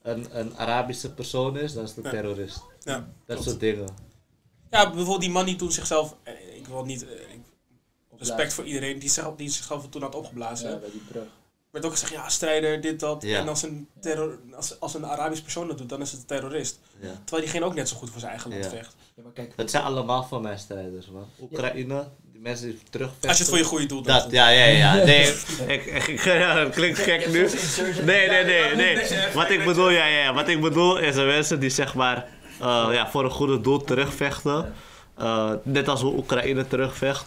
een, 0.02 0.38
een 0.38 0.56
Arabische 0.56 1.12
persoon 1.14 1.56
is, 1.58 1.72
dan 1.72 1.82
is 1.82 1.88
het 1.88 1.98
een 1.98 2.04
Ja. 2.04 2.10
terrorist. 2.10 2.62
Ja, 2.80 2.94
Dat 2.94 3.06
klopt. 3.26 3.42
soort 3.42 3.60
dingen. 3.60 3.88
Ja, 4.70 4.84
bijvoorbeeld 4.90 5.20
die 5.20 5.30
man 5.30 5.44
die 5.44 5.56
toen 5.56 5.72
zichzelf... 5.72 6.16
eh, 6.22 6.56
Ik 6.56 6.66
wil 6.66 6.84
niet... 6.84 7.04
eh, 7.06 7.10
ik- 7.20 7.38
Respect 8.16 8.52
voor 8.52 8.64
iedereen 8.64 8.98
die, 8.98 9.08
zich, 9.10 9.28
die 9.36 9.48
zichzelf 9.50 9.88
toen 9.88 10.02
had 10.02 10.14
opgeblazen. 10.14 10.70
Ja, 10.70 10.76
bij 10.76 10.90
die 10.90 11.00
brug. 11.08 11.26
Werd 11.70 11.84
ook 11.84 11.90
gezegd, 11.92 12.12
ja, 12.12 12.28
strijder, 12.28 12.80
dit, 12.80 13.00
dat. 13.00 13.22
Ja. 13.22 13.38
En 13.38 13.48
als 13.48 13.62
een, 13.62 13.88
terror, 14.00 14.38
als, 14.56 14.80
als 14.80 14.94
een 14.94 15.06
Arabisch 15.06 15.42
persoon 15.42 15.68
dat 15.68 15.78
doet, 15.78 15.88
dan 15.88 16.00
is 16.00 16.10
het 16.10 16.20
een 16.20 16.26
terrorist. 16.26 16.78
Ja. 17.00 17.08
Terwijl 17.24 17.42
diegene 17.42 17.64
ook 17.64 17.74
net 17.74 17.88
zo 17.88 17.96
goed 17.96 18.10
voor 18.10 18.20
zijn 18.20 18.32
eigen 18.32 18.50
land 18.50 18.64
Ja. 18.64 18.70
vecht. 18.70 18.94
Ja, 19.14 19.22
maar 19.22 19.32
kijk, 19.32 19.52
Het 19.56 19.70
zijn 19.70 19.82
allemaal 19.82 20.24
voor 20.24 20.40
mij 20.40 20.56
strijders, 20.58 21.06
man. 21.10 21.26
Oekraïne, 21.40 22.08
die 22.32 22.40
mensen 22.40 22.66
die 22.66 22.78
terugvechten. 22.90 23.28
Als 23.28 23.38
je 23.38 23.42
het 23.44 23.52
voor 23.52 23.62
je 23.62 23.68
goede 23.68 23.86
doel 23.86 24.02
doet. 24.02 24.06
Dat, 24.12 24.26
ja, 24.30 24.48
ja, 24.48 24.64
ja. 24.64 24.94
Nee, 25.04 25.28
ik, 25.66 25.84
ik, 25.84 26.06
ik- 26.06 26.24
ja, 26.44 26.54
dat 26.64 26.74
klinkt 26.74 26.98
gek 26.98 27.26
nu. 27.28 27.48
Nee, 28.04 28.28
nee, 28.28 28.44
nee, 28.44 28.74
nee. 28.74 29.06
Wat 29.34 29.50
ik 29.50 29.64
bedoel, 29.64 29.90
ja, 29.90 30.06
ja. 30.06 30.34
Wat 30.34 30.48
ik 30.48 30.60
bedoel 30.60 30.98
is 30.98 31.14
de 31.14 31.22
mensen 31.22 31.60
die 31.60 31.70
zeg 31.70 31.94
maar 31.94 32.28
eh, 32.60 32.88
ja, 32.92 33.10
voor 33.10 33.24
een 33.24 33.30
goede 33.30 33.60
doel 33.60 33.84
terugvechten. 33.84 34.74
Eh, 35.16 35.52
net 35.62 35.88
als 35.88 36.00
hoe 36.00 36.16
Oekraïne 36.16 36.66
terugvecht, 36.68 37.26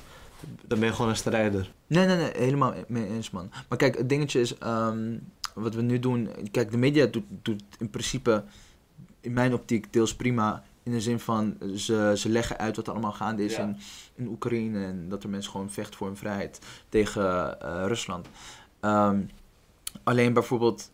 dan 0.68 0.80
ben 0.80 0.88
je 0.88 0.94
gewoon 0.96 1.10
een 1.10 1.18
strijder. 1.18 1.72
Nee, 1.88 2.06
nee, 2.06 2.16
nee, 2.18 2.32
helemaal 2.36 2.74
mee 2.88 3.08
eens, 3.08 3.30
man. 3.30 3.52
Maar 3.70 3.78
kijk, 3.78 3.98
het 3.98 4.10
dingetje 4.10 4.40
is, 4.40 4.58
ehm, 4.58 5.18
wat 5.54 5.76
we 5.76 5.82
nu 5.82 6.00
doen... 6.00 6.30
Kijk, 6.52 6.72
de 6.72 6.78
media 6.78 7.06
doet, 7.06 7.24
doet 7.42 7.64
in 7.80 7.90
principe, 7.90 8.44
in 9.22 9.34
mijn 9.34 9.54
optiek, 9.54 9.94
deels 9.94 10.16
prima. 10.16 10.64
In 10.84 10.92
de 10.92 11.02
zin 11.02 11.20
van, 11.20 11.58
ze, 11.76 12.14
ze 12.18 12.30
leggen 12.30 12.58
uit 12.58 12.76
wat 12.76 12.88
er 12.88 12.92
allemaal 12.94 13.12
gaande 13.12 13.46
is 13.46 13.56
Ja. 13.56 13.62
in, 13.62 13.78
in 14.16 14.28
Oekraïne. 14.28 14.86
En 14.86 15.10
dat 15.10 15.24
er 15.24 15.30
mensen 15.30 15.52
gewoon 15.52 15.72
vechten 15.72 15.98
voor 15.98 16.08
hun 16.08 16.18
vrijheid 16.18 16.60
tegen 16.90 17.60
eh, 17.62 17.84
Rusland. 17.88 18.28
Ehm, 18.80 19.22
alleen 20.04 20.34
bijvoorbeeld, 20.34 20.92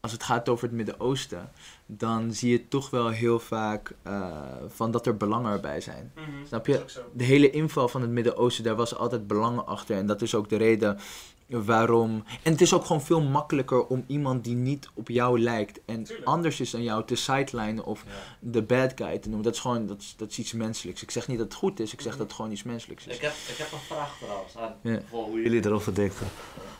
als 0.00 0.12
het 0.12 0.22
gaat 0.22 0.48
over 0.48 0.66
het 0.66 0.76
Midden-Oosten... 0.76 1.50
dan 1.90 2.32
zie 2.32 2.50
je 2.50 2.68
toch 2.68 2.90
wel 2.90 3.08
heel 3.08 3.38
vaak 3.40 3.92
eh, 4.02 4.32
van 4.68 4.90
dat 4.90 5.06
er 5.06 5.16
belangen 5.16 5.52
erbij 5.52 5.80
zijn. 5.80 6.12
Mhm, 6.14 6.46
Snap 6.46 6.66
je? 6.66 6.84
de 7.12 7.24
hele 7.24 7.50
inval 7.50 7.88
van 7.88 8.00
het 8.00 8.10
Midden-Oosten, 8.10 8.64
daar 8.64 8.76
was 8.76 8.94
altijd 8.96 9.26
belangen 9.26 9.66
achter. 9.66 9.96
En 9.96 10.06
dat 10.06 10.22
is 10.22 10.34
ook 10.34 10.48
de 10.48 10.56
reden 10.56 10.98
waarom. 11.46 12.24
En 12.42 12.52
het 12.52 12.60
is 12.60 12.74
ook 12.74 12.84
gewoon 12.84 13.02
veel 13.02 13.20
makkelijker 13.22 13.86
om 13.86 14.04
iemand 14.06 14.44
die 14.44 14.54
niet 14.54 14.88
op 14.94 15.08
jou 15.08 15.40
lijkt 15.40 15.80
en 15.84 16.02
Tuurlijk. 16.04 16.28
anders 16.28 16.60
is 16.60 16.70
dan 16.70 16.82
jou 16.82 17.04
te 17.04 17.14
sidelinen 17.14 17.84
of 17.84 18.04
de 18.40 18.62
bad 18.62 18.92
guy 18.96 19.18
te 19.18 19.28
noemen. 19.28 19.44
Dat 19.44 19.54
is 19.54 19.60
gewoon 19.60 19.86
dat 19.86 20.00
is, 20.00 20.14
dat 20.16 20.30
is 20.30 20.38
iets 20.38 20.52
menselijks. 20.52 21.02
Ik 21.02 21.10
zeg 21.10 21.28
niet 21.28 21.38
dat 21.38 21.46
het 21.46 21.56
goed 21.56 21.80
is, 21.80 21.92
ik 21.92 22.00
zeg 22.00 22.12
dat 22.16 22.26
het 22.26 22.32
gewoon 22.36 22.50
iets 22.52 22.62
menselijks 22.62 23.06
is. 23.06 23.14
Ik 23.14 23.20
heb, 23.22 23.32
ik 23.48 23.56
heb 23.56 23.72
een 23.72 23.78
vraag 23.78 24.18
trouwens 24.18 24.56
aan 24.56 24.74
Ja. 24.82 25.00
voor 25.08 25.24
hoe 25.24 25.42
jullie 25.42 25.64
erover 25.66 25.94
denken. 25.94 26.26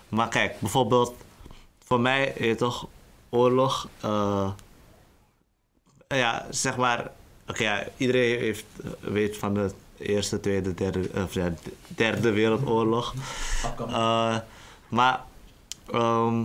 Maar 0.09 0.29
kijk, 0.29 0.61
bijvoorbeeld, 0.61 1.15
voor 1.85 2.01
mij 2.01 2.27
is 2.29 2.57
toch 2.57 2.87
oorlog. 3.29 3.89
eh, 4.01 4.51
ja, 6.09 6.47
zeg 6.51 6.77
maar. 6.77 7.11
Oké, 7.49 7.63
ja, 7.63 7.87
iedereen 7.97 8.39
heeft, 8.39 8.65
eh, 8.85 8.91
weet 9.01 9.37
van 9.37 9.55
de 9.55 9.71
Eerste, 9.99 10.41
Tweede, 10.41 10.75
Derde, 10.75 11.09
of 11.25 11.35
ja, 11.35 11.55
derde 11.87 12.31
Wereldoorlog. 12.31 13.15
Eh, 13.79 14.37
maar 14.89 15.25
ehm, 15.93 16.45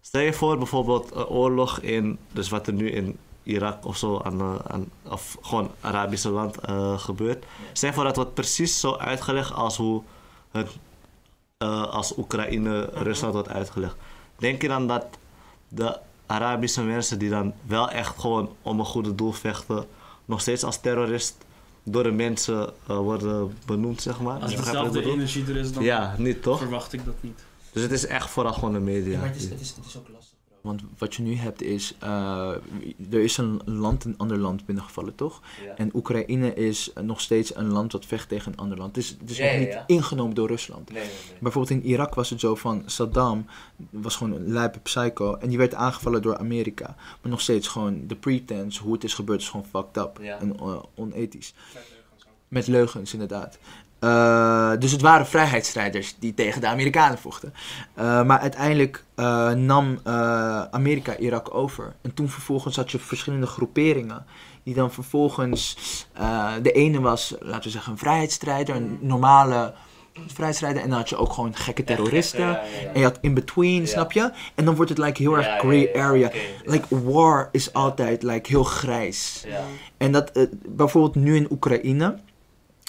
stel 0.00 0.20
je 0.20 0.32
voor 0.32 0.58
bijvoorbeeld 0.58 1.14
een 1.14 1.26
oorlog 1.26 1.80
in, 1.80 2.18
dus 2.32 2.48
wat 2.48 2.66
er 2.66 2.72
nu 2.72 2.90
in 2.90 3.18
Irak 3.42 3.84
of 3.86 3.96
zo, 3.96 4.20
aan, 4.22 4.70
aan, 4.70 4.90
of 5.02 5.36
gewoon 5.40 5.70
Arabische 5.80 6.30
land 6.30 6.58
eh, 6.58 6.98
gebeurt. 6.98 7.44
Stel 7.72 7.88
je 7.88 7.94
voor 7.94 8.04
dat 8.04 8.16
wordt 8.16 8.34
precies 8.34 8.80
zo 8.80 8.96
uitgelegd 8.96 9.52
als 9.52 9.76
hoe 9.76 10.02
het 10.50 10.70
eh, 11.58 11.86
als 11.86 12.16
Oekraïne, 12.16 12.90
Rusland 12.92 13.32
wordt 13.34 13.48
uitgelegd. 13.48 13.96
Denk 14.36 14.62
je 14.62 14.68
dan 14.68 14.86
dat 14.86 15.06
de 15.68 15.98
Arabische 16.26 16.82
mensen 16.82 17.18
die 17.18 17.30
dan 17.30 17.52
wel 17.66 17.90
echt 17.90 18.18
gewoon 18.20 18.56
om 18.62 18.78
een 18.78 18.84
goede 18.84 19.14
doel 19.14 19.32
vechten, 19.32 19.86
nog 20.24 20.40
steeds 20.40 20.64
als 20.64 20.80
terrorist 20.80 21.36
door 21.84 22.02
de 22.02 22.10
mensen 22.10 22.72
eh, 22.86 22.96
worden 22.96 23.56
benoemd, 23.66 24.02
zeg 24.02 24.20
maar? 24.20 24.40
Als 24.40 24.56
dezelfde 24.56 25.02
energie 25.04 25.44
er 25.46 25.56
is, 25.56 25.72
dan 25.72 25.82
Ja, 25.82 26.14
niet 26.18 26.42
toch? 26.42 26.58
verwacht 26.58 26.92
ik 26.92 27.04
dat 27.04 27.14
niet. 27.20 27.44
Dus 27.72 27.82
het 27.82 27.92
is 27.92 28.06
echt 28.06 28.30
vooral 28.30 28.52
gewoon 28.52 28.72
de 28.72 28.78
media. 28.80 29.12
Ja, 29.12 29.18
maar 29.18 29.26
het 29.28 29.36
is, 29.36 29.42
het, 29.48 29.60
is, 29.60 29.68
het 29.76 29.86
is 29.86 29.96
ook 29.96 30.08
lastig. 30.12 30.21
Want 30.62 30.82
wat 30.98 31.14
je 31.14 31.22
nu 31.22 31.34
hebt 31.34 31.62
is, 31.62 31.94
eh, 31.98 32.50
er 33.10 33.20
is 33.20 33.36
een 33.36 33.60
land 33.64 34.04
een 34.04 34.14
ander 34.16 34.38
land 34.38 34.66
binnengevallen, 34.66 35.14
toch? 35.14 35.40
Ja. 35.64 35.74
En 35.76 35.90
Oekraïne 35.94 36.54
is 36.54 36.92
nog 37.00 37.20
steeds 37.20 37.56
een 37.56 37.72
land 37.72 37.90
dat 37.90 38.06
vecht 38.06 38.28
tegen 38.28 38.52
een 38.52 38.58
ander 38.58 38.78
land. 38.78 38.96
Het 38.96 39.04
is, 39.04 39.16
het 39.20 39.30
is 39.30 39.36
Ja, 39.36 39.50
nog 39.50 39.58
niet 39.58 39.72
ja. 39.72 39.84
ingenomen 39.86 40.34
door 40.34 40.48
Rusland. 40.48 40.90
Nee, 40.90 41.02
nee, 41.02 41.12
nee. 41.30 41.38
Bijvoorbeeld 41.40 41.82
in 41.82 41.88
Irak 41.88 42.14
was 42.14 42.30
het 42.30 42.40
zo 42.40 42.54
van 42.54 42.82
Saddam 42.86 43.46
was 43.90 44.16
gewoon 44.16 44.32
een 44.32 44.52
lijpe 44.52 44.78
psycho 44.78 45.34
en 45.34 45.48
die 45.48 45.58
werd 45.58 45.74
aangevallen 45.74 46.22
door 46.22 46.38
Amerika. 46.38 46.94
Maar 47.20 47.30
nog 47.30 47.40
steeds 47.40 47.68
gewoon 47.68 48.06
de 48.06 48.16
pretense, 48.16 48.82
hoe 48.82 48.92
het 48.92 49.04
is 49.04 49.14
gebeurd, 49.14 49.40
is 49.40 49.48
gewoon 49.48 49.66
fucked 49.66 49.96
up 49.96 50.18
en 50.18 50.56
eh, 50.58 50.82
onethisch. 50.94 51.54
Met 52.48 52.66
leugens, 52.66 53.12
inderdaad. 53.12 53.58
Eh, 54.02 54.72
dus 54.78 54.92
het 54.92 55.00
waren 55.00 55.26
vrijheidsstrijders 55.26 56.16
die 56.18 56.34
tegen 56.34 56.60
de 56.60 56.66
Amerikanen 56.66 57.18
vochten. 57.18 57.54
Eh, 57.94 58.22
maar 58.22 58.38
uiteindelijk 58.38 59.04
eh, 59.14 59.50
nam 59.50 59.98
Amerika 60.70 61.16
Irak 61.16 61.54
over. 61.54 61.94
En 62.02 62.14
toen 62.14 62.28
vervolgens 62.28 62.76
had 62.76 62.90
je 62.90 62.98
verschillende 62.98 63.46
groeperingen. 63.46 64.24
Die 64.62 64.74
dan 64.74 64.92
vervolgens. 64.92 65.76
de 66.62 66.72
ene 66.72 67.00
was, 67.00 67.34
laten 67.40 67.62
we 67.62 67.70
zeggen, 67.70 67.92
een 67.92 67.98
vrijheidsstrijder. 67.98 68.76
Een 68.76 68.98
normale 69.00 69.74
vrijheidsstrijder. 70.26 70.82
En 70.82 70.88
dan 70.88 70.98
had 70.98 71.08
je 71.08 71.16
ook 71.16 71.32
gewoon 71.32 71.54
gekke 71.54 71.84
terroristen. 71.84 72.40
Ja, 72.40 72.50
ja, 72.50 72.80
ja. 72.82 72.92
En 72.92 72.98
je 72.98 73.04
had 73.04 73.18
in 73.20 73.34
between, 73.34 73.80
Ja. 73.80 73.86
snap 73.86 74.12
je? 74.12 74.30
En 74.54 74.64
dan 74.64 74.74
wordt 74.74 74.90
het 74.90 74.98
like 74.98 75.22
heel 75.22 75.36
erg 75.36 75.46
ja, 75.46 76.00
area. 76.00 76.30
Like 76.64 76.86
war 77.02 77.48
is 77.52 77.72
altijd 77.72 78.22
like 78.22 78.48
heel 78.48 78.64
grijs. 78.64 79.44
Ja. 79.46 79.64
En 79.96 80.12
dat, 80.12 80.48
bijvoorbeeld 80.68 81.14
nu 81.14 81.36
in 81.36 81.46
Oekraïne 81.50 82.18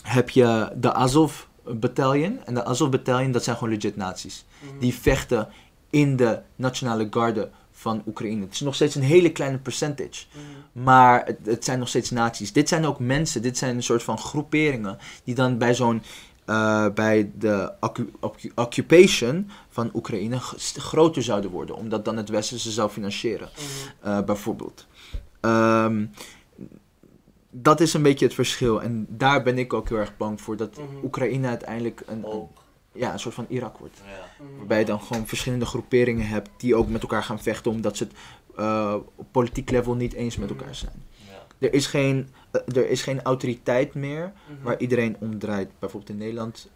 heb 0.04 0.30
je 0.30 0.72
de 0.76 0.94
Azov 0.94 1.42
Battalion. 1.64 2.40
En 2.46 2.54
de 2.54 2.66
Azov 2.66 2.90
Battalion, 2.90 3.32
dat 3.32 3.44
zijn 3.44 3.58
gewoon 3.58 3.74
legit 3.74 3.96
nazi's. 3.96 4.46
Mhm. 4.60 4.80
Die 4.80 4.94
vechten 4.94 5.48
in 5.90 6.16
de 6.16 6.40
nationale 6.56 7.08
garde 7.10 7.50
van 7.72 8.04
Oekraïne. 8.08 8.42
Het 8.42 8.54
is 8.54 8.60
nog 8.60 8.76
steeds 8.76 8.96
een 8.96 9.02
hele 9.02 9.32
kleine 9.32 9.58
percentage. 9.58 10.26
Mhm. 10.32 10.84
Maar 10.84 11.26
het, 11.26 11.38
het 11.44 11.64
zijn 11.66 11.80
nog 11.80 11.88
steeds 11.88 12.10
nazi's. 12.12 12.54
Dit 12.54 12.70
zijn 12.70 12.86
ook 12.86 13.00
mensen, 13.00 13.42
dit 13.42 13.58
zijn 13.58 13.76
een 13.76 13.84
soort 13.84 14.04
van 14.04 14.18
groeperingen 14.18 14.98
die 15.24 15.36
dan 15.36 15.58
bij 15.58 15.76
zo'n. 15.76 16.02
eh, 16.46 16.86
bij 16.94 17.32
de 17.38 17.72
occu- 17.80 18.12
occu- 18.20 18.52
occupation 18.56 19.50
van 19.70 19.90
Oekraïne 19.94 20.38
groter 20.78 21.24
zouden 21.24 21.52
worden, 21.52 21.76
omdat 21.76 22.06
dan 22.06 22.18
het 22.18 22.30
Westen 22.30 22.60
ze 22.60 22.72
zou 22.72 22.90
financieren 22.90 23.50
Mhm. 23.54 24.08
eh, 24.10 24.22
bijvoorbeeld. 24.24 24.86
Ehm, 25.42 26.06
dat 27.56 27.80
is 27.82 27.94
een 27.94 28.02
beetje 28.02 28.26
het 28.26 28.34
verschil. 28.34 28.82
En 28.82 29.06
daar 29.10 29.44
ben 29.44 29.58
ik 29.58 29.74
ook 29.74 29.90
heel 29.90 29.98
erg 29.98 30.18
bang 30.18 30.42
voor. 30.42 30.58
Dat 30.58 30.78
Mhm. 30.78 31.04
Oekraïne 31.04 31.48
uiteindelijk 31.48 32.04
een, 32.06 32.26
ja, 32.92 33.14
een 33.14 33.20
soort 33.20 33.36
van 33.36 33.46
Irak 33.50 33.78
wordt. 33.78 34.02
Ja. 34.06 34.44
Mhm. 34.46 34.58
Waarbij 34.58 34.80
je 34.80 34.86
dan 34.86 35.02
gewoon 35.02 35.28
verschillende 35.28 35.66
groeperingen 35.66 36.28
hebt 36.28 36.50
die 36.58 36.76
ook 36.76 36.88
met 36.90 37.02
elkaar 37.02 37.24
gaan 37.24 37.40
vechten. 37.42 37.72
Omdat 37.72 37.98
ze 37.98 38.04
het 38.04 38.14
eh, 38.58 38.96
op 39.16 39.26
politiek 39.32 39.70
level 39.72 39.96
niet 39.96 40.14
eens 40.14 40.38
met 40.38 40.50
elkaar 40.50 40.76
zijn. 40.76 41.04
Ja. 41.28 41.68
Er 41.68 41.74
is 41.74 41.88
geen, 41.88 42.30
eh, 42.52 42.78
er 42.78 42.90
is 42.90 43.02
geen 43.02 43.22
autoriteit 43.22 43.94
meer 43.94 44.32
Mhm. 44.48 44.64
waar 44.64 44.80
iedereen 44.80 45.16
om 45.20 45.40
draait. 45.40 45.70
Bijvoorbeeld 45.80 46.12
in 46.12 46.18
Nederland. 46.18 46.70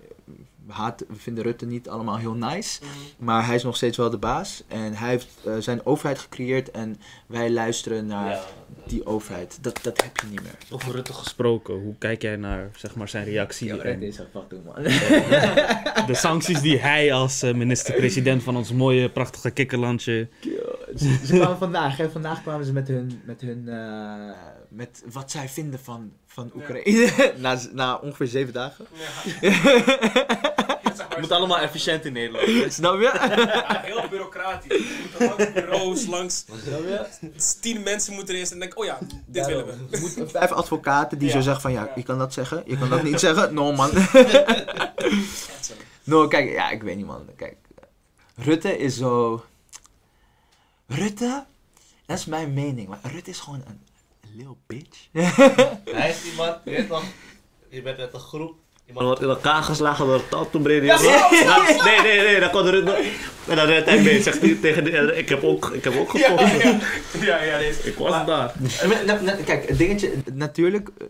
We, 0.68 0.74
haat, 0.74 1.04
we 1.08 1.16
vinden 1.16 1.44
Rutte 1.44 1.66
niet 1.66 1.90
allemaal 1.90 2.18
heel 2.18 2.34
nice. 2.34 2.80
Mhm. 2.84 3.26
Maar 3.26 3.46
hij 3.46 3.56
is 3.56 3.64
nog 3.64 3.76
steeds 3.76 3.98
wel 3.98 4.10
de 4.10 4.18
baas. 4.18 4.64
En 4.68 4.94
hij 4.94 5.10
heeft 5.10 5.28
eh, 5.46 5.54
zijn 5.60 5.86
overheid 5.86 6.20
gecreëerd. 6.20 6.72
En 6.72 7.00
wij 7.28 7.50
luisteren 7.52 8.06
naar 8.08 8.30
Ja. 8.30 8.42
die 8.88 9.06
overheid. 9.06 9.58
Dat, 9.62 9.80
dat 9.82 10.02
heb 10.04 10.18
je 10.18 10.28
niet 10.30 10.42
meer. 10.42 10.58
Over 10.72 10.92
Rutte 10.92 11.14
gesproken, 11.14 11.74
hoe 11.74 11.96
kijk 11.98 12.22
jij 12.22 12.36
naar 12.36 12.70
zeg 12.76 12.96
maar, 12.96 13.10
zijn 13.10 13.26
reactie 13.26 13.82
en 13.82 14.02
is 14.02 14.20
fucking 14.32 14.64
man. 14.66 14.84
de 16.08 16.14
sancties 16.16 16.62
die 16.62 16.78
hij 16.78 17.14
als 17.14 17.42
eh, 17.42 17.54
minister-president 17.54 18.44
van 18.44 18.56
ons 18.58 18.72
mooie, 18.72 19.10
prachtige 19.10 19.52
kikkerlandje... 19.52 20.28
Ze 20.98 21.18
ze 21.26 21.34
kwamen 21.36 21.58
vandaag, 21.58 21.98
hè? 21.98 22.10
Vandaag 22.10 22.42
kwamen 22.42 22.66
ze 22.66 22.74
met 22.74 22.88
hun, 22.88 23.22
met 23.26 23.42
hun, 23.42 23.68
eh, 23.70 24.36
met 24.70 25.04
wat 25.12 25.32
zij 25.32 25.50
vinden 25.50 25.80
van, 25.84 26.12
van 26.26 26.52
Ja. 26.54 26.60
Oekraïne. 26.62 27.34
na, 27.38 27.58
na 27.74 27.96
ongeveer 27.96 28.28
zeven 28.28 28.54
dagen. 28.54 28.86
Ja. 29.42 29.50
Het 31.18 31.26
moet 31.26 31.36
allemaal 31.38 31.60
efficiënt 31.60 32.06
in 32.06 32.14
Nederland. 32.14 32.74
Snap 32.74 32.94
je? 32.96 33.02
Ja, 33.04 33.82
heel 33.84 34.08
bureaucratisch. 34.10 34.78
Je 34.78 35.08
moet 35.20 35.28
langs 35.38 35.54
bureaus, 35.54 36.06
langs 36.06 36.46
Snap 36.46 36.80
je? 36.84 37.06
tien 37.62 37.84
mensen 37.84 38.14
moeten 38.14 38.34
er 38.34 38.40
eerst 38.40 38.52
en 38.52 38.60
denken, 38.60 38.78
oh 38.78 38.86
ja, 38.86 38.98
dit 39.26 39.46
willen 39.46 39.66
we. 39.66 39.74
Je 39.90 40.00
moet 40.18 40.32
vijf 40.32 40.52
advocaten 40.52 41.18
die 41.18 41.28
Ja. 41.28 41.34
zo 41.34 41.42
zeggen 41.42 41.62
van 41.62 41.72
ja, 41.72 41.84
Ja. 41.84 41.92
je 41.96 42.04
kan 42.04 42.18
dat 42.18 42.34
zeggen, 42.34 42.64
je 42.66 42.78
kan 42.78 42.90
dat 42.90 43.04
niet 43.04 43.20
zeggen. 43.20 43.54
No 43.54 43.72
man. 43.72 43.90
No, 46.04 46.28
kijk, 46.28 46.52
ja, 46.52 46.70
ik 46.70 46.84
weet 46.84 46.96
niet 46.96 47.06
man. 47.06 47.30
Kijk, 47.36 47.56
Rutte 48.36 48.78
is 48.78 48.98
zo... 48.98 49.44
Rutte, 50.88 51.46
dat 52.06 52.18
is 52.18 52.26
mijn 52.26 52.54
mening, 52.54 52.88
maar 52.88 53.00
Rutte 53.04 53.30
is 53.30 53.40
gewoon 53.40 53.64
een, 53.68 53.80
een 54.22 54.36
little 54.36 54.56
bitch. 54.68 55.08
Hij 56.00 56.10
is 56.10 56.32
iemand, 56.32 56.58
je 56.64 56.72
weet 56.72 56.88
toch, 56.88 57.04
je 57.70 57.82
bent 57.82 57.98
met 57.98 58.14
een 58.14 58.20
groep. 58.20 58.56
Iemand 58.86 59.06
wordt 59.06 59.22
in 59.22 59.30
elkaar 59.30 59.64
geslagen 59.64 60.06
door 60.06 60.16
een 60.16 60.30
tandtoenbrede. 60.30 60.86
Ja, 60.86 61.00
nee, 61.84 62.02
nee, 62.02 62.22
nee, 62.22 62.40
dan 62.40 62.50
komt 62.50 62.70
Rutte. 62.70 63.12
En 63.48 63.56
dan 63.56 63.66
rent 63.66 63.86
hij 63.86 64.02
mee, 64.02 64.22
zegt 64.22 64.42
hij 64.42 64.56
tegen 64.56 64.84
de, 64.84 65.16
ik 65.16 65.30
heb 65.30 65.44
ook, 65.44 65.70
ik 65.74 65.84
heb 65.84 65.98
ook 65.98 66.10
gevochten. 66.10 66.82
Ja, 67.22 67.44
ja, 67.44 67.58
nee. 67.58 67.74
Ik 67.84 67.96
was 67.98 68.26
daar. 68.26 68.54
Eh, 68.80 68.88
maar, 68.88 69.06
nou, 69.06 69.24
nou, 69.24 69.44
Kijk, 69.44 69.68
het 69.68 69.78
dingetje, 69.78 70.14
natuurlijk, 70.34 70.90
eh, 70.98 71.08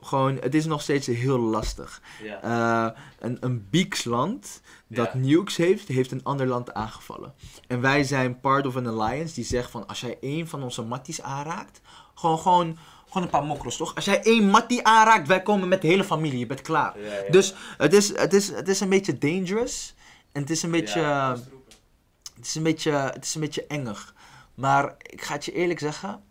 gewoon, 0.00 0.36
het 0.36 0.54
is 0.54 0.66
nog 0.66 0.82
steeds 0.82 1.06
heel 1.06 1.38
lastig. 1.38 2.02
Ja. 2.22 2.42
Eh, 2.42 3.00
een, 3.18 3.36
een 3.40 3.66
Beaks-land 3.70 4.60
dat 4.86 5.10
Ja. 5.12 5.18
nukes 5.18 5.56
heeft, 5.56 5.88
heeft 5.88 6.10
een 6.10 6.24
ander 6.24 6.46
land 6.46 6.74
aangevallen. 6.74 7.34
En 7.66 7.80
wij 7.80 8.04
zijn 8.04 8.40
part 8.40 8.66
of 8.66 8.76
an 8.76 8.86
alliance 8.86 9.34
die 9.34 9.44
zegt 9.44 9.70
van, 9.70 9.86
als 9.86 10.00
jij 10.00 10.18
één 10.20 10.48
van 10.48 10.62
onze 10.62 10.82
matties 10.82 11.22
aanraakt, 11.22 11.80
gewoon, 12.14 12.38
gewoon, 12.38 12.78
gewoon 13.08 13.22
een 13.22 13.30
paar 13.30 13.44
mokros, 13.44 13.76
toch? 13.76 13.94
Als 13.94 14.04
jij 14.04 14.22
één 14.22 14.44
mattie 14.50 14.84
aanraakt, 14.86 15.28
wij 15.28 15.42
komen 15.42 15.68
met 15.68 15.82
de 15.82 15.88
hele 15.88 16.04
familie, 16.04 16.38
je 16.38 16.46
bent 16.46 16.62
klaar. 16.62 17.00
Ja. 17.00 17.30
Dus 17.30 17.54
het 17.78 17.92
is, 17.92 18.16
het, 18.16 18.32
is, 18.34 18.48
het 18.48 18.68
is 18.68 18.80
een 18.80 18.88
beetje 18.88 19.18
dangerous. 19.18 19.94
En 20.32 20.40
het 20.40 20.50
is 20.50 20.62
een 20.62 20.70
beetje, 20.70 21.00
Ja, 21.00 21.36
het 22.34 22.46
is 22.46 22.54
een 22.54 22.62
beetje, 22.62 22.90
het 22.92 23.24
is 23.24 23.34
een 23.34 23.40
beetje 23.40 23.66
engig. 23.66 24.14
Maar 24.54 24.94
ik 24.98 25.22
ga 25.22 25.34
het 25.34 25.44
je 25.44 25.52
eerlijk 25.52 25.78
zeggen. 25.78 26.22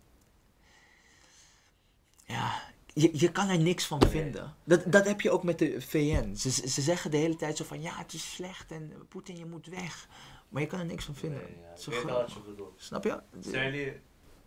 Ja, 2.24 2.50
je, 2.94 3.10
je 3.12 3.32
kan 3.32 3.48
er 3.48 3.58
niks 3.58 3.86
van 3.86 4.02
vinden. 4.08 4.54
Dat, 4.64 4.82
dat 4.86 5.06
heb 5.06 5.20
je 5.20 5.30
ook 5.30 5.42
met 5.42 5.58
de 5.58 5.80
VN. 5.80 6.34
Ze, 6.34 6.50
ze 6.50 6.80
zeggen 6.82 7.10
de 7.10 7.16
hele 7.16 7.36
tijd 7.36 7.56
zo 7.56 7.64
van 7.64 7.80
ja, 7.80 7.96
het 7.96 8.12
is 8.12 8.34
slecht 8.34 8.72
en 8.72 8.92
Poetin, 9.08 9.36
je 9.36 9.46
moet 9.46 9.66
weg. 9.66 10.08
Maar 10.48 10.62
je 10.62 10.68
kan 10.68 10.78
er 10.78 10.84
niks 10.86 11.04
van 11.04 11.14
vinden. 11.14 11.38
Nee, 11.42 11.56
ja, 11.62 11.72
ik 11.74 11.80
Zo 11.80 12.06
wat 12.06 12.32
je 12.32 12.40
bedoelt. 12.50 12.72
Snap 12.76 13.04
je? 13.04 13.20
Zijn 13.40 13.72
jullie 13.74 13.92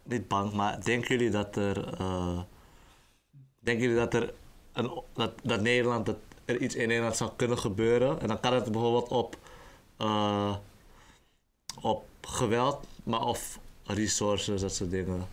niet 0.04 0.28
bang, 0.28 0.54
maar 0.54 0.84
denken 0.84 1.18
jullie 1.18 1.32
dat 1.32 1.56
er. 1.56 1.94
eh, 2.00 2.40
denken 3.60 3.84
jullie 3.84 3.98
dat 4.00 4.14
er. 4.14 4.34
Een, 4.74 5.02
dat, 5.14 5.32
dat 5.44 5.62
Nederland. 5.62 6.06
dat 6.06 6.18
er 6.46 6.58
iets 6.62 6.76
in 6.76 6.88
Nederland 6.88 7.16
zou 7.18 7.32
kunnen 7.36 7.58
gebeuren? 7.58 8.20
En 8.22 8.28
dan 8.28 8.40
kan 8.40 8.54
het 8.54 8.72
bijvoorbeeld 8.72 9.08
op. 9.10 9.38
eh, 9.98 10.56
op 11.82 12.06
geweld, 12.22 12.88
maar 13.04 13.22
of 13.26 13.60
resources, 13.84 14.62
dat 14.62 14.76
soort 14.76 14.92
dingen. 14.92 15.28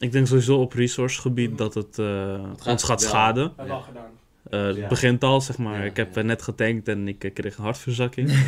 Ik 0.00 0.12
denk 0.12 0.26
sowieso 0.26 0.56
op 0.60 0.72
resourcegebied 0.72 1.58
dat 1.58 1.74
het 1.74 1.98
eh, 1.98 2.42
ons 2.66 2.82
gaat 2.82 3.00
schaden. 3.02 3.42
Hebben 3.44 3.66
we 3.66 3.72
al 3.72 3.80
gedaan. 3.80 4.10
Eh, 4.50 4.62
het 4.62 4.76
Ja. 4.76 4.88
begint 4.88 5.24
al, 5.24 5.40
zeg 5.40 5.58
maar. 5.58 5.78
Ja, 5.78 5.84
ik 5.84 5.96
heb 5.96 6.14
ja. 6.14 6.22
net 6.22 6.42
getankt 6.42 6.88
en 6.88 7.08
ik 7.08 7.24
eh, 7.24 7.32
kreeg 7.34 7.56
een 7.56 7.64
hartverzakking. 7.64 8.30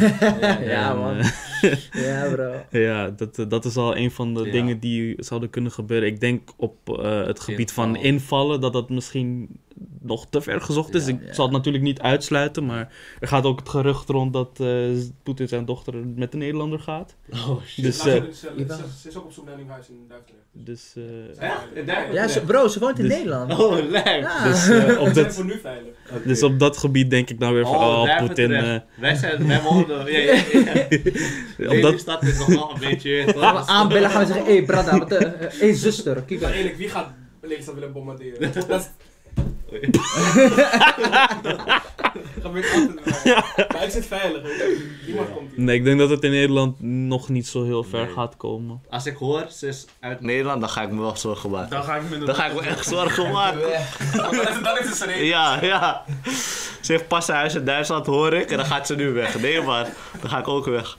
ja, 0.73 0.91
En, 0.91 0.99
man. 0.99 1.17
Ja, 2.07 2.29
bro. 2.31 2.53
ja, 2.81 3.11
dat, 3.11 3.45
dat 3.49 3.65
is 3.65 3.77
al 3.77 3.97
een 3.97 4.11
van 4.11 4.35
de 4.35 4.45
Ja. 4.45 4.53
dingen 4.53 4.79
die 4.79 5.15
zouden 5.19 5.51
kunnen 5.51 5.73
gebeuren. 5.73 6.09
Ik 6.09 6.21
denk 6.21 6.51
op 6.57 6.99
eh, 6.99 7.27
het 7.27 7.41
gebied 7.41 7.73
van 7.73 7.89
Inval. 7.89 8.03
invallen 8.05 8.61
dat 8.61 8.73
dat 8.73 8.91
misschien 8.91 9.49
nog 10.01 10.27
te 10.31 10.41
ver 10.41 10.61
gezocht 10.61 10.95
is. 10.95 11.07
Ja. 11.07 11.13
ik 11.13 11.27
Ja. 11.27 11.33
zal 11.35 11.45
het 11.45 11.55
natuurlijk 11.55 11.85
niet 11.85 12.01
uitsluiten, 12.01 12.67
maar 12.67 12.93
er 13.21 13.29
gaat 13.29 13.45
ook 13.45 13.59
het 13.59 13.69
gerucht 13.69 14.09
rond 14.09 14.33
dat 14.33 14.61
eh 14.61 14.69
Poetin 15.23 15.49
zijn 15.49 15.65
dochter 15.65 15.95
met 16.07 16.33
een 16.33 16.39
Nederlander 16.39 16.79
gaat. 16.81 17.15
Oh 17.33 17.63
shit. 17.67 17.85
Dus, 17.85 18.05
Nou, 18.05 18.17
eh, 18.17 18.23
ze, 18.25 18.35
ze, 18.35 18.53
Jawel. 18.57 18.77
ze, 18.77 18.83
ze 19.03 19.09
is 19.09 19.17
ook 19.17 19.25
op 19.25 19.33
zoek 19.33 19.45
naar 19.45 19.55
een 19.55 19.61
nieuw 19.61 19.69
huis 19.71 19.89
in 19.89 20.05
Duitsland. 20.09 20.43
dus, 20.53 20.93
eh? 20.97 22.13
Ja, 22.15 22.29
ze- 22.29 22.41
bro, 22.41 22.69
ze 22.69 22.79
woont 22.79 22.99
in 22.99 23.05
Dus- 23.09 23.15
Nederland. 23.17 23.59
Oh, 23.59 23.89
lijp. 23.91 24.23
Ja. 24.23 24.45
dus, 24.45 24.55
op 24.99 25.07
Ze 25.07 25.13
zijn 25.13 25.15
dat, 25.15 25.35
voor 25.35 25.45
nu 25.45 25.59
veilig. 25.63 25.93
dus 26.25 26.43
op 26.43 26.59
dat 26.59 26.77
gebied 26.77 27.11
denk 27.11 27.31
ik 27.31 27.39
nou 27.39 27.55
weer 27.55 27.65
van, 27.67 27.75
Oh, 27.75 28.01
oh, 28.03 28.19
Poetin... 28.19 28.53
eh, 28.53 28.77
Wij 28.99 29.15
zijn, 29.15 29.47
wij 29.47 29.63
wonen. 29.63 30.13
Ja, 30.13 30.19
ja, 30.19 30.33
ja. 30.53 30.73
op 31.67 31.71
Deze 31.71 31.81
dat, 31.81 32.01
stad 32.01 32.23
is 32.23 32.39
nog 32.39 32.47
wel 32.47 32.71
een 32.75 32.81
beetje. 32.81 33.25
Gaan 33.37 33.55
we 33.55 33.67
aanbellen, 33.67 34.11
gaan 34.11 34.21
we 34.21 34.27
zeggen, 34.27 34.45
hé 34.47 34.53
hey, 34.57 34.65
brada, 34.65 35.07
hé 35.09 35.29
hey, 35.59 35.75
zuster, 35.75 36.23
kijk 36.23 36.41
Maar 36.41 36.53
eerlijk, 36.53 36.77
wie 36.77 36.89
gaat 36.89 37.11
Lelystad 37.41 37.75
willen 37.75 37.93
bombarderen? 37.93 38.53
Dat 38.53 38.69
is... 38.81 38.89
Gebeurt 42.43 42.73
altijd 42.73 43.25
mij. 43.25 43.37
Maar 43.73 43.85
ik 43.85 43.91
zit 43.91 44.07
veilig. 44.07 44.43
Niemand 45.07 45.29
komt 45.35 45.51
hier. 45.55 45.65
nee, 45.65 45.77
ik 45.77 45.85
denk 45.85 45.99
dat 45.99 46.11
het 46.11 46.25
in 46.25 46.31
Nederland 46.31 46.81
nog 46.81 47.29
niet 47.29 47.47
zo 47.47 47.65
heel 47.65 47.83
ver 47.85 48.05
Nee. 48.05 48.13
gaat 48.15 48.37
komen. 48.37 48.83
Als 48.91 49.07
ik 49.07 49.17
hoor, 49.17 49.47
ze 49.51 49.67
is 49.67 49.85
uit 50.01 50.21
Nederland, 50.21 50.61
dan 50.61 50.71
ga 50.71 50.83
ik 50.83 50.91
me 50.91 51.01
wel 51.01 51.17
zorgen 51.17 51.51
maken. 51.51 51.83
ga 51.83 51.97
ik 51.97 52.03
me 52.11 52.19
Dan 52.19 52.35
ga 52.35 52.47
ik 52.47 52.55
me 52.55 52.61
echt 52.63 52.87
zorgen 52.87 53.31
maken. 53.31 53.61
Want 54.17 54.33
Dan 54.35 54.49
is, 54.49 54.63
dan 54.63 54.79
is 54.79 54.87
het 54.89 54.97
zijn 54.97 55.11
reden. 55.11 55.27
Ja, 55.27 55.59
ja. 55.65 56.05
Ze 56.81 56.93
heeft 56.93 57.09
pas 57.09 57.29
een 57.29 57.35
huis 57.35 57.55
in 57.55 57.65
Duitsland, 57.65 58.07
hoor 58.07 58.33
ik, 58.35 58.51
en 58.51 58.57
dan 58.57 58.67
gaat 58.67 58.87
ze 58.87 58.95
nu 58.95 59.11
weg. 59.13 59.41
Nee, 59.41 59.61
maar 59.61 59.89
dan 60.21 60.31
ga 60.31 60.39
ik 60.39 60.49
ook 60.49 60.67
weg. 60.67 60.99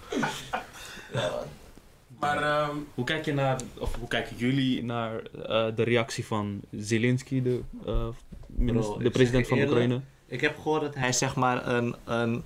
Maar 2.23 2.43
ehm, 2.43 2.75
Hoe 2.93 3.05
kijk 3.05 3.25
je 3.25 3.33
naar, 3.33 3.59
of 3.79 3.95
hoe 3.99 4.07
kijken 4.07 4.35
jullie 4.35 4.83
naar 4.83 5.15
eh, 5.15 5.65
de 5.75 5.83
reactie 5.83 6.25
van 6.25 6.61
Zelensky, 6.71 7.41
de, 7.41 7.59
eh, 7.85 8.07
minister- 8.47 8.93
Bro, 8.93 9.03
de 9.03 9.09
president 9.09 9.47
van 9.47 9.57
eerlijk, 9.57 9.75
Oekraïne? 9.75 10.01
Ik 10.27 10.41
heb 10.41 10.55
gehoord 10.61 10.81
dat 10.81 10.95
hij 10.95 11.11
zeg 11.13 11.35
maar 11.35 11.67
een, 11.67 11.95
een... 12.05 12.43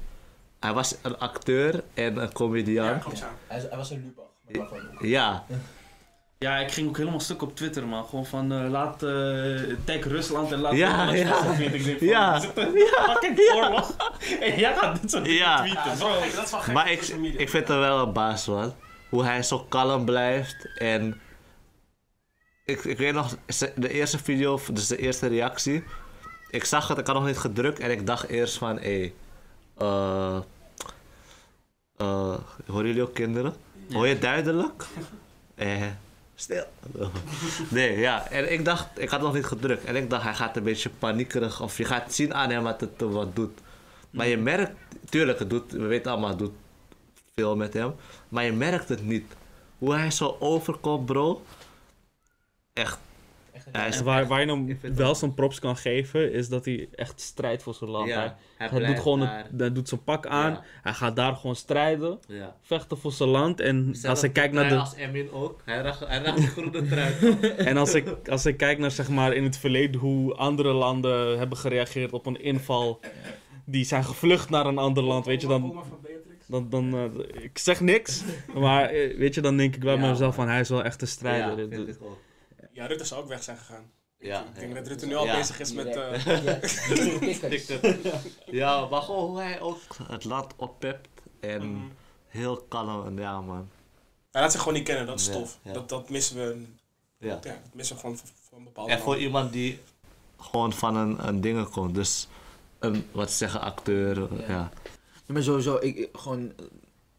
Hij 0.59 0.73
was 0.73 0.95
een 1.01 1.17
acteur 1.17 1.83
en 1.93 2.15
een 2.15 2.21
ja, 2.21 2.29
comedian. 2.33 2.99
klopt 2.99 3.19
ja. 3.19 3.29
Hij, 3.47 3.77
was 3.77 3.89
een 3.91 4.13
Lubach. 4.47 4.69
Ja, 5.01 5.45
Ja, 6.39 6.57
ik 6.57 6.71
ging 6.71 6.87
ook 6.87 6.97
helemaal 6.97 7.19
stuk 7.19 7.41
op 7.41 7.55
Twitter, 7.55 7.87
man. 7.87 8.05
Gewoon 8.05 8.25
van, 8.25 8.51
eh, 8.51 8.69
laat 8.69 9.03
eh 9.03 9.09
tag 9.83 10.03
Rusland 10.03 10.51
en 10.51 10.59
laat 10.59 10.75
Ja, 10.75 11.11
ja. 11.11 11.27
vast. 11.33 11.59
Ik 11.59 11.83
denk 11.83 11.97
van, 11.97 12.07
Ja. 12.07 12.35
in 12.35 12.49
een 12.55 12.87
fucking 12.87 13.39
oorlog. 13.55 13.95
En 14.41 14.59
jij 14.59 14.75
gaat 14.75 15.01
dit 15.01 15.11
soort 15.11 15.23
dingen 15.23 15.37
Ja. 15.39 15.57
tweeten, 15.57 15.83
Ja, 15.83 15.95
bro. 15.95 16.07
dat 16.35 16.45
is 16.45 16.51
wel 16.51 16.59
gek, 16.59 16.67
is 16.67 16.73
maar 16.73 16.91
ik, 16.91 17.49
vind 17.49 17.67
hem 17.67 17.79
wel 17.79 17.99
een 18.07 18.13
baas, 18.13 18.47
man. 18.47 18.73
Hoe 19.09 19.23
hij 19.23 19.43
zo 19.43 19.59
kalm 19.69 20.05
blijft 20.05 20.77
en... 20.77 21.21
Ik, 22.65 22.83
ik 22.83 22.97
weet 22.97 23.13
nog, 23.13 23.35
de 23.75 23.89
eerste 23.89 24.17
video, 24.17 24.59
dus 24.71 24.87
de 24.87 24.97
eerste 24.97 25.27
reactie. 25.27 25.83
Ik 26.49 26.63
zag 26.63 26.87
het, 26.87 26.97
ik 26.97 27.07
had 27.07 27.15
nog 27.15 27.25
niet 27.25 27.37
gedrukt 27.37 27.79
en 27.79 27.91
ik 27.91 28.05
dacht 28.05 28.27
eerst 28.27 28.57
van, 28.57 28.79
hé... 28.79 28.81
Hey, 28.81 29.13
eh... 29.77 30.37
eh, 31.97 32.37
horen 32.67 32.87
jullie 32.87 33.01
ook 33.01 33.13
kinderen? 33.13 33.53
Hoor 33.91 34.07
je 34.07 34.19
duidelijk? 34.19 34.83
Eh, 35.55 35.85
stil. 36.35 36.63
nee, 37.69 37.99
ja. 37.99 38.29
En 38.29 38.51
ik 38.51 38.65
dacht, 38.65 38.87
ik 38.95 39.09
had 39.09 39.21
nog 39.21 39.33
niet 39.33 39.45
gedrukt. 39.45 39.83
En 39.83 39.95
ik 39.95 40.09
dacht, 40.09 40.23
hij 40.23 40.33
gaat 40.33 40.57
een 40.57 40.63
beetje 40.63 40.89
paniekerig. 40.89 41.61
Of 41.61 41.77
je 41.77 41.85
gaat 41.85 42.13
zien 42.13 42.33
aan 42.33 42.49
hem 42.49 42.63
wat 42.63 42.81
het 42.81 42.91
wat 42.97 43.35
doet. 43.35 43.59
Maar 44.09 44.27
je 44.27 44.37
merkt, 44.37 44.71
tuurlijk, 45.09 45.39
het 45.39 45.49
doet, 45.49 45.71
we 45.71 45.85
weten 45.85 46.11
allemaal, 46.11 46.29
het 46.29 46.39
doet 46.39 46.53
veel 47.39 47.55
met 47.55 47.73
hem. 47.73 47.93
Maar 48.29 48.43
je 48.43 48.51
merkt 48.51 48.89
het 48.89 49.05
niet. 49.05 49.35
Hoe 49.77 49.93
hij 49.93 50.11
zo 50.11 50.37
overkomt, 50.39 51.05
bro. 51.05 51.41
Echt. 52.73 52.99
Hij 53.71 53.87
is 53.87 53.97
En 53.97 54.03
waar, 54.03 54.27
waar 54.27 54.39
je 54.39 54.45
hem 54.47 54.79
wel 54.95 55.15
zijn 55.15 55.33
props 55.33 55.59
kan 55.59 55.77
geven, 55.77 56.33
is 56.33 56.49
dat 56.49 56.65
hij 56.65 56.89
echt 56.95 57.21
strijdt 57.21 57.63
voor 57.63 57.73
zijn 57.73 57.89
land. 57.89 58.07
Ja, 58.07 58.19
hij, 58.19 58.33
hij 58.57 58.79
hij 58.79 58.87
doet 58.87 58.99
gewoon 58.99 59.19
het, 59.19 59.45
hij 59.57 59.71
doet 59.71 59.89
zijn 59.89 60.03
pak 60.03 60.27
aan, 60.27 60.51
Ja. 60.51 60.63
hij 60.81 60.93
gaat 60.93 61.15
daar 61.15 61.35
gewoon 61.35 61.55
strijden, 61.55 62.19
Ja. 62.27 62.55
vechten 62.61 62.97
voor 62.97 63.11
zijn 63.11 63.29
land. 63.29 63.59
En 63.59 63.95
als 64.03 64.23
ik 64.23 64.33
kijk 64.33 64.51
naar 64.51 64.69
de, 64.69 64.77
als 64.77 64.95
Emin 64.95 65.31
ook. 65.31 65.61
Hij 65.65 65.81
draagt 65.81 65.99
de 65.99 66.47
groene 66.47 66.87
trui. 66.87 67.13
En 67.69 67.77
als 67.77 67.93
ik, 67.93 68.27
als 68.29 68.45
ik 68.45 68.57
kijk 68.57 68.77
naar 68.77 68.91
zeg 68.91 69.09
maar 69.09 69.33
in 69.33 69.43
het 69.43 69.57
verleden 69.57 70.01
hoe 70.01 70.35
andere 70.35 70.73
landen 70.73 71.37
hebben 71.37 71.57
gereageerd 71.57 72.13
op 72.13 72.25
een 72.25 72.41
inval, 72.41 72.99
die 73.65 73.85
zijn 73.85 74.03
gevlucht 74.03 74.49
naar 74.49 74.65
een 74.65 74.77
ander 74.77 75.03
land, 75.03 75.25
weet 75.25 75.41
je, 75.41 75.47
dan, 75.47 75.63
Oma 75.63 75.81
van 75.81 75.89
Beatrix. 75.89 76.06
Dan, 76.47 76.69
dan 76.69 76.93
eh, 76.93 77.43
ik 77.43 77.57
zeg 77.57 77.79
niks, 77.81 78.21
maar 78.53 78.89
eh, 78.89 79.17
weet 79.17 79.33
je, 79.35 79.41
dan 79.41 79.57
denk 79.57 79.75
ik 79.75 79.83
wel 79.83 79.93
Ja, 79.93 79.99
bij 79.99 80.09
mezelf 80.09 80.35
van 80.35 80.47
hij 80.47 80.59
is 80.59 80.69
wel 80.69 80.83
echt 80.83 81.01
een 81.01 81.07
strijder. 81.07 81.59
Ja, 81.59 81.67
vind 81.75 81.87
ik 81.87 81.97
ook. 82.01 82.17
Ja, 82.71 82.85
Rutte 82.85 83.05
zou 83.05 83.21
ook 83.21 83.27
weg 83.27 83.43
zijn 83.43 83.57
gegaan. 83.57 83.91
Ja, 84.19 84.45
ik 84.53 84.59
denk 84.59 84.75
dat 84.75 84.87
Rutte 84.87 85.05
nu 85.05 85.15
al 85.15 85.25
Ja. 85.25 85.35
bezig 85.37 85.59
is 85.59 85.73
met... 85.73 85.95
eh, 85.95 86.25
Ja, 88.59 88.85
maar 88.85 89.01
gewoon 89.01 89.29
hoe 89.29 89.39
hij 89.39 89.61
ook 89.61 89.79
het 90.07 90.23
land 90.23 90.53
oppept 90.55 91.07
en 91.39 91.71
mhm. 91.71 91.85
heel 92.27 92.57
kalm 92.57 93.05
en 93.05 93.17
ja 93.17 93.41
man. 93.41 93.69
Hij 94.31 94.41
laat 94.41 94.51
zich 94.51 94.61
gewoon 94.61 94.77
niet 94.77 94.87
kennen, 94.87 95.05
dat 95.05 95.19
is 95.19 95.25
Ja, 95.27 95.31
tof. 95.33 95.59
ja. 95.61 95.73
Dat, 95.73 95.89
dat 95.89 96.09
missen 96.09 96.35
we. 96.35 96.65
Ja. 97.17 97.27
Ja, 97.27 97.39
dat 97.41 97.53
missen 97.73 97.95
we 97.95 98.01
gewoon 98.01 98.17
van, 98.17 98.27
van 98.49 98.63
bepaalde 98.63 98.91
En 98.91 98.99
voor 98.99 99.17
iemand 99.17 99.53
die 99.53 99.79
gewoon 100.39 100.73
van 100.73 100.95
een, 100.95 101.27
een 101.27 101.41
dingen 101.41 101.69
komt, 101.69 101.95
dus 101.95 102.27
een, 102.79 103.05
wat 103.11 103.31
ze 103.31 103.37
zeggen, 103.37 103.61
acteur, 103.61 104.27
ja. 104.47 104.71
Ja. 105.27 105.33
Maar 105.33 105.43
sowieso, 105.43 105.77
ik, 105.81 106.09
gewoon 106.13 106.53
eh, 106.57 106.65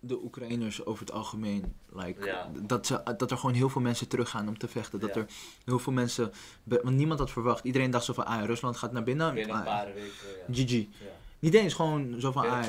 de 0.00 0.22
Oekraïners 0.22 0.84
over 0.84 1.00
het 1.06 1.12
algemeen. 1.14 1.74
Like, 1.92 2.24
Ja. 2.24 2.50
dat, 2.62 2.86
ze, 2.86 3.02
dat 3.16 3.30
er 3.30 3.38
gewoon 3.38 3.54
heel 3.54 3.68
veel 3.68 3.80
mensen 3.80 4.08
teruggaan 4.08 4.48
om 4.48 4.58
te 4.58 4.68
vechten. 4.68 5.00
Dat 5.00 5.14
Ja. 5.14 5.20
er 5.20 5.26
heel 5.64 5.78
veel 5.78 5.92
mensen. 5.92 6.32
Want 6.64 6.96
niemand 6.96 7.18
had 7.18 7.30
verwacht. 7.30 7.64
Iedereen 7.64 7.90
dacht 7.90 8.04
zo 8.04 8.12
van, 8.12 8.26
ah, 8.26 8.44
Rusland 8.44 8.76
gaat 8.76 8.92
naar 8.92 9.02
binnen. 9.02 9.34
Binnen 9.34 9.56
een 9.56 9.62
ah, 9.62 9.66
paar 9.66 9.86
weken, 9.94 10.10
ja. 10.46 10.64
GG. 10.64 10.86
Niet 11.38 11.54
eens 11.54 11.74
gewoon 11.74 12.20
zo 12.20 12.32
van, 12.32 12.48
ah, 12.48 12.64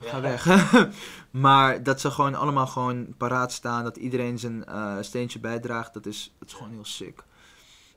ga 0.00 0.20
weg. 0.20 0.46
maar 1.30 1.82
dat 1.82 2.00
ze 2.00 2.10
gewoon 2.10 2.34
allemaal 2.34 2.66
gewoon 2.66 3.14
paraat 3.16 3.52
staan. 3.52 3.84
Dat 3.84 3.96
iedereen 3.96 4.38
zijn 4.38 4.64
eh, 4.64 4.96
steentje 5.00 5.38
bijdraagt. 5.38 5.94
Dat 5.94 6.06
is, 6.06 6.32
dat 6.38 6.48
is 6.48 6.54
gewoon 6.54 6.72
heel 6.72 6.84
sick. 6.84 7.24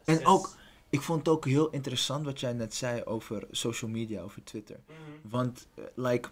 En 0.04 0.26
ook, 0.26 0.50
ik 0.90 1.02
vond 1.02 1.20
het 1.20 1.28
ook 1.28 1.46
heel 1.46 1.70
interessant 1.70 2.26
wat 2.26 2.40
jij 2.40 2.54
net 2.54 2.74
zei 2.74 3.04
over 3.04 3.48
social 3.52 3.92
media, 3.92 4.22
over 4.22 4.44
Twitter. 4.44 4.80
Mhm. 4.88 4.98
Want, 5.30 5.68
eh, 5.76 5.84
like, 5.96 6.30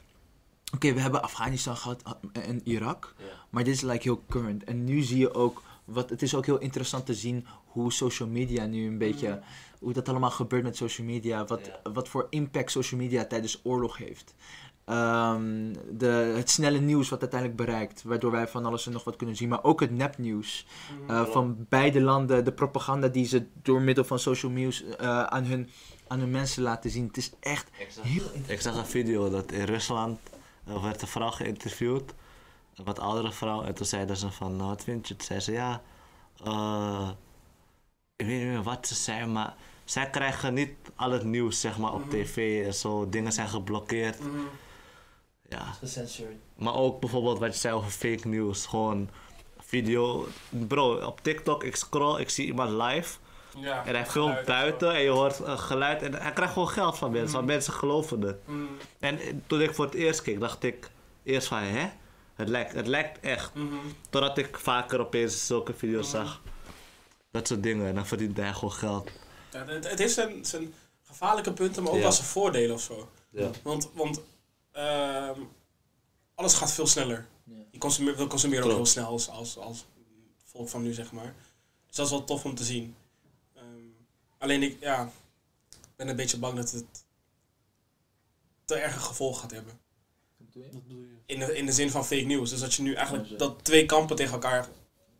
oké, 0.73 0.93
we 0.93 0.99
hebben 0.99 1.21
Afghanistan 1.23 1.77
gehad 1.77 2.01
eh, 2.33 2.47
en 2.47 2.61
Irak, 2.63 3.13
Ja. 3.17 3.23
maar 3.49 3.63
dit 3.63 3.73
is 3.73 3.81
like 3.81 4.01
heel 4.03 4.23
current. 4.29 4.63
En 4.63 4.83
nu 4.83 5.01
zie 5.01 5.17
je 5.17 5.33
ook, 5.33 5.61
wat, 5.85 6.09
het 6.09 6.21
is 6.21 6.35
ook 6.35 6.45
heel 6.45 6.59
interessant 6.59 7.05
te 7.05 7.13
zien 7.13 7.45
hoe 7.65 7.91
social 7.91 8.29
media 8.29 8.65
nu 8.65 8.87
een 8.87 8.97
beetje, 8.97 9.27
Mhm. 9.29 9.39
hoe 9.79 9.93
dat 9.93 10.09
allemaal 10.09 10.31
gebeurt 10.31 10.63
met 10.63 10.75
social 10.77 11.07
media, 11.07 11.45
wat, 11.45 11.65
Ja. 11.83 11.91
wat 11.91 12.07
voor 12.09 12.27
impact 12.29 12.71
social 12.71 12.99
media 12.99 13.25
tijdens 13.25 13.59
oorlog 13.63 13.97
heeft. 13.97 14.33
Ehm, 14.85 15.73
de, 15.91 16.33
het 16.35 16.49
snelle 16.49 16.79
nieuws 16.79 17.09
wat 17.09 17.21
uiteindelijk 17.21 17.59
bereikt, 17.59 18.03
waardoor 18.03 18.31
wij 18.31 18.47
van 18.47 18.65
alles 18.65 18.85
en 18.85 18.91
nog 18.91 19.03
wat 19.03 19.15
kunnen 19.15 19.35
zien, 19.35 19.49
maar 19.49 19.63
ook 19.63 19.79
het 19.79 19.91
nepnieuws 19.91 20.65
Mhm. 21.01 21.09
eh, 21.11 21.25
van 21.25 21.65
beide 21.69 22.01
landen, 22.01 22.45
de 22.45 22.51
propaganda 22.51 23.07
die 23.07 23.25
ze 23.25 23.45
door 23.61 23.81
middel 23.81 24.03
van 24.03 24.19
social 24.19 24.51
nieuws 24.51 24.83
eh, 24.83 25.23
aan, 25.23 25.43
hun, 25.43 25.69
aan 26.07 26.19
hun 26.19 26.29
mensen 26.31 26.63
laten 26.63 26.89
zien. 26.89 27.07
Het 27.07 27.17
is 27.17 27.31
echt 27.39 27.67
Ik 27.79 27.87
zag, 27.91 28.03
heel 28.03 28.23
ik 28.47 28.61
zag 28.61 28.77
een 28.77 28.85
video 28.85 29.29
dat 29.29 29.51
in 29.51 29.63
Rusland 29.63 30.19
er 30.69 30.81
werd 30.81 31.01
een 31.01 31.07
vrouw 31.07 31.31
geïnterviewd, 31.31 32.13
een 32.75 32.85
wat 32.85 32.99
oudere 32.99 33.31
vrouw, 33.31 33.63
en 33.63 33.73
toen 33.73 33.85
zeiden 33.85 34.17
ze 34.17 34.31
van, 34.31 34.55
nou, 34.55 34.69
wat 34.69 34.83
vind 34.83 35.07
je? 35.07 35.15
Toen 35.15 35.25
zei 35.27 35.39
ze, 35.39 35.51
ja, 35.51 35.81
eh, 36.43 37.09
ik 38.15 38.25
weet 38.25 38.37
niet 38.37 38.47
meer 38.47 38.63
wat 38.63 38.87
ze 38.87 38.95
zei, 38.95 39.25
maar 39.25 39.55
zij 39.85 40.09
krijgen 40.09 40.53
niet 40.53 40.71
al 40.95 41.11
het 41.11 41.23
nieuws, 41.23 41.59
zeg 41.59 41.77
maar, 41.77 41.93
op 41.93 42.05
Mhm. 42.05 42.09
tv 42.09 42.65
en 42.65 42.73
zo, 42.73 43.09
dingen 43.09 43.31
zijn 43.31 43.47
geblokkeerd. 43.49 44.19
Mhm. 44.19 44.39
Ja. 45.49 45.63
gecensureerd. 45.79 46.37
Maar 46.55 46.73
ook 46.73 46.99
bijvoorbeeld 46.99 47.39
wat 47.39 47.53
je 47.53 47.59
zei 47.59 47.73
over 47.73 47.91
fake 47.91 48.27
news. 48.27 48.65
Gewoon 48.65 49.09
video. 49.59 50.27
Bro, 50.49 51.05
op 51.05 51.21
TikTok, 51.21 51.63
ik 51.63 51.75
scroll, 51.75 52.19
ik 52.19 52.29
zie 52.29 52.45
iemand 52.45 52.69
live. 52.69 53.17
Ja, 53.57 53.85
En 53.85 53.93
hij 53.95 54.05
filmt 54.05 54.37
en 54.37 54.45
buiten 54.45 54.93
en 54.93 55.01
je 55.01 55.09
hoort 55.09 55.39
een 55.39 55.59
geluid. 55.59 56.01
En 56.01 56.13
hij 56.13 56.31
krijgt 56.33 56.53
gewoon 56.53 56.69
geld 56.69 56.97
van 56.97 57.11
mensen, 57.11 57.33
want 57.33 57.45
mensen 57.45 57.73
geloven 57.73 58.21
het. 58.21 58.47
Mhm. 58.47 58.63
En 58.99 59.19
eh, 59.19 59.33
toen 59.47 59.61
ik 59.61 59.73
voor 59.73 59.85
het 59.85 59.93
eerst 59.93 60.21
keek, 60.21 60.39
dacht 60.39 60.63
ik 60.63 60.89
eerst 61.23 61.47
van, 61.47 61.57
hè? 61.61 61.89
Het 62.35 62.49
lijkt, 62.49 62.73
het 62.73 62.87
lijkt 62.87 63.19
echt. 63.19 63.53
Mhm. 63.53 63.75
Totdat 64.09 64.37
ik 64.37 64.57
vaker 64.57 64.99
opeens 64.99 65.47
zulke 65.47 65.73
video's 65.73 66.09
zag. 66.09 66.41
Dat 67.31 67.47
soort 67.47 67.63
dingen. 67.63 67.87
En 67.87 67.95
dan 67.95 68.05
verdient 68.07 68.37
hij 68.37 68.53
gewoon 68.53 68.71
geld. 68.71 69.09
Ja, 69.51 69.65
het, 69.65 69.89
het 69.89 69.99
heeft 69.99 70.13
zijn, 70.13 70.45
zijn 70.45 70.73
gevaarlijke 71.03 71.53
punten, 71.53 71.81
maar 71.83 71.91
ook 71.91 71.97
Ja. 71.97 72.03
wel 72.03 72.11
zijn 72.11 72.27
voordelen 72.27 72.75
of 72.75 72.81
zo. 72.81 73.09
Ja. 73.29 73.49
Want, 73.63 73.89
want 73.93 74.21
ehm, 74.71 75.39
alles 76.35 76.53
gaat 76.53 76.71
veel 76.71 76.87
sneller. 76.87 77.27
Ja. 77.43 77.53
Je 77.71 77.77
consumeert, 77.77 78.17
we 78.17 78.27
consumeren 78.27 78.65
ook 78.65 78.71
heel 78.71 78.85
snel 78.85 79.05
als, 79.05 79.29
als, 79.29 79.57
als 79.57 79.85
volk 80.45 80.69
van 80.69 80.81
nu, 80.81 80.93
zeg 80.93 81.11
maar. 81.11 81.33
Dus 81.87 81.95
dat 81.95 82.05
is 82.05 82.11
wel 82.11 82.23
tof 82.23 82.45
om 82.45 82.55
te 82.55 82.63
zien. 82.63 82.95
Alleen 84.39 84.63
ik, 84.63 84.77
ja, 84.79 85.11
ben 85.95 86.07
een 86.07 86.15
beetje 86.15 86.37
bang 86.39 86.55
dat 86.55 86.71
het 86.71 86.85
te 88.65 88.75
erg 88.75 88.95
een 88.95 89.01
gevolg 89.01 89.39
gaat 89.39 89.51
hebben. 89.51 89.79
In 91.25 91.39
de, 91.39 91.55
in 91.57 91.65
de 91.65 91.71
zin 91.71 91.91
van 91.91 92.05
fake 92.05 92.21
news. 92.21 92.49
Dus 92.49 92.59
dat 92.59 92.73
je 92.73 92.81
nu 92.81 92.93
eigenlijk 92.93 93.39
dat 93.39 93.63
twee 93.63 93.85
kampen 93.85 94.15
tegen 94.15 94.33
elkaar 94.33 94.67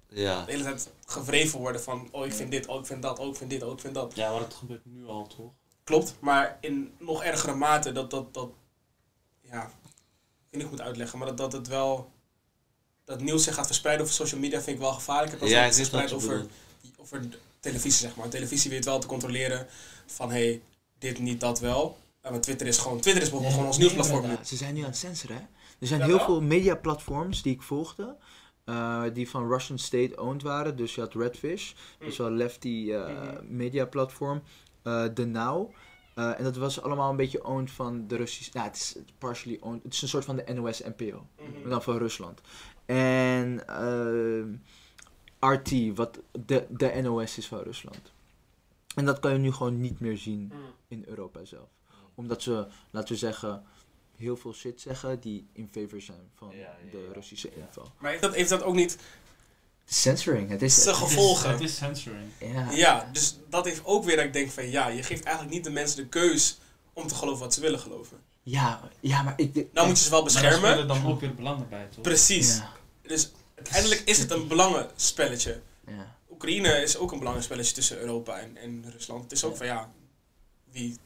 Ja. 0.07 0.45
de 0.45 0.51
hele 0.51 0.63
tijd 0.63 0.89
gewreven 1.05 1.59
worden 1.59 1.81
van 1.81 2.07
oh 2.11 2.25
ik 2.25 2.33
vind 2.33 2.51
dit, 2.51 2.67
oh 2.67 2.79
ik 2.79 2.85
vind 2.85 3.01
dat, 3.01 3.19
oh 3.19 3.27
ik 3.27 3.35
vind 3.35 3.49
dit, 3.49 3.63
oh 3.63 3.73
ik 3.73 3.79
vind 3.79 3.93
dat. 3.93 4.15
Ja, 4.15 4.31
maar 4.31 4.39
dat 4.39 4.53
gebeurt 4.53 4.85
nu 4.85 5.07
al, 5.07 5.27
toch? 5.27 5.51
Klopt, 5.83 6.15
maar 6.19 6.57
in 6.61 6.93
nog 6.99 7.23
ergere 7.23 7.53
mate 7.53 7.91
dat 7.91 8.11
dat, 8.11 8.33
dat 8.33 8.49
ja, 9.41 9.65
ik 9.65 9.71
weet 10.49 10.51
niet 10.51 10.61
hoe 10.61 10.63
ik 10.63 10.69
moet 10.69 10.81
uitleggen, 10.81 11.17
maar 11.17 11.27
dat, 11.27 11.37
dat 11.37 11.51
het 11.51 11.67
wel, 11.67 12.11
dat 13.05 13.21
nieuws 13.21 13.43
zich 13.43 13.53
gaat 13.53 13.65
verspreiden 13.65 14.03
over 14.05 14.15
social 14.17 14.39
media 14.39 14.61
vind 14.61 14.75
ik 14.75 14.81
wel 14.81 14.91
Ja, 15.49 15.61
dat 15.61 15.71
ik 15.71 15.77
het 15.77 15.89
verspreidt 15.89 16.09
je 16.09 16.15
over, 16.15 16.45
over 16.97 17.29
de 17.29 17.37
televisie 17.59 18.07
zeg 18.07 18.15
maar. 18.15 18.29
Televisie 18.29 18.69
weet 18.71 18.85
wel 18.85 18.99
te 18.99 19.07
controleren 19.07 19.67
van 20.05 20.31
hé, 20.31 20.35
hey, 20.45 20.61
dit 20.99 21.19
niet, 21.19 21.39
dat 21.39 21.59
wel. 21.59 21.97
En 22.21 22.31
maar 22.31 22.41
Twitter 22.41 22.67
is 22.67 22.77
gewoon, 22.77 22.99
Twitter 22.99 23.21
is 23.21 23.29
bijvoorbeeld 23.29 23.53
gewoon 23.53 23.67
ons 23.67 23.77
nieuwsplatform 23.77 24.27
nu. 24.27 24.35
Ze 24.43 24.55
zijn 24.55 24.73
nu 24.73 24.79
aan 24.81 24.85
het 24.85 24.97
censoren, 24.97 25.35
hè? 25.35 25.41
Er 25.79 25.87
zijn 25.87 25.99
Ja, 25.99 26.05
heel 26.05 26.15
wel? 26.15 26.25
veel 26.25 26.41
mediaplatforms 26.41 27.41
die 27.41 27.53
ik 27.53 27.61
volgde, 27.61 28.15
eh, 28.65 29.03
die 29.13 29.29
van 29.29 29.47
Russian 29.51 29.77
State-owned 29.79 30.41
waren. 30.41 30.75
Dus 30.75 30.95
je 30.95 31.01
had 31.01 31.13
Redfish, 31.13 31.71
is 31.99 32.17
wel 32.17 32.31
lefty 32.31 32.89
eh 32.91 33.07
Mhm. 33.07 33.55
mediaplatform. 33.55 34.41
eh 34.83 35.03
The 35.05 35.25
Now. 35.25 35.69
en 36.15 36.43
dat 36.43 36.55
was 36.55 36.81
allemaal 36.81 37.09
een 37.09 37.15
beetje 37.15 37.45
owned 37.45 37.71
van 37.71 38.07
de 38.07 38.15
Russische... 38.15 38.51
Nou, 38.53 38.67
het 38.67 38.75
is 38.75 38.95
partially 39.17 39.57
owned. 39.61 39.83
Het 39.83 39.93
is 39.93 40.01
een 40.01 40.07
soort 40.07 40.25
van 40.25 40.35
de 40.35 40.53
NOS-NPO. 40.53 41.25
Mhm. 41.39 41.61
Maar 41.61 41.69
dan 41.69 41.83
van 41.83 41.97
Rusland. 41.97 42.41
En 42.85 43.67
ehm, 43.67 44.47
RT, 45.39 45.71
wat 45.95 46.19
de, 46.45 46.65
de 46.69 46.99
NOS 47.01 47.37
is 47.37 47.47
van 47.47 47.59
Rusland. 47.61 48.11
En 48.95 49.05
dat 49.05 49.19
kan 49.19 49.31
je 49.33 49.37
nu 49.37 49.51
gewoon 49.51 49.81
niet 49.81 49.99
meer 49.99 50.17
zien 50.17 50.41
Mhm. 50.47 50.55
in 50.87 51.03
Europa 51.07 51.45
zelf. 51.45 51.67
Omdat 52.15 52.41
ze, 52.41 52.67
laten 52.89 53.13
we 53.13 53.19
zeggen, 53.19 53.63
heel 54.15 54.37
veel 54.37 54.53
shit 54.53 54.81
zeggen 54.81 55.19
die 55.19 55.47
in 55.53 55.69
favor 55.71 56.01
zijn 56.01 56.29
van 56.35 56.49
Ja, 56.51 56.57
ja, 56.57 56.75
de 56.91 56.97
ja. 57.07 57.13
Russische 57.13 57.49
inval. 57.55 57.91
Maar 57.99 58.09
heeft 58.09 58.23
dat, 58.23 58.35
heeft 58.35 58.49
dat 58.49 58.63
ook 58.63 58.75
niet 58.75 58.91
Het 58.91 59.89
is 59.89 60.01
censoring. 60.01 60.49
Het 60.49 60.61
is... 60.61 60.83
Zijn 60.83 60.95
gevolgen. 60.95 61.49
Het 61.49 61.61
is 61.61 61.75
censoring. 61.75 62.29
ja. 62.39 62.71
Ja, 62.71 63.09
dus 63.11 63.37
dat 63.49 63.65
heeft 63.65 63.81
ook 63.85 64.03
weer 64.03 64.15
dat 64.15 64.25
ik 64.25 64.33
denk 64.33 64.49
van 64.51 64.69
ja, 64.69 64.87
je 64.87 65.03
geeft 65.03 65.23
eigenlijk 65.23 65.55
niet 65.55 65.63
de 65.63 65.69
mensen 65.71 65.97
de 65.97 66.07
keus 66.07 66.59
om 66.93 67.07
te 67.07 67.15
geloven 67.15 67.39
wat 67.39 67.53
ze 67.53 67.61
willen 67.61 67.79
geloven. 67.79 68.17
Ja, 68.43 68.89
ja, 68.99 69.21
maar 69.23 69.33
ik... 69.37 69.67
Nou 69.73 69.87
moet 69.87 69.97
je 69.97 70.03
ze 70.03 70.09
wel 70.09 70.23
Maar 70.23 70.31
beschermen. 70.33 70.87
dan 70.87 71.05
ook 71.05 71.19
weer 71.19 71.35
belangen 71.35 71.69
bij, 71.69 71.87
toch? 71.87 72.01
Precies. 72.01 72.57
Ja, 72.57 72.71
Dus 73.01 73.31
uiteindelijk 73.59 74.01
is 74.01 74.17
het 74.17 74.31
een 74.31 74.47
belangenspelletje. 74.47 75.61
ja. 75.87 76.17
Oekraïne 76.31 76.81
is 76.81 76.97
ook 76.97 77.11
een 77.11 77.19
belangenspelletje 77.19 77.73
tussen 77.73 77.99
Europa 77.99 78.39
en, 78.39 78.57
en 78.57 78.85
Rusland. 78.91 79.23
Het 79.23 79.31
is 79.31 79.43
ook 79.43 79.57
van 79.57 79.65
ja, 79.65 79.91
wie 80.71 80.97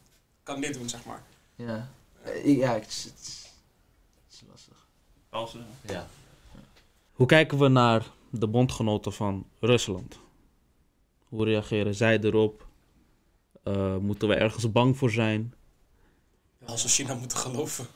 kan 0.42 0.60
dit 0.60 0.74
doen, 0.74 0.88
zeg 0.88 1.04
maar. 1.04 1.22
Ja, 1.56 1.88
Eh, 2.22 2.56
ja 2.58 2.72
het, 2.72 2.86
is, 2.86 3.04
het, 3.04 4.44
lastig. 4.50 4.86
Pauze. 5.28 5.58
Ja. 5.82 6.06
Hoe 7.12 7.26
kijken 7.26 7.58
we 7.58 7.68
naar 7.68 8.06
de 8.30 8.46
bondgenoten 8.46 9.12
van 9.12 9.46
Rusland? 9.60 10.18
Hoe 11.28 11.44
reageren 11.44 11.94
zij 11.94 12.18
erop? 12.20 12.66
Eh, 13.62 13.96
moeten 13.96 14.28
we 14.28 14.34
ergens 14.34 14.72
bang 14.72 14.96
voor 14.96 15.10
zijn? 15.10 15.54
Als 16.64 16.82
we 16.82 16.88
China 16.88 17.14
moeten 17.14 17.38
geloven. 17.38 17.86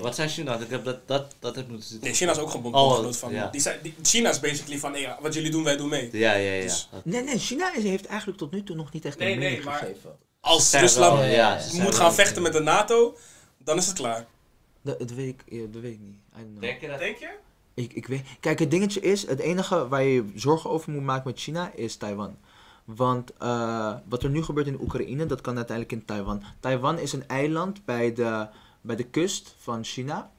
Wat 0.00 0.14
zei 0.14 0.28
China? 0.28 0.58
Ik 0.58 0.70
heb 0.70 0.84
dat, 0.84 1.08
dat, 1.08 1.34
dat 1.38 1.54
heb 1.54 1.64
ik 1.64 1.70
moeten 1.70 1.88
zitten. 1.88 2.06
Nee, 2.08 2.16
China 2.16 2.30
is 2.30 2.38
ook 2.38 2.50
gewoon 2.50 2.74
Oh, 2.74 2.82
bondgenoot 2.88 3.16
van. 3.16 3.32
ja. 3.32 3.48
Die 3.50 3.60
zijn, 3.60 3.78
die, 3.82 3.94
China 4.02 4.30
is 4.30 4.40
basically 4.40 4.78
van, 4.78 4.92
hey, 4.92 5.16
wat 5.20 5.34
jullie 5.34 5.50
doen, 5.50 5.64
wij 5.64 5.76
doen 5.76 5.88
mee. 5.88 6.08
Ja, 6.12 6.32
ja, 6.32 6.52
ja. 6.52 6.62
Dus- 6.62 6.88
Nee, 7.04 7.22
nee, 7.22 7.38
China 7.38 7.74
is, 7.74 7.82
heeft 7.82 8.06
eigenlijk 8.06 8.38
tot 8.38 8.50
nu 8.52 8.62
toe 8.62 8.76
nog 8.76 8.92
niet 8.92 9.04
echt 9.04 9.20
een 9.20 9.26
Nee, 9.26 9.36
nee, 9.36 9.48
mening 9.48 9.64
maar- 9.64 9.78
gegeven. 9.78 10.16
Als 10.40 10.70
Zijn 10.70 10.82
Rusland 10.82 11.18
wel, 11.20 11.82
moet 11.82 11.94
gaan 11.94 12.14
vechten 12.14 12.42
met 12.42 12.52
de 12.52 12.60
NATO, 12.60 13.16
dan 13.58 13.76
is 13.76 13.86
het 13.86 13.96
klaar. 13.96 14.26
Dat, 14.82 14.98
dat, 14.98 15.10
weet 15.10 15.28
ik, 15.28 15.42
ja, 15.48 15.66
dat 15.72 15.82
weet 15.82 15.92
ik 15.92 16.00
niet. 16.00 16.14
I 16.14 16.36
don't 16.36 16.48
know. 16.50 16.60
Denk 16.62 16.80
je 16.80 16.88
dat? 16.88 16.98
Denk 16.98 17.16
je? 17.18 17.28
Ik, 17.74 17.92
ik 17.92 18.06
weet, 18.06 18.22
kijk, 18.40 18.58
het 18.58 18.70
dingetje 18.70 19.00
is, 19.00 19.26
het 19.26 19.38
enige 19.40 19.88
waar 19.88 20.02
je 20.02 20.12
je 20.14 20.24
zorgen 20.34 20.70
over 20.70 20.92
moet 20.92 21.02
maken 21.02 21.22
met 21.30 21.40
China 21.40 21.70
is 21.74 21.96
Taiwan. 21.96 22.36
Want 22.84 23.32
eh, 23.38 23.94
wat 24.08 24.22
er 24.22 24.30
nu 24.30 24.42
gebeurt 24.42 24.66
in 24.66 24.80
Oekraïne, 24.80 25.26
dat 25.26 25.40
kan 25.40 25.56
uiteindelijk 25.56 25.96
in 26.00 26.04
Taiwan. 26.06 26.42
Taiwan 26.60 26.98
is 26.98 27.12
een 27.12 27.28
eiland 27.28 27.84
bij 27.84 28.12
de, 28.12 28.46
bij 28.84 28.96
de 28.96 29.04
kust 29.04 29.54
van 29.58 29.84
China. 29.84 30.30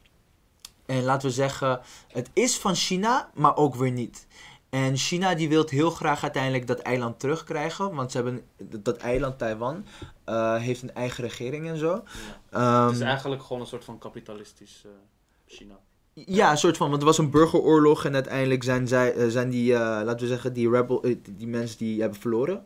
En 0.86 1.02
laten 1.02 1.28
we 1.28 1.34
zeggen, 1.34 1.80
het 2.08 2.30
is 2.32 2.58
van 2.58 2.74
China, 2.74 3.30
maar 3.34 3.56
ook 3.56 3.74
weer 3.74 3.90
niet. 3.90 4.26
En 4.68 4.96
China 4.96 5.34
die 5.34 5.48
wil 5.48 5.66
heel 5.68 5.90
graag 5.90 6.22
uiteindelijk 6.22 6.66
dat 6.66 6.78
eiland 6.78 7.20
terugkrijgen. 7.20 7.94
Want 7.94 8.10
ze 8.10 8.16
hebben 8.16 8.42
dat 8.82 8.96
eiland 8.96 9.38
Taiwan 9.38 9.84
eh, 10.24 10.56
heeft 10.56 10.82
een 10.82 10.94
eigen 10.94 11.24
regering 11.24 11.68
en 11.68 11.78
zo. 11.78 12.02
Ehm, 12.50 12.86
het 12.86 12.94
is 12.94 13.00
eigenlijk 13.00 13.42
gewoon 13.42 13.60
een 13.60 13.68
soort 13.68 13.84
van 13.84 13.98
kapitalistisch 13.98 14.82
eh, 14.84 14.90
China. 15.46 15.78
ja, 16.12 16.50
een 16.50 16.58
soort 16.58 16.76
van, 16.76 16.88
want 16.88 17.00
er 17.00 17.06
was 17.06 17.18
een 17.18 17.30
burgeroorlog 17.30 18.04
en 18.04 18.14
uiteindelijk 18.14 18.62
zijn, 18.62 18.88
zij, 18.88 19.14
eh, 19.14 19.28
zijn 19.28 19.50
die, 19.50 19.74
eh, 19.74 19.80
laten 19.80 20.20
we 20.20 20.26
zeggen, 20.26 20.52
die 20.52 20.70
rebel, 20.70 21.00
die, 21.00 21.20
die 21.36 21.46
mensen 21.46 21.78
die 21.78 22.00
hebben 22.00 22.20
verloren 22.20 22.64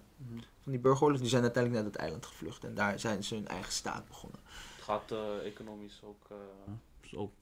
van 0.62 0.72
die 0.72 0.80
burgeroorlog, 0.80 1.20
die 1.20 1.28
zijn 1.28 1.42
uiteindelijk 1.42 1.82
naar 1.82 1.92
dat 1.92 2.02
eiland 2.02 2.26
gevlucht 2.26 2.64
en 2.64 2.74
daar 2.74 2.98
zijn 2.98 3.24
ze 3.24 3.34
hun 3.34 3.48
eigen 3.48 3.72
staat 3.72 4.08
begonnen. 4.08 4.39
Het 4.92 5.00
gaat 5.08 5.18
eh, 5.42 5.46
economisch 5.46 6.00
ook, 6.04 6.26
eh, 6.30 7.18
ook 7.20 7.32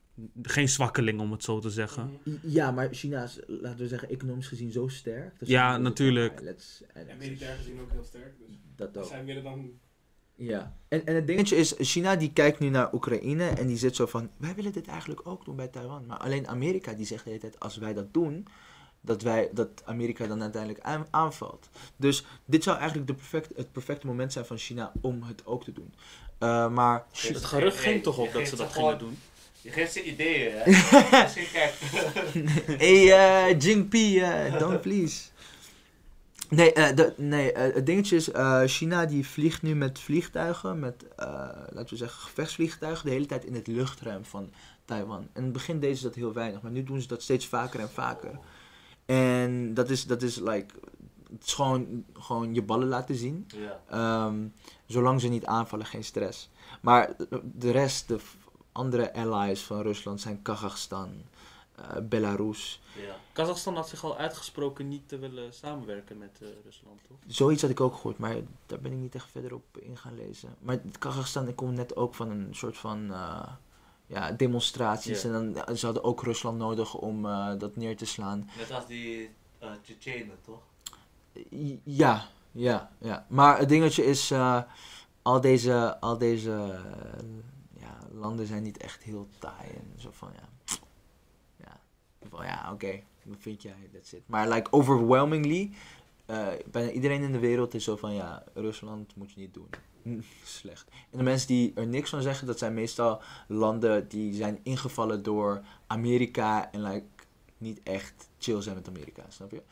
geen 0.42 0.68
zwakkeling 0.68 1.20
om 1.20 1.32
het 1.32 1.42
zo 1.44 1.58
te 1.58 1.70
zeggen. 1.70 2.18
Ja, 2.42 2.70
maar 2.70 2.88
China 2.94 3.22
is, 3.22 3.40
laten 3.46 3.78
we 3.78 3.88
zeggen, 3.88 4.08
economisch 4.08 4.48
gezien 4.48 4.72
zo 4.72 4.88
sterk. 4.88 5.38
Dus 5.38 5.48
Ja, 5.48 5.76
natuurlijk. 5.78 6.40
Let's- 6.40 6.82
en- 6.92 7.06
Militair 7.18 7.56
gezien 7.56 7.80
ook 7.80 7.90
heel 7.90 8.04
sterk. 8.04 8.38
Dus 8.38 8.56
Dat 8.76 8.96
ook. 8.98 9.04
zij 9.04 9.24
willen 9.24 9.42
dan... 9.42 9.70
Ja. 10.34 10.76
En, 10.88 11.06
en 11.06 11.14
het 11.14 11.26
dingetje 11.26 11.56
is, 11.56 11.74
China 11.78 12.16
die 12.16 12.32
kijkt 12.32 12.58
nu 12.58 12.68
naar 12.68 12.94
Oekraïne 12.94 13.44
en 13.48 13.66
die 13.66 13.76
zit 13.76 13.96
zo 13.96 14.06
van, 14.06 14.30
wij 14.38 14.54
willen 14.54 14.72
dit 14.72 14.86
eigenlijk 14.86 15.26
ook 15.26 15.44
doen 15.44 15.56
bij 15.56 15.68
Taiwan. 15.68 16.06
Maar 16.06 16.18
alleen 16.18 16.48
Amerika 16.48 16.92
die 16.92 17.06
zegt 17.06 17.24
de 17.24 17.30
hele 17.30 17.42
tijd, 17.42 17.60
als 17.60 17.76
wij 17.76 17.94
dat 17.94 18.14
doen, 18.14 18.46
dat, 19.08 19.22
wij, 19.22 19.48
dat 19.52 19.68
Amerika 19.84 20.26
dan 20.26 20.42
uiteindelijk 20.42 20.84
aan- 20.84 21.06
aanvalt. 21.10 21.68
Dus 21.96 22.24
dit 22.44 22.62
zou 22.62 22.76
eigenlijk 22.76 23.08
de 23.08 23.14
perfect, 23.14 23.56
het 23.56 23.72
perfecte 23.72 24.06
moment 24.06 24.32
zijn 24.32 24.44
van 24.46 24.58
China 24.58 24.92
om 25.00 25.22
het 25.22 25.42
ook 25.46 25.64
te 25.64 25.72
doen. 25.72 25.94
Eh, 26.38 26.68
maar 26.68 27.04
Het 27.12 27.44
gerucht 27.44 27.78
ging 27.78 28.02
toch 28.02 28.18
op 28.18 28.32
dat 28.32 28.48
ze 28.48 28.56
dat 28.56 28.72
gewoon- 28.72 28.90
gingen 28.90 29.04
doen? 29.04 29.18
Je 29.60 29.70
geeft 29.70 29.92
ze 29.92 30.02
ideeën, 30.02 30.52
hè? 30.54 30.62
Hey, 32.84 33.12
eh 33.48 33.58
Jinping, 33.60 34.22
eh, 34.22 34.58
don't 34.58 34.80
please. 34.80 35.22
Nee, 36.48 36.72
eh, 36.72 36.96
de, 36.96 37.12
nee 37.16 37.52
het 37.52 37.86
dingetje 37.86 38.16
is, 38.16 38.30
eh, 38.30 38.62
China 38.64 39.06
die 39.06 39.26
vliegt 39.28 39.62
nu 39.62 39.74
met 39.74 39.98
vliegtuigen, 39.98 40.78
met, 40.78 41.04
eh, 41.16 41.26
laten 41.70 41.88
we 41.90 41.96
zeggen, 41.96 42.20
gevechtsvliegtuigen, 42.22 43.04
de 43.06 43.12
hele 43.12 43.26
tijd 43.26 43.44
in 43.44 43.54
het 43.54 43.66
luchtruim 43.66 44.24
van 44.24 44.50
Taiwan. 44.84 45.20
En 45.20 45.28
in 45.34 45.42
het 45.42 45.52
begin 45.52 45.80
deden 45.80 45.96
ze 45.96 46.02
dat 46.02 46.14
heel 46.14 46.32
weinig, 46.32 46.60
maar 46.62 46.70
nu 46.70 46.84
doen 46.84 47.00
ze 47.00 47.06
dat 47.08 47.22
steeds 47.22 47.46
vaker 47.46 47.80
en 47.80 47.90
vaker. 47.90 48.38
En 49.08 49.74
dat 49.74 49.90
is, 49.90 50.06
dat 50.06 50.22
is 50.22 50.36
like, 50.36 50.74
het 51.32 51.44
is 51.44 51.54
gewoon, 51.54 52.04
gewoon 52.12 52.54
je 52.54 52.62
ballen 52.62 52.88
laten 52.88 53.14
zien. 53.14 53.46
Ja. 53.46 53.80
Ehm, 53.88 54.46
zolang 54.86 55.20
ze 55.20 55.28
niet 55.28 55.44
aanvallen, 55.46 55.86
geen 55.86 56.04
stress. 56.04 56.50
Maar 56.80 57.16
de 57.42 57.70
rest, 57.70 58.08
de 58.08 58.18
andere 58.72 59.14
allies 59.14 59.62
van 59.62 59.80
Rusland 59.82 60.20
zijn 60.20 60.42
Kazachstan, 60.42 61.10
eh, 61.74 61.96
Belarus. 62.02 62.80
ja. 63.06 63.16
Kazachstan 63.32 63.74
had 63.74 63.88
zich 63.88 64.04
al 64.04 64.16
uitgesproken 64.16 64.88
niet 64.88 65.08
te 65.08 65.18
willen 65.18 65.54
samenwerken 65.54 66.18
met 66.18 66.38
eh, 66.42 66.48
Rusland, 66.64 67.00
toch? 67.08 67.16
Zoiets 67.26 67.62
had 67.62 67.70
ik 67.70 67.80
ook 67.80 67.94
gehoord, 67.94 68.18
maar 68.18 68.36
daar 68.66 68.80
ben 68.80 68.92
ik 68.92 68.98
niet 68.98 69.14
echt 69.14 69.30
verder 69.30 69.54
op 69.54 69.78
in 69.78 69.96
gaan 69.96 70.16
lezen. 70.16 70.54
Maar 70.58 70.78
Kazachstan, 70.98 71.48
ik 71.48 71.56
kom 71.56 71.74
net 71.74 71.96
ook 71.96 72.14
van 72.14 72.30
een 72.30 72.48
soort 72.50 72.76
van 72.76 73.12
eh, 73.12 73.48
ja, 74.08 74.32
demonstraties. 74.32 75.24
En 75.24 75.32
dan, 75.32 75.76
ze 75.76 75.84
hadden 75.84 76.04
ook 76.04 76.22
Rusland 76.22 76.58
nodig 76.58 76.94
om 76.94 77.26
eh, 77.26 77.52
dat 77.58 77.76
neer 77.76 77.96
te 77.96 78.06
slaan. 78.06 78.50
Net 78.56 78.70
als 78.70 78.86
die 78.86 79.30
uh, 79.62 79.70
Tsjetsjenen, 79.82 80.36
toch? 80.40 80.62
Ja, 81.84 82.28
ja, 82.52 82.90
ja. 82.98 83.26
Maar 83.28 83.58
het 83.58 83.68
dingetje 83.68 84.04
is, 84.04 84.30
eh, 84.30 84.62
al 85.22 85.40
deze, 85.40 86.00
al 86.00 86.18
deze 86.18 86.80
ja, 87.78 87.98
landen 88.12 88.46
zijn 88.46 88.62
niet 88.62 88.78
echt 88.78 89.02
heel 89.02 89.28
taai. 89.38 89.68
En 89.68 90.00
zo 90.00 90.10
van, 90.12 90.30
ja, 90.34 90.74
ja, 91.56 91.80
van, 92.28 92.44
ja 92.44 92.72
oké, 92.72 93.02
wat 93.24 93.36
vind 93.38 93.62
jij, 93.62 93.88
that's 93.92 94.12
it. 94.12 94.22
Maar 94.26 94.48
like, 94.48 94.72
overwhelmingly, 94.72 95.70
bijna 96.70 96.90
iedereen 96.90 97.22
in 97.22 97.32
de 97.32 97.38
wereld 97.38 97.74
is 97.74 97.84
zo 97.84 97.96
van, 97.96 98.14
ja, 98.14 98.44
Rusland 98.54 99.16
moet 99.16 99.32
je 99.32 99.40
niet 99.40 99.54
doen. 99.54 99.68
Slecht. 100.44 100.90
En 101.10 101.18
de 101.18 101.24
mensen 101.24 101.48
die 101.48 101.72
er 101.74 101.86
niks 101.86 102.10
van 102.10 102.22
zeggen, 102.22 102.46
dat 102.46 102.58
zijn 102.58 102.74
meestal 102.74 103.22
landen 103.48 104.08
die 104.08 104.34
zijn 104.34 104.60
ingevallen 104.62 105.22
door 105.22 105.64
Amerika 105.86 106.72
en 106.72 106.82
like, 106.82 107.06
niet 107.58 107.80
echt 107.82 108.28
chill 108.38 108.60
zijn 108.62 108.74
met 108.74 108.88
Amerika, 108.88 109.24
snap 109.28 109.50
je? 109.50 109.62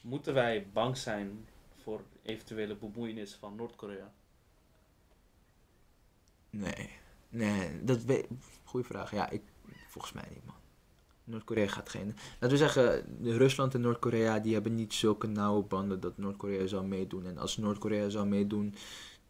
Moeten 0.00 0.34
wij 0.34 0.66
bang 0.72 0.96
zijn 0.96 1.46
voor 1.82 2.00
eventuele 2.22 2.76
bemoeienis 2.76 3.34
van 3.34 3.56
Noord-Korea? 3.56 4.12
Nee, 6.50 6.90
nee, 7.28 7.84
dat 7.84 8.02
weet... 8.02 8.26
Goeie 8.64 8.86
vraag. 8.86 9.10
Ja, 9.10 9.30
ik, 9.30 9.42
volgens 9.88 10.12
mij 10.12 10.24
niet, 10.30 10.44
man. 10.44 10.54
Noord-Korea 11.24 11.66
gaat 11.66 11.88
geen... 11.88 12.14
Laten 12.32 12.50
we 12.50 12.56
zeggen, 12.56 13.04
Rusland 13.22 13.74
en 13.74 13.80
Noord-Korea, 13.80 14.38
die 14.38 14.52
hebben 14.52 14.74
niet 14.74 14.94
zulke 14.94 15.26
nauwe 15.26 15.62
banden 15.62 16.00
dat 16.00 16.18
Noord-Korea 16.18 16.66
zou 16.66 16.86
meedoen. 16.86 17.26
En 17.26 17.38
als 17.38 17.56
Noord-Korea 17.56 18.08
zou 18.08 18.26
meedoen, 18.26 18.74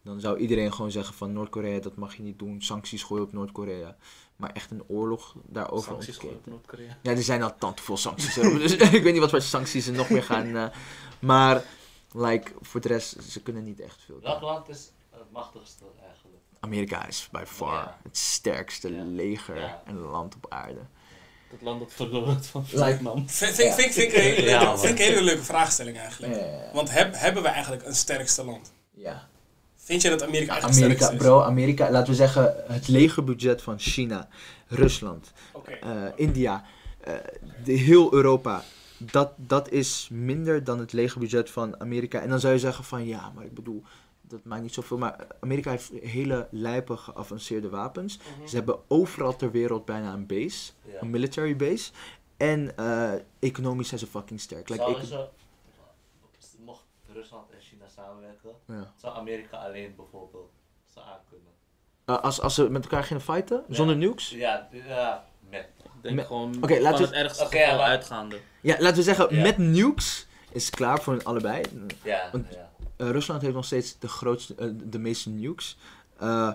dan 0.03 0.19
zou 0.19 0.37
iedereen 0.37 0.73
gewoon 0.73 0.91
zeggen 0.91 1.15
van 1.15 1.33
Noord-Korea, 1.33 1.79
dat 1.79 1.95
mag 1.95 2.15
je 2.15 2.23
niet 2.23 2.39
doen. 2.39 2.61
Sancties 2.61 3.03
gooien 3.03 3.23
op 3.23 3.33
Noord-Korea. 3.33 3.95
Maar 4.35 4.51
echt 4.51 4.71
een 4.71 4.83
oorlog 4.87 5.35
daarover 5.45 5.91
Sancties 5.91 6.17
gooien 6.17 6.37
op. 6.37 6.45
Noord-Korea. 6.45 6.97
Ja, 7.01 7.11
er 7.11 7.23
zijn 7.23 7.43
al 7.43 7.57
tandvol 7.57 7.97
sancties 7.97 8.33
dus 8.33 8.71
ik 8.91 9.03
weet 9.03 9.11
niet 9.11 9.19
wat 9.21 9.29
voor 9.29 9.41
sancties 9.41 9.87
er 9.87 9.93
nog 9.93 10.09
meer 10.09 10.23
gaan. 10.23 10.55
eh, 10.57 10.65
maar, 11.19 11.63
like, 12.11 12.51
voor 12.61 12.81
de 12.81 12.87
rest, 12.87 13.23
ze 13.29 13.41
kunnen 13.41 13.63
niet 13.63 13.79
echt 13.79 14.01
veel 14.05 14.15
doen. 14.15 14.23
Welk 14.23 14.41
land 14.41 14.69
is 14.69 14.91
het 15.09 15.31
machtigste 15.31 15.83
eigenlijk? 16.05 16.41
Amerika 16.59 17.07
is 17.07 17.27
by 17.31 17.43
far 17.47 17.73
Ja. 17.73 17.97
het 18.03 18.17
sterkste 18.17 18.93
Ja. 18.95 19.03
leger 19.03 19.59
Ja. 19.59 19.81
en 19.85 19.97
land 19.99 20.35
op 20.35 20.45
aarde. 20.49 20.79
Het 21.49 21.61
land 21.61 21.79
dat 21.79 21.93
verloren 21.93 22.43
van 22.43 22.65
Vietnam. 22.65 23.29
Vind, 23.29 23.55
vind, 23.55 23.73
vind, 23.73 23.93
vind 23.93 23.97
ik 23.97 24.13
een 24.13 24.21
hele, 24.21 24.41
leuke- 24.45 24.65
man. 24.65 24.79
vind 24.79 24.99
ik 24.99 25.05
een 25.05 25.11
hele 25.11 25.23
leuke 25.23 25.43
vraagstelling 25.43 25.97
eigenlijk. 25.97 26.35
Ja. 26.35 26.69
Want 26.73 26.89
heb, 26.91 27.13
hebben 27.15 27.43
we 27.43 27.49
eigenlijk 27.49 27.85
een 27.85 27.95
sterkste 27.95 28.43
land? 28.45 28.73
ja. 28.91 29.31
Vind 29.83 30.01
je 30.01 30.09
dat 30.09 30.23
Amerika 30.23 30.51
eigenlijk 30.51 30.73
het 30.73 30.83
Amerika, 30.83 31.05
sterkste 31.05 31.25
is? 31.25 31.31
bro, 31.31 31.41
Amerika, 31.41 31.91
laten 31.91 32.09
we 32.09 32.15
zeggen, 32.15 32.53
het 32.67 32.87
legerbudget 32.87 33.61
van 33.61 33.79
China, 33.79 34.27
Rusland, 34.67 35.31
eh, 35.81 36.05
India, 36.15 36.63
eh, 36.99 37.13
de, 37.63 37.71
heel 37.71 38.13
Europa, 38.13 38.63
dat, 38.97 39.31
dat 39.35 39.69
is 39.69 40.07
minder 40.11 40.63
dan 40.63 40.79
het 40.79 40.93
legerbudget 40.93 41.49
van 41.49 41.79
Amerika. 41.79 42.19
En 42.21 42.29
dan 42.29 42.39
zou 42.39 42.53
je 42.53 42.59
zeggen 42.59 42.83
van, 42.83 43.05
ja, 43.05 43.31
maar 43.35 43.45
ik 43.45 43.53
bedoel, 43.53 43.83
dat 44.21 44.43
maakt 44.43 44.61
niet 44.61 44.73
zoveel. 44.73 44.97
Maar 44.97 45.27
Amerika 45.39 45.69
heeft 45.69 45.91
hele 46.01 46.47
lijpe 46.51 46.97
geavanceerde 46.97 47.69
wapens. 47.69 48.17
Mhm. 48.17 48.47
Ze 48.47 48.55
hebben 48.55 48.79
overal 48.87 49.35
ter 49.35 49.51
wereld 49.51 49.85
bijna 49.85 50.13
een 50.13 50.25
base, 50.27 50.71
een 51.01 51.09
military 51.09 51.55
base. 51.55 51.91
En 52.37 52.77
eh, 52.77 53.11
economisch 53.39 53.87
zijn 53.87 53.99
ze 53.99 54.07
fucking 54.07 54.39
sterk. 54.39 54.69
Like, 54.69 54.81
Zouden 54.83 55.01
ik- 55.03 55.07
ze, 55.09 55.27
mocht 56.65 56.83
Rusland 57.13 57.49
en 57.51 57.61
China 57.61 57.82
samenwerken, 57.95 58.51
ja. 58.67 58.93
zou 58.95 59.15
Amerika 59.15 59.57
alleen 59.57 59.95
bijvoorbeeld 59.95 60.51
ze 60.93 60.99
aankunnen? 61.01 61.51
Eh, 62.05 62.17
als, 62.21 62.41
als 62.41 62.55
ze 62.55 62.69
met 62.69 62.83
elkaar 62.83 63.03
gingen 63.03 63.21
fighten, 63.21 63.63
zonder 63.69 63.95
nukes? 63.95 64.29
Ja, 64.29 64.67
ja 64.71 65.25
met. 65.49 65.67
denk 66.01 66.15
Met- 66.15 66.25
gewoon 66.25 66.55
Oké, 66.61 66.79
laten 66.79 66.99
we- 66.99 67.05
het 67.05 67.13
ergste 67.15 67.43
maar- 67.43 67.79
uitgaande. 67.79 68.39
Ja, 68.61 68.75
laten 68.79 68.97
we 68.97 69.03
zeggen, 69.03 69.35
Ja. 69.35 69.41
met 69.41 69.57
nukes 69.57 70.27
is 70.51 70.69
klaar 70.69 71.01
voor 71.01 71.13
hun 71.13 71.23
allebei. 71.25 71.61
Ja, 72.03 72.29
Want- 72.31 72.53
ja. 72.53 72.71
Eh, 72.97 73.09
Rusland 73.09 73.41
heeft 73.41 73.53
nog 73.53 73.65
steeds 73.65 73.99
de 73.99 74.07
grootste, 74.07 74.55
eh, 74.55 74.67
de 74.73 74.99
meeste 74.99 75.29
nukes. 75.29 75.77
Eh, 76.17 76.47
eh, 76.47 76.53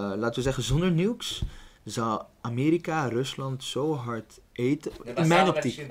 laten 0.00 0.34
we 0.34 0.42
zeggen, 0.42 0.62
zonder 0.62 0.90
nukes 0.92 1.42
zou 1.84 2.22
Amerika 2.40 3.06
Rusland 3.08 3.64
zo 3.64 3.94
hard 3.94 4.40
eten. 4.52 4.92
In 5.14 5.28
mijn 5.28 5.48
optiek. 5.48 5.86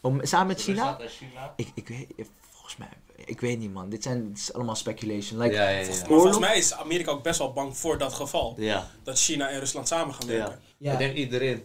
Om, 0.00 0.24
samen 0.26 0.46
met 0.46 0.60
China? 0.60 0.98
China. 1.06 1.52
Ik, 1.56 1.70
ik 1.74 1.88
weet, 1.88 2.28
volgens 2.50 2.76
mij, 2.76 2.88
ik 3.24 3.40
weet 3.40 3.58
niet 3.58 3.72
man. 3.72 3.88
Dit 3.88 4.02
zijn 4.02 4.28
dit 4.28 4.38
is 4.38 4.52
allemaal 4.52 4.74
speculation. 4.74 5.40
Like, 5.40 5.54
ja, 5.54 5.68
ja, 5.68 5.78
ja. 5.78 5.86
Maar 5.86 5.96
ja. 5.98 6.04
volgens 6.04 6.38
mij 6.38 6.56
is 6.56 6.72
Amerika 6.74 7.10
ook 7.10 7.22
best 7.22 7.38
wel 7.38 7.52
bang 7.52 7.76
voor 7.76 7.98
dat 7.98 8.12
geval. 8.12 8.54
Ja, 8.56 8.90
Dat 9.02 9.18
China 9.18 9.48
en 9.48 9.58
Rusland 9.58 9.88
samen 9.88 10.14
gaan 10.14 10.28
werken. 10.28 10.60
ja. 10.78 10.92
ik 10.92 10.98
denk 10.98 11.16
iedereen. 11.16 11.62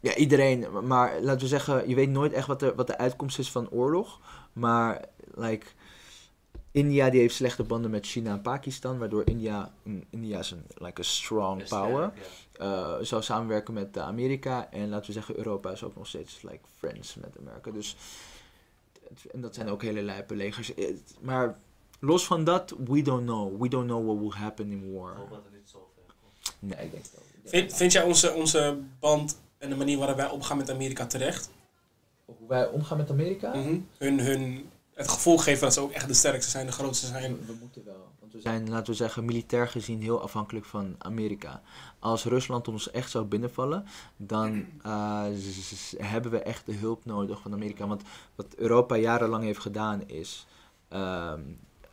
Ja, 0.00 0.14
iedereen. 0.14 0.86
Maar 0.86 1.20
laten 1.20 1.40
we 1.40 1.46
zeggen, 1.46 1.88
je 1.88 1.94
weet 1.94 2.08
nooit 2.10 2.32
echt 2.32 2.46
wat 2.46 2.60
de, 2.60 2.72
wat 2.74 2.86
de 2.86 2.98
uitkomst 2.98 3.38
is 3.38 3.50
van 3.50 3.70
oorlog. 3.70 4.20
Maar, 4.52 5.04
like, 5.34 5.66
India 6.70 7.10
die 7.10 7.20
heeft 7.20 7.34
slechte 7.34 7.62
banden 7.62 7.90
met 7.90 8.06
China 8.06 8.30
en 8.30 8.42
Pakistan. 8.42 8.98
Waardoor 8.98 9.22
India, 9.26 9.72
India 10.10 10.38
is 10.38 10.50
een 10.50 10.64
like 10.74 11.00
a 11.00 11.04
strong 11.04 11.62
Is 11.62 11.68
power. 11.68 12.12
eh, 12.52 12.94
zou 13.00 13.22
samenwerken 13.22 13.74
met 13.74 13.96
eh, 13.96 14.02
Amerika. 14.02 14.70
En 14.70 14.88
laten 14.88 15.06
we 15.06 15.12
zeggen, 15.12 15.36
Europa 15.36 15.70
is 15.70 15.82
ook 15.84 15.96
nog 15.96 16.06
steeds 16.06 16.42
like, 16.42 16.60
friends 16.78 17.14
met 17.14 17.36
Amerika. 17.40 17.70
Dus, 17.70 17.96
en 19.32 19.40
dat 19.40 19.54
zijn 19.54 19.68
ook 19.68 19.82
hele 19.82 20.02
lijpe 20.02 20.34
legers. 20.34 20.74
Eh, 20.74 20.94
Maar 21.20 21.58
los 22.00 22.26
van 22.26 22.44
dat, 22.44 22.74
we 22.84 23.02
don't 23.02 23.22
know. 23.24 23.60
We 23.62 23.68
don't 23.68 23.86
know 23.86 24.04
what 24.06 24.18
will 24.18 24.40
happen 24.42 24.70
in 24.70 24.92
war. 24.92 25.10
Ik 25.10 25.16
hoop 25.16 25.30
dat 25.30 25.44
het 25.44 25.52
niet 25.52 25.70
zo 25.70 25.88
ver 25.94 26.14
komt. 26.20 26.54
Nee, 26.58 26.84
ik 26.84 26.90
denk 26.92 27.04
het 27.04 27.12
ook. 27.18 27.24
Ik 27.24 27.42
denk 27.42 27.48
Vind, 27.54 27.74
vind 27.74 27.92
jij 27.92 28.02
onze, 28.02 28.32
onze 28.32 28.78
band 29.00 29.38
en 29.58 29.68
de 29.68 29.76
manier 29.76 29.98
waarop 29.98 30.16
wij 30.16 30.30
omgaan 30.30 30.56
met 30.56 30.70
Amerika 30.70 31.06
terecht? 31.06 31.50
Hoe 32.24 32.48
wij 32.48 32.68
omgaan 32.68 32.96
met 32.96 33.10
Amerika? 33.10 33.54
Mhm. 33.54 33.78
hun, 33.98 34.20
hun 34.20 34.70
het 34.94 35.08
gevoel 35.08 35.38
geven 35.38 35.60
dat 35.60 35.72
ze 35.72 35.80
ook 35.80 35.90
echt 35.90 36.08
de 36.08 36.14
sterkste 36.14 36.50
zijn, 36.50 36.66
de 36.66 36.72
grootste 36.72 37.06
zijn. 37.06 37.46
We 37.46 37.56
moeten 37.60 37.84
wel. 37.84 38.12
Want 38.20 38.32
we 38.32 38.40
zijn, 38.40 38.70
laten 38.70 38.86
we 38.86 38.94
zeggen, 38.94 39.24
militair 39.24 39.68
gezien 39.68 40.02
heel 40.02 40.22
afhankelijk 40.22 40.66
van 40.66 40.94
Amerika. 40.98 41.62
Als 41.98 42.24
Rusland 42.24 42.68
ons 42.68 42.90
echt 42.90 43.10
zou 43.10 43.24
binnenvallen, 43.24 43.86
dan 44.16 44.66
eh, 44.82 45.24
hebben 45.96 46.30
we 46.30 46.38
echt 46.38 46.66
de 46.66 46.74
hulp 46.74 47.04
nodig 47.04 47.40
van 47.40 47.52
Amerika. 47.52 47.86
Want 47.86 48.02
wat 48.34 48.54
Europa 48.56 48.96
jarenlang 48.96 49.44
heeft 49.44 49.60
gedaan 49.60 50.08
is, 50.08 50.46
ehm, 50.88 51.40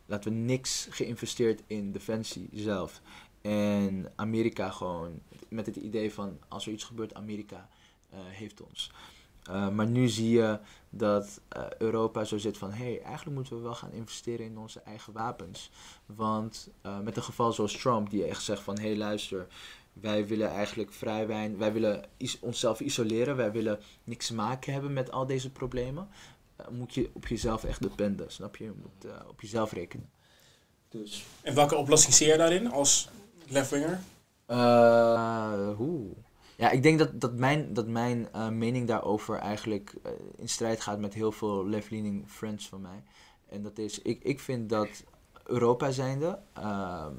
laten 0.06 0.32
we 0.32 0.38
niks 0.38 0.88
geïnvesteerd 0.89 1.62
in 1.68 1.91
defensie 1.91 2.49
zelf. 2.54 3.02
En 3.41 4.12
Amerika 4.16 4.70
gewoon, 4.70 5.22
met 5.47 5.66
het 5.66 5.76
idee 5.76 6.14
van, 6.14 6.38
als 6.47 6.66
er 6.66 6.72
iets 6.72 6.84
gebeurt, 6.84 7.14
Amerika 7.14 7.70
eh, 8.10 8.20
heeft 8.20 8.62
ons. 8.62 8.91
Eh, 9.44 9.70
maar 9.70 9.88
nu 9.88 10.08
zie 10.08 10.30
je 10.30 10.60
dat 10.89 11.42
eh, 11.48 11.64
Europa 11.78 12.24
zo 12.24 12.38
zit 12.38 12.58
van... 12.58 12.72
hé, 12.72 12.84
hey, 12.84 13.02
eigenlijk 13.02 13.36
moeten 13.36 13.56
we 13.56 13.62
wel 13.62 13.76
gaan 13.76 13.92
investeren 13.92 14.46
in 14.46 14.58
onze 14.58 14.80
eigen 14.80 15.14
wapens. 15.14 15.72
Want 16.06 16.70
eh, 16.82 17.00
met 17.00 17.18
een 17.18 17.24
geval 17.24 17.54
zoals 17.54 17.78
Trump, 17.78 18.10
die 18.10 18.26
echt 18.26 18.44
zegt 18.44 18.62
van... 18.62 18.80
hé, 18.80 18.88
hey, 18.88 18.98
luister, 18.98 19.48
wij 19.94 20.28
willen 20.28 20.50
eigenlijk 20.50 20.94
vrij 20.94 21.28
weinig... 21.28 21.58
wij 21.58 21.74
willen 21.74 22.06
is- 22.18 22.39
onszelf 22.39 22.80
isoleren, 22.80 23.36
wij 23.36 23.52
willen 23.52 23.80
niks 24.04 24.28
te 24.28 24.34
maken 24.36 24.74
hebben 24.74 24.94
met 24.94 25.12
al 25.12 25.26
deze 25.26 25.52
problemen... 25.52 26.08
moet 26.70 26.94
je 26.94 27.10
op 27.14 27.28
jezelf 27.28 27.64
echt 27.64 27.82
dependen, 27.82 28.32
snap 28.32 28.56
je? 28.56 28.64
Je 28.64 28.74
moet 28.82 29.14
op 29.28 29.42
jezelf 29.42 29.72
rekenen. 29.72 30.10
Dus... 30.89 31.26
En 31.42 31.56
welke 31.56 31.76
oplossing 31.76 32.14
zie 32.14 32.28
je 32.28 32.38
daarin 32.38 32.72
als 32.72 33.10
leftwinger? 33.48 34.00
Eh, 34.46 35.76
hoe? 35.76 36.08
Ja, 36.62 36.70
ik 36.70 36.84
denk 36.84 36.99
dat, 36.99 37.22
dat 37.22 37.34
mijn, 37.34 37.74
dat 37.74 37.88
mijn 37.88 38.32
eh, 38.32 38.49
mening 38.49 38.88
daarover 38.88 39.38
eigenlijk 39.38 39.95
eh, 40.03 40.12
in 40.36 40.49
strijd 40.49 40.82
gaat 40.82 40.99
met 40.99 41.14
heel 41.14 41.32
veel 41.32 41.68
left-leaning 41.68 42.30
friends 42.30 42.68
van 42.68 42.82
mij. 42.82 43.03
En 43.49 43.64
dat 43.64 43.78
is, 43.78 43.99
ik, 44.01 44.24
ik 44.24 44.39
vind 44.39 44.70
dat 44.70 45.03
Europa 45.45 45.91
zijnde 45.91 46.39
ehm, 46.53 47.16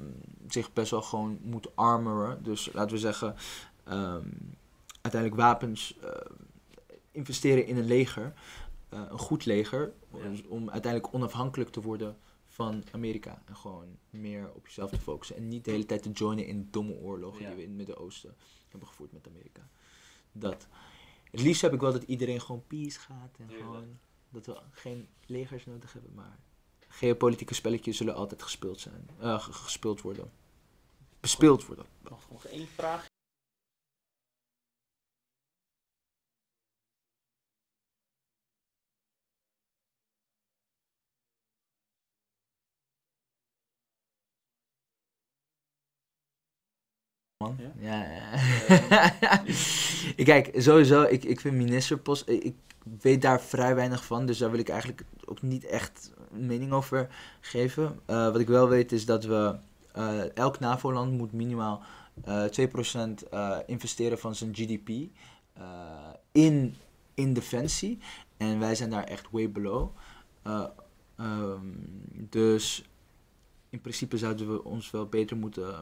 zich 0.47 0.73
best 0.73 0.91
wel 0.91 1.01
gewoon 1.01 1.39
moet 1.41 1.75
armoren. 1.75 2.43
Dus 2.43 2.73
laten 2.73 2.91
we 2.91 2.99
zeggen, 2.99 3.35
ehm, 3.83 4.27
uiteindelijk 5.01 5.41
wapens 5.41 5.97
eh, 5.99 6.09
investeren 7.11 7.65
in 7.65 7.77
een 7.77 7.85
leger. 7.85 8.33
een 8.89 9.19
goed 9.19 9.45
leger. 9.45 9.93
Ja. 10.13 10.29
dus 10.29 10.43
om 10.47 10.69
uiteindelijk 10.69 11.13
onafhankelijk 11.13 11.69
te 11.69 11.81
worden 11.81 12.17
van 12.47 12.83
Amerika. 12.91 13.41
En 13.45 13.55
gewoon 13.55 13.97
meer 14.09 14.51
op 14.53 14.67
jezelf 14.67 14.91
te 14.91 14.99
focussen. 14.99 15.35
En 15.35 15.47
niet 15.47 15.65
de 15.65 15.71
hele 15.71 15.85
tijd 15.85 16.03
te 16.03 16.11
joinen 16.11 16.45
in 16.45 16.67
domme 16.71 16.93
oorlogen 16.93 17.41
Ja. 17.41 17.47
die 17.47 17.55
we 17.55 17.61
in 17.61 17.67
het 17.67 17.77
Midden-Oosten 17.77 18.35
hebben 18.73 18.89
gevoerd 18.89 19.11
met 19.11 19.27
Amerika. 19.27 19.67
Dat. 20.31 20.67
Het 21.31 21.41
liefst 21.41 21.61
heb 21.61 21.73
ik 21.73 21.79
wel 21.79 21.91
dat 21.91 22.03
iedereen 22.03 22.41
gewoon 22.41 22.63
peace 22.67 22.99
gaat. 22.99 23.37
En 23.39 23.49
gewoon 23.49 23.99
dat 24.29 24.45
we 24.45 24.59
geen 24.71 25.07
legers 25.25 25.65
nodig 25.65 25.93
hebben. 25.93 26.13
Maar 26.13 26.37
geopolitieke 26.87 27.53
spelletjes 27.53 27.97
zullen 27.97 28.15
altijd 28.15 28.43
gespeeld 28.43 28.79
zijn. 28.79 29.09
g- 29.19 29.49
gespeeld 29.63 30.01
worden. 30.01 30.31
Bespeeld 31.19 31.65
worden. 31.65 31.85
Nog, 32.01 32.29
nog 32.31 32.45
één 32.45 32.67
vraag. 32.67 33.05
Man. 47.43 47.57
Ja? 47.59 47.71
Ja, 47.79 49.11
ik 50.15 50.25
kijk, 50.31 50.51
sowieso, 50.53 51.01
ik, 51.01 51.23
ik 51.23 51.39
vind 51.39 51.55
ministerpost, 51.55 52.29
ik, 52.29 52.55
weet 53.01 53.21
daar 53.21 53.41
vrij 53.41 53.75
weinig 53.75 54.05
van, 54.05 54.25
dus 54.25 54.37
daar 54.37 54.51
wil 54.51 54.59
ik 54.59 54.69
eigenlijk 54.69 55.03
ook 55.25 55.41
niet 55.41 55.65
echt 55.65 56.11
een 56.33 56.45
mening 56.45 56.71
over 56.71 57.07
geven. 57.41 57.99
Eh, 58.05 58.31
wat 58.31 58.39
ik 58.39 58.47
wel 58.47 58.69
weet 58.69 58.91
is 58.91 59.05
dat 59.05 59.23
we, 59.23 59.55
eh, 59.91 60.35
elk 60.37 60.59
NAVO-land 60.59 61.11
moet 61.11 61.31
minimaal 61.31 61.83
eh 62.23 62.43
2% 62.45 63.29
eh, 63.29 63.57
investeren 63.65 64.19
van 64.19 64.35
zijn 64.35 64.55
GDP 64.55 64.89
eh, 65.53 65.63
in, 66.31 66.75
in 67.13 67.33
defensie. 67.33 67.99
En 68.37 68.59
wij 68.59 68.75
zijn 68.75 68.89
daar 68.89 69.03
echt 69.03 69.27
way 69.31 69.51
below. 69.51 69.89
Eh, 70.41 70.65
ehm, 71.15 71.67
dus 72.13 72.89
in 73.69 73.81
principe 73.81 74.17
zouden 74.17 74.51
we 74.51 74.63
ons 74.63 74.91
wel 74.91 75.07
beter 75.07 75.37
moeten 75.37 75.73
eh, 75.73 75.79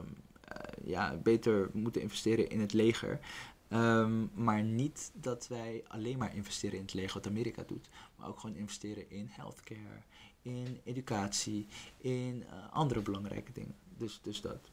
ja, 0.84 1.16
beter 1.18 1.70
moeten 1.74 2.02
investeren 2.02 2.50
in 2.50 2.60
het 2.60 2.74
leger. 2.74 3.20
Ehm, 3.68 4.26
maar 4.34 4.64
niet 4.64 5.12
dat 5.14 5.48
wij 5.48 5.84
alleen 5.88 6.18
maar 6.18 6.36
investeren 6.36 6.78
in 6.78 6.82
het 6.82 6.94
leger 6.94 7.14
wat 7.14 7.28
Amerika 7.28 7.64
doet. 7.68 7.90
Maar 8.16 8.28
ook 8.28 8.40
gewoon 8.40 8.56
investeren 8.56 9.10
in 9.10 9.28
healthcare, 9.30 10.02
in 10.42 10.80
educatie, 10.84 11.68
in 11.98 12.44
eh, 12.50 12.74
andere 12.74 13.02
belangrijke 13.02 13.52
dingen. 13.52 13.76
Dus, 13.98 14.20
dus 14.24 14.42
dat. 14.42 14.70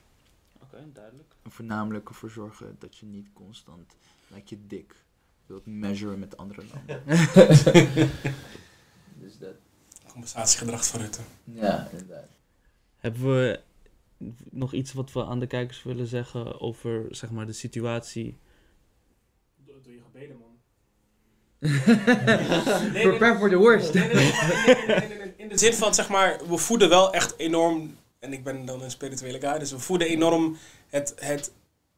Oké, 0.63 0.85
duidelijk. 0.93 1.35
En 1.43 1.51
voornamelijk 1.51 2.09
ervoor 2.09 2.31
zorgen 2.31 2.77
dat 2.79 2.97
je 2.97 3.07
niet 3.07 3.29
constant 3.33 3.97
like 4.27 4.55
je 4.55 4.67
dik 4.67 4.95
wilt 5.47 5.67
measuren 5.67 6.19
met 6.19 6.37
andere 6.37 6.63
landen. 6.73 7.03
dus 9.23 9.39
dat. 9.39 9.55
Compensatiegedrag 10.09 10.87
van 10.87 11.01
Rutte. 11.01 11.21
Ja, 11.45 11.89
inderdaad. 11.91 12.29
Hebben 12.97 13.23
we 13.23 13.61
nog 14.51 14.73
iets 14.73 14.93
wat 14.93 15.13
we 15.13 15.25
aan 15.25 15.39
de 15.41 15.47
kijkers 15.47 15.83
willen 15.83 16.07
zeggen 16.07 16.61
over 16.61 17.07
zeg 17.11 17.31
maar, 17.31 17.47
de 17.47 17.53
situatie? 17.53 18.39
Doe, 19.65 19.75
doe 19.83 19.93
je 19.93 20.01
gebeden, 20.03 20.37
man. 20.39 20.47
Prepare 22.93 23.39
for 23.39 23.49
the 23.49 23.57
worst. 23.57 23.95
Nee, 23.95 24.15
nee, 24.15 24.33
nee, 24.87 25.19
maar 25.19 25.33
in- 25.37 25.49
de 25.49 25.59
zin 25.59 25.75
van, 25.75 25.95
zeg 25.95 26.09
maar, 26.09 26.41
we 26.49 26.57
voeden 26.57 26.89
wel 26.89 27.13
echt 27.13 27.35
enorm, 27.37 27.97
en 28.19 28.33
ik 28.33 28.45
ben 28.45 28.65
dan 28.65 28.83
een 28.83 28.91
spirituele 28.91 29.41
guy, 29.41 29.59
dus 29.59 29.71
we 29.71 29.79
voeden 29.79 30.09
enorm 30.09 30.57
het, 30.89 31.15
het 31.17 31.53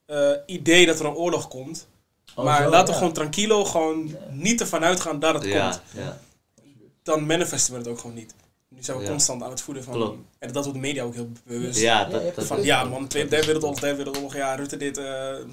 eh, 0.07 0.31
idee 0.47 0.87
dat 0.87 1.01
er 1.01 1.07
een 1.07 1.14
oorlog 1.14 1.49
komt. 1.49 1.89
maar 2.37 2.68
laten 2.68 2.93
we 2.95 2.99
gewoon 2.99 3.12
tranquilo, 3.12 3.64
gewoon 3.64 4.09
Ja. 4.09 4.16
niet 4.31 4.61
ervan 4.61 4.85
uitgaan 4.85 5.18
dat 5.18 5.35
het 5.35 5.45
Ja, 5.45 5.71
komt. 5.71 5.83
ja. 5.95 6.21
Dan 7.03 7.27
manifesten 7.27 7.73
we 7.73 7.79
het 7.79 7.89
ook 7.89 7.99
gewoon 7.99 8.16
niet. 8.16 8.35
Nu 8.75 8.83
zijn 8.83 8.97
we 8.97 9.03
Ja. 9.03 9.09
constant 9.11 9.43
aan 9.43 9.51
het 9.51 9.61
voeden 9.61 9.85
van, 9.85 9.93
Klopt. 9.95 10.18
en 10.39 10.53
dat 10.53 10.64
doet 10.64 10.73
de 10.73 10.79
media 10.79 11.03
ook 11.03 11.14
heel 11.14 11.29
bewust. 11.45 11.81
Ja, 11.81 12.05
dat, 12.05 12.35
dat 12.35 12.45
Van 12.47 12.62
ja 12.62 12.81
dat- 12.81 12.91
man, 12.91 13.01
dat 13.01 13.11
Tweede 13.11 13.29
wereldoorlog, 13.47 13.81
derde 13.81 13.97
wereldoorlog, 13.97 14.35
ja, 14.35 14.55
Rutte 14.55 14.77
dit, 14.77 14.97
eh, 14.99 15.39
eh, 15.41 15.45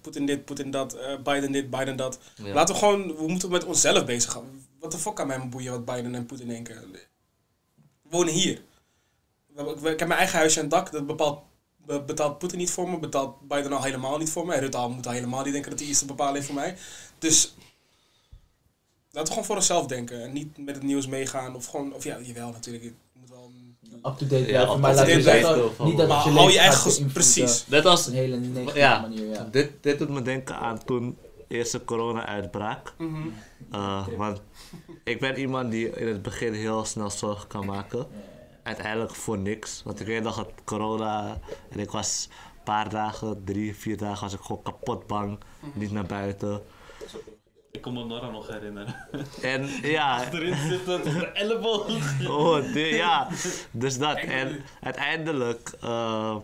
Poetin 0.00 0.26
dit, 0.26 0.44
Poetin 0.44 0.70
dat, 0.70 0.94
eh, 0.94 1.16
Biden 1.22 1.52
dit, 1.52 1.70
Biden 1.70 1.96
dat. 1.96 2.18
ja. 2.34 2.52
Laten 2.54 2.74
we 2.74 2.80
gewoon, 2.80 3.16
we 3.16 3.26
moeten 3.28 3.50
met 3.50 3.64
onszelf 3.64 4.04
bezig 4.04 4.32
gaan. 4.32 4.66
Wat 4.80 4.92
de 4.92 4.98
fuck 4.98 5.14
kan 5.16 5.26
mij 5.26 5.38
me 5.38 5.46
boeien 5.48 5.70
wat 5.72 5.84
Biden 5.84 6.14
en 6.14 6.26
Poetin 6.26 6.48
denken? 6.48 6.90
We 6.92 7.00
wonen 8.10 8.32
hier. 8.32 8.62
Ik 9.82 9.98
heb 9.98 10.08
mijn 10.08 10.20
eigen 10.20 10.38
huisje 10.38 10.60
en 10.60 10.68
dak, 10.68 10.92
dat 10.92 11.06
bepaalt, 11.06 11.40
be- 11.86 12.02
betaalt 12.02 12.38
Poetin 12.38 12.58
niet 12.58 12.70
voor 12.70 12.88
me, 12.90 12.98
betaalt 12.98 13.48
Biden 13.48 13.72
al 13.72 13.82
helemaal 13.82 14.18
niet 14.18 14.30
voor 14.30 14.46
me. 14.46 14.54
En 14.54 14.60
Rutte 14.60 14.76
al 14.76 14.90
moet 14.90 15.06
al 15.06 15.12
helemaal 15.12 15.42
niet 15.44 15.52
denken 15.52 15.70
dat 15.70 15.80
hij 15.80 15.88
iets 15.88 15.98
te 15.98 16.04
bepalen 16.04 16.34
heeft 16.34 16.46
voor 16.46 16.54
mij. 16.54 16.76
Dus 17.18 17.54
laten 19.10 19.22
we 19.22 19.28
gewoon 19.28 19.44
voor 19.44 19.56
onszelf 19.56 19.86
denken 19.86 20.22
en 20.22 20.32
niet 20.32 20.58
met 20.58 20.74
het 20.74 20.84
nieuws 20.84 21.06
meegaan. 21.06 21.54
Of 21.54 21.66
gewoon, 21.66 21.92
of 21.94 22.04
ja, 22.04 22.18
jawel 22.20 22.50
natuurlijk. 22.50 22.84
Je 22.84 22.92
moet 23.20 23.28
wel, 23.30 23.50
Up-to-date 24.12 24.36
Ja, 24.36 24.44
blijven, 24.46 24.80
maar 24.80 24.90
up-to-date 24.90 24.94
laten 24.94 25.14
we 25.16 25.22
zeggen, 25.22 25.52
blijven. 25.52 25.84
niet 25.86 25.96
dat 25.96 26.08
maar 26.08 26.24
je 26.24 26.30
hou 26.30 26.50
je 26.50 26.58
eigen, 26.58 27.12
precies. 27.12 27.66
Net 27.66 27.80
Op 27.80 27.86
als, 27.86 28.06
een 28.06 28.12
hele 28.12 28.36
negatieve 28.36 28.78
Ja. 28.78 29.00
manier, 29.00 29.26
ja. 29.26 29.48
dit, 29.50 29.70
dit 29.80 29.98
doet 29.98 30.08
me 30.08 30.22
denken 30.22 30.56
aan 30.56 30.84
toen 30.84 31.16
eerste 31.48 31.84
corona-uitbraak. 31.84 32.94
Mhm. 32.98 33.28
Eh, 33.70 34.06
want 34.16 34.40
ik 35.04 35.20
ben 35.20 35.38
iemand 35.38 35.70
die 35.70 35.90
in 35.90 36.06
het 36.06 36.22
begin 36.22 36.52
heel 36.52 36.84
snel 36.84 37.10
zorgen 37.10 37.48
kan 37.48 37.66
maken. 37.66 38.06
Uiteindelijk 38.62 39.14
voor 39.14 39.38
niks. 39.38 39.82
Want 39.84 40.00
ik 40.00 40.06
weet 40.06 40.22
nog 40.22 40.36
het 40.36 40.50
corona 40.64 41.38
en 41.70 41.78
ik 41.78 41.90
was 41.90 42.28
een 42.56 42.62
paar 42.64 42.88
dagen, 42.88 43.44
drie, 43.44 43.76
vier 43.76 43.96
dagen, 43.96 44.20
was 44.22 44.32
ik 44.34 44.40
gewoon 44.40 44.62
kapot 44.62 45.06
bang. 45.06 45.38
Niet 45.72 45.92
naar 45.92 46.06
buiten. 46.06 46.62
Ik 47.70 47.80
kan 47.80 47.92
me 47.92 48.04
Nora 48.04 48.30
nog 48.30 48.46
herinneren. 48.48 48.94
En 49.42 49.66
ja, 49.98 50.32
Erin 50.32 50.56
zitten, 50.56 51.02
de 51.04 51.26
elleboog. 51.26 51.88
oh, 52.28 52.72
di- 52.72 52.94
ja, 52.94 53.28
dus 53.70 53.98
dat. 53.98 54.16
En 54.16 54.64
uiteindelijk 54.80 55.72
eh, 55.80 56.36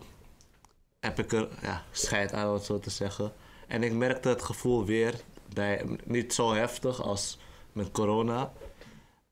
heb 0.99 1.19
ik 1.19 1.31
er 1.33 1.47
ja, 1.61 1.83
scheid 1.91 2.33
aan, 2.33 2.47
om 2.47 2.53
het 2.53 2.63
zo 2.63 2.79
te 2.79 2.89
zeggen. 2.89 3.33
En 3.67 3.83
ik 3.83 3.93
merkte 3.93 4.29
het 4.29 4.43
gevoel 4.43 4.85
weer 4.85 5.13
bij, 5.53 5.85
niet 6.03 6.33
zo 6.33 6.53
heftig 6.53 7.01
als 7.01 7.37
met 7.71 7.91
corona. 7.91 8.51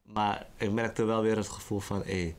Maar 0.03 0.45
ik 0.57 0.71
merkte 0.71 1.03
wel 1.03 1.21
weer 1.21 1.37
het 1.37 1.49
gevoel 1.49 1.79
van, 1.79 2.01
hé, 2.05 2.11
hey, 2.21 2.35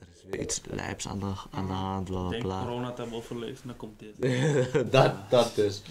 er 0.00 0.06
is 0.14 0.22
weer 0.30 0.40
iets 0.40 0.60
lijps 0.70 1.08
aan 1.08 1.18
de, 1.18 1.32
aan 1.50 1.66
de 1.66 1.72
hand, 1.72 2.04
bla 2.04 2.18
Ik 2.20 2.28
bla 2.28 2.30
denk 2.30 2.42
bla. 2.42 2.62
corona 2.62 2.92
te 2.92 3.00
hebben 3.00 3.18
overleefd 3.18 3.62
en 3.62 3.66
dan 3.68 3.76
komt 3.76 3.98
dit. 3.98 4.14
dat, 4.92 5.30
dat 5.30 5.54
dus. 5.54 5.82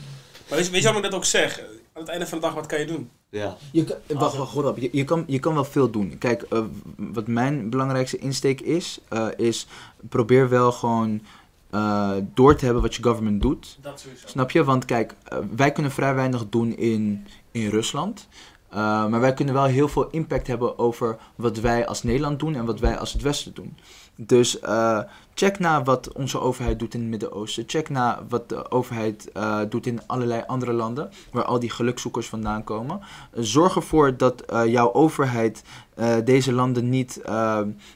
Maar 0.50 0.58
weet 0.58 0.66
je, 0.66 0.72
weet 0.72 0.82
je 0.82 0.86
waarom 0.88 1.04
ik 1.04 1.10
dat 1.10 1.20
ook 1.20 1.26
zeg? 1.26 1.62
Aan 2.02 2.08
het 2.08 2.16
einde 2.16 2.30
van 2.30 2.40
de 2.40 2.46
dag, 2.46 2.54
wat 2.54 2.66
kan 2.66 2.80
je 2.80 2.86
doen? 2.86 3.10
Ja. 3.30 3.58
Je 3.72 3.84
kan, 3.84 3.98
wacht, 4.18 4.36
wacht, 4.36 4.52
goed 4.52 4.66
op. 4.66 4.78
Je, 4.78 4.90
je, 4.92 5.04
kan, 5.04 5.24
je 5.28 5.40
kan 5.40 5.54
wel 5.54 5.64
veel 5.64 5.90
doen. 5.90 6.18
Kijk, 6.18 6.42
eh, 6.42 6.64
wat 6.96 7.28
mijn 7.28 7.70
belangrijkste 7.70 8.18
insteek 8.18 8.62
is, 8.62 9.00
eh, 9.10 9.28
is 9.38 9.68
probeer 10.10 10.50
wel 10.50 10.72
gewoon 10.72 11.22
eh, 11.70 12.12
door 12.34 12.56
te 12.56 12.66
hebben 12.66 12.84
wat 12.84 12.96
je 12.96 13.04
government 13.04 13.42
doet. 13.42 13.78
Dat 13.82 14.00
sowieso. 14.00 14.28
Snap 14.28 14.52
je? 14.52 14.64
Want 14.64 14.86
kijk, 14.86 15.16
wij 15.56 15.72
kunnen 15.72 15.92
vrij 15.92 16.16
weinig 16.16 16.50
doen 16.50 16.78
in, 16.78 17.28
in 17.52 17.70
Rusland. 17.70 18.28
Eh, 18.72 19.06
maar 19.08 19.20
wij 19.20 19.34
kunnen 19.34 19.54
wel 19.54 19.64
heel 19.64 19.88
veel 19.88 20.10
impact 20.10 20.48
hebben 20.48 20.80
over 20.80 21.18
wat 21.36 21.58
wij 21.58 21.88
als 21.88 22.04
Nederland 22.04 22.40
doen 22.40 22.56
en 22.56 22.66
wat 22.66 22.80
wij 22.80 22.98
als 22.98 23.14
het 23.14 23.22
Westen 23.22 23.54
doen. 23.54 23.78
Dus 24.16 24.60
eh, 24.60 25.00
check 25.34 25.60
na 25.60 25.84
wat 25.84 26.12
onze 26.14 26.40
overheid 26.40 26.80
doet 26.80 26.94
in 26.94 27.00
het 27.00 27.10
Midden-Oosten. 27.10 27.64
Check 27.68 27.90
na 27.90 28.24
wat 28.30 28.50
de 28.50 28.72
overheid 28.72 29.32
eh, 29.32 29.60
doet 29.70 29.86
in 29.86 30.08
allerlei 30.08 30.44
andere 30.48 30.74
landen 30.74 31.10
waar 31.32 31.44
al 31.44 31.60
die 31.60 31.70
gelukzoekers 31.70 32.28
vandaan 32.28 32.64
komen. 32.64 33.02
Zorg 33.34 33.76
ervoor 33.76 34.18
dat 34.18 34.42
eh, 34.42 34.66
jouw 34.66 34.94
overheid 34.94 35.64
eh, 35.96 36.16
deze 36.24 36.54
landen 36.54 36.90
niet 36.90 37.22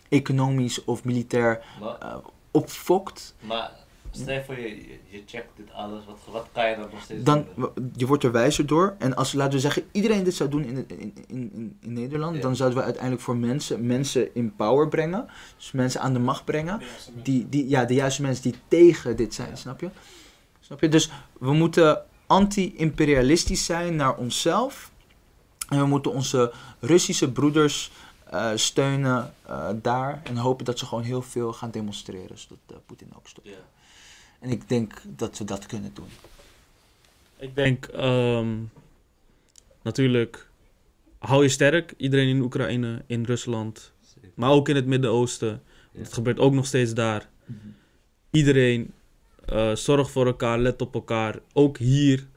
economisch 0.09 0.83
of 0.83 1.03
militair 1.03 1.63
opfokt. 2.51 3.35
maar 3.39 3.71
stel 4.15 4.33
je 4.33 4.43
voor 4.43 4.59
je, 4.59 4.75
je- 5.09 5.23
checkt 5.25 5.49
dit 5.55 5.71
alles, 5.73 6.05
wat, 6.05 6.17
wat 6.31 6.47
kan 6.51 6.69
je 6.69 6.75
dan 6.75 6.87
nog 6.91 7.01
steeds 7.01 7.23
Dan, 7.23 7.45
doen? 7.55 7.91
je 7.95 8.05
wordt 8.07 8.23
er 8.23 8.31
wijzer 8.31 8.65
door. 8.65 8.95
En 8.99 9.15
als, 9.15 9.33
laten 9.33 9.53
we 9.53 9.59
zeggen, 9.59 9.83
iedereen 9.91 10.23
dit 10.23 10.33
zou 10.35 10.49
doen 10.49 10.63
in, 10.63 10.85
in, 10.87 11.13
in, 11.27 11.77
in, 11.81 11.93
Nederland, 11.93 12.35
Ja. 12.35 12.41
dan 12.41 12.55
zouden 12.55 12.77
we 12.77 12.83
uiteindelijk 12.83 13.23
voor 13.23 13.37
mensen, 13.37 13.85
mensen 13.85 14.35
in 14.35 14.55
power 14.55 14.87
brengen. 14.87 15.27
Dus 15.57 15.71
mensen 15.71 16.01
aan 16.01 16.13
de 16.13 16.19
macht 16.19 16.45
brengen. 16.45 16.81
Die, 17.23 17.49
die, 17.49 17.69
ja, 17.69 17.85
de 17.85 17.93
juiste 17.93 18.21
mensen 18.21 18.43
die 18.43 18.55
tegen 18.67 19.15
dit 19.15 19.33
zijn, 19.33 19.57
snap 19.57 19.79
je? 19.81 19.89
Snap 20.59 20.81
je? 20.81 20.89
Dus 20.89 21.11
we 21.39 21.53
moeten 21.53 22.01
anti-imperialistisch 22.27 23.65
zijn 23.65 23.95
naar 23.95 24.15
onszelf. 24.17 24.91
En 25.69 25.79
we 25.79 25.85
moeten 25.85 26.11
onze 26.11 26.53
Russische 26.79 27.31
broeders 27.31 27.91
eh, 28.29 28.51
steunen 28.55 29.33
eh, 29.45 29.69
daar. 29.81 30.21
En 30.23 30.37
hopen 30.37 30.65
dat 30.65 30.79
ze 30.79 30.85
gewoon 30.85 31.03
heel 31.03 31.21
veel 31.21 31.53
gaan 31.53 31.71
demonstreren. 31.71 32.37
Zodat 32.37 32.57
eh, 32.67 32.75
Poetin 32.85 33.07
ook 33.15 33.27
stopt. 33.27 33.47
Ja. 33.47 33.53
En 34.45 34.51
ik 34.51 34.69
denk 34.69 35.01
dat 35.05 35.37
we 35.37 35.43
dat 35.43 35.65
kunnen 35.65 35.91
doen. 35.93 36.07
Ik 37.37 37.55
denk, 37.55 37.85
ehm, 37.85 38.53
natuurlijk, 39.81 40.49
hou 41.17 41.43
je 41.43 41.49
sterk. 41.49 41.93
Iedereen 41.97 42.27
in 42.27 42.41
Oekraïne, 42.41 43.03
in 43.07 43.23
Rusland, 43.23 43.91
maar 44.33 44.49
ook 44.49 44.69
in 44.69 44.75
het 44.75 44.85
Midden-Oosten. 44.85 45.61
Ja. 45.91 45.99
Het 45.99 46.13
gebeurt 46.13 46.39
ook 46.39 46.53
nog 46.53 46.65
steeds 46.65 46.93
daar. 46.93 47.29
Iedereen, 48.31 48.93
eh, 49.45 49.75
zorg 49.75 50.11
voor 50.11 50.25
elkaar, 50.25 50.59
let 50.59 50.81
op 50.81 50.93
elkaar. 50.93 51.39
Ook 51.53 51.77
hier. 51.77 52.27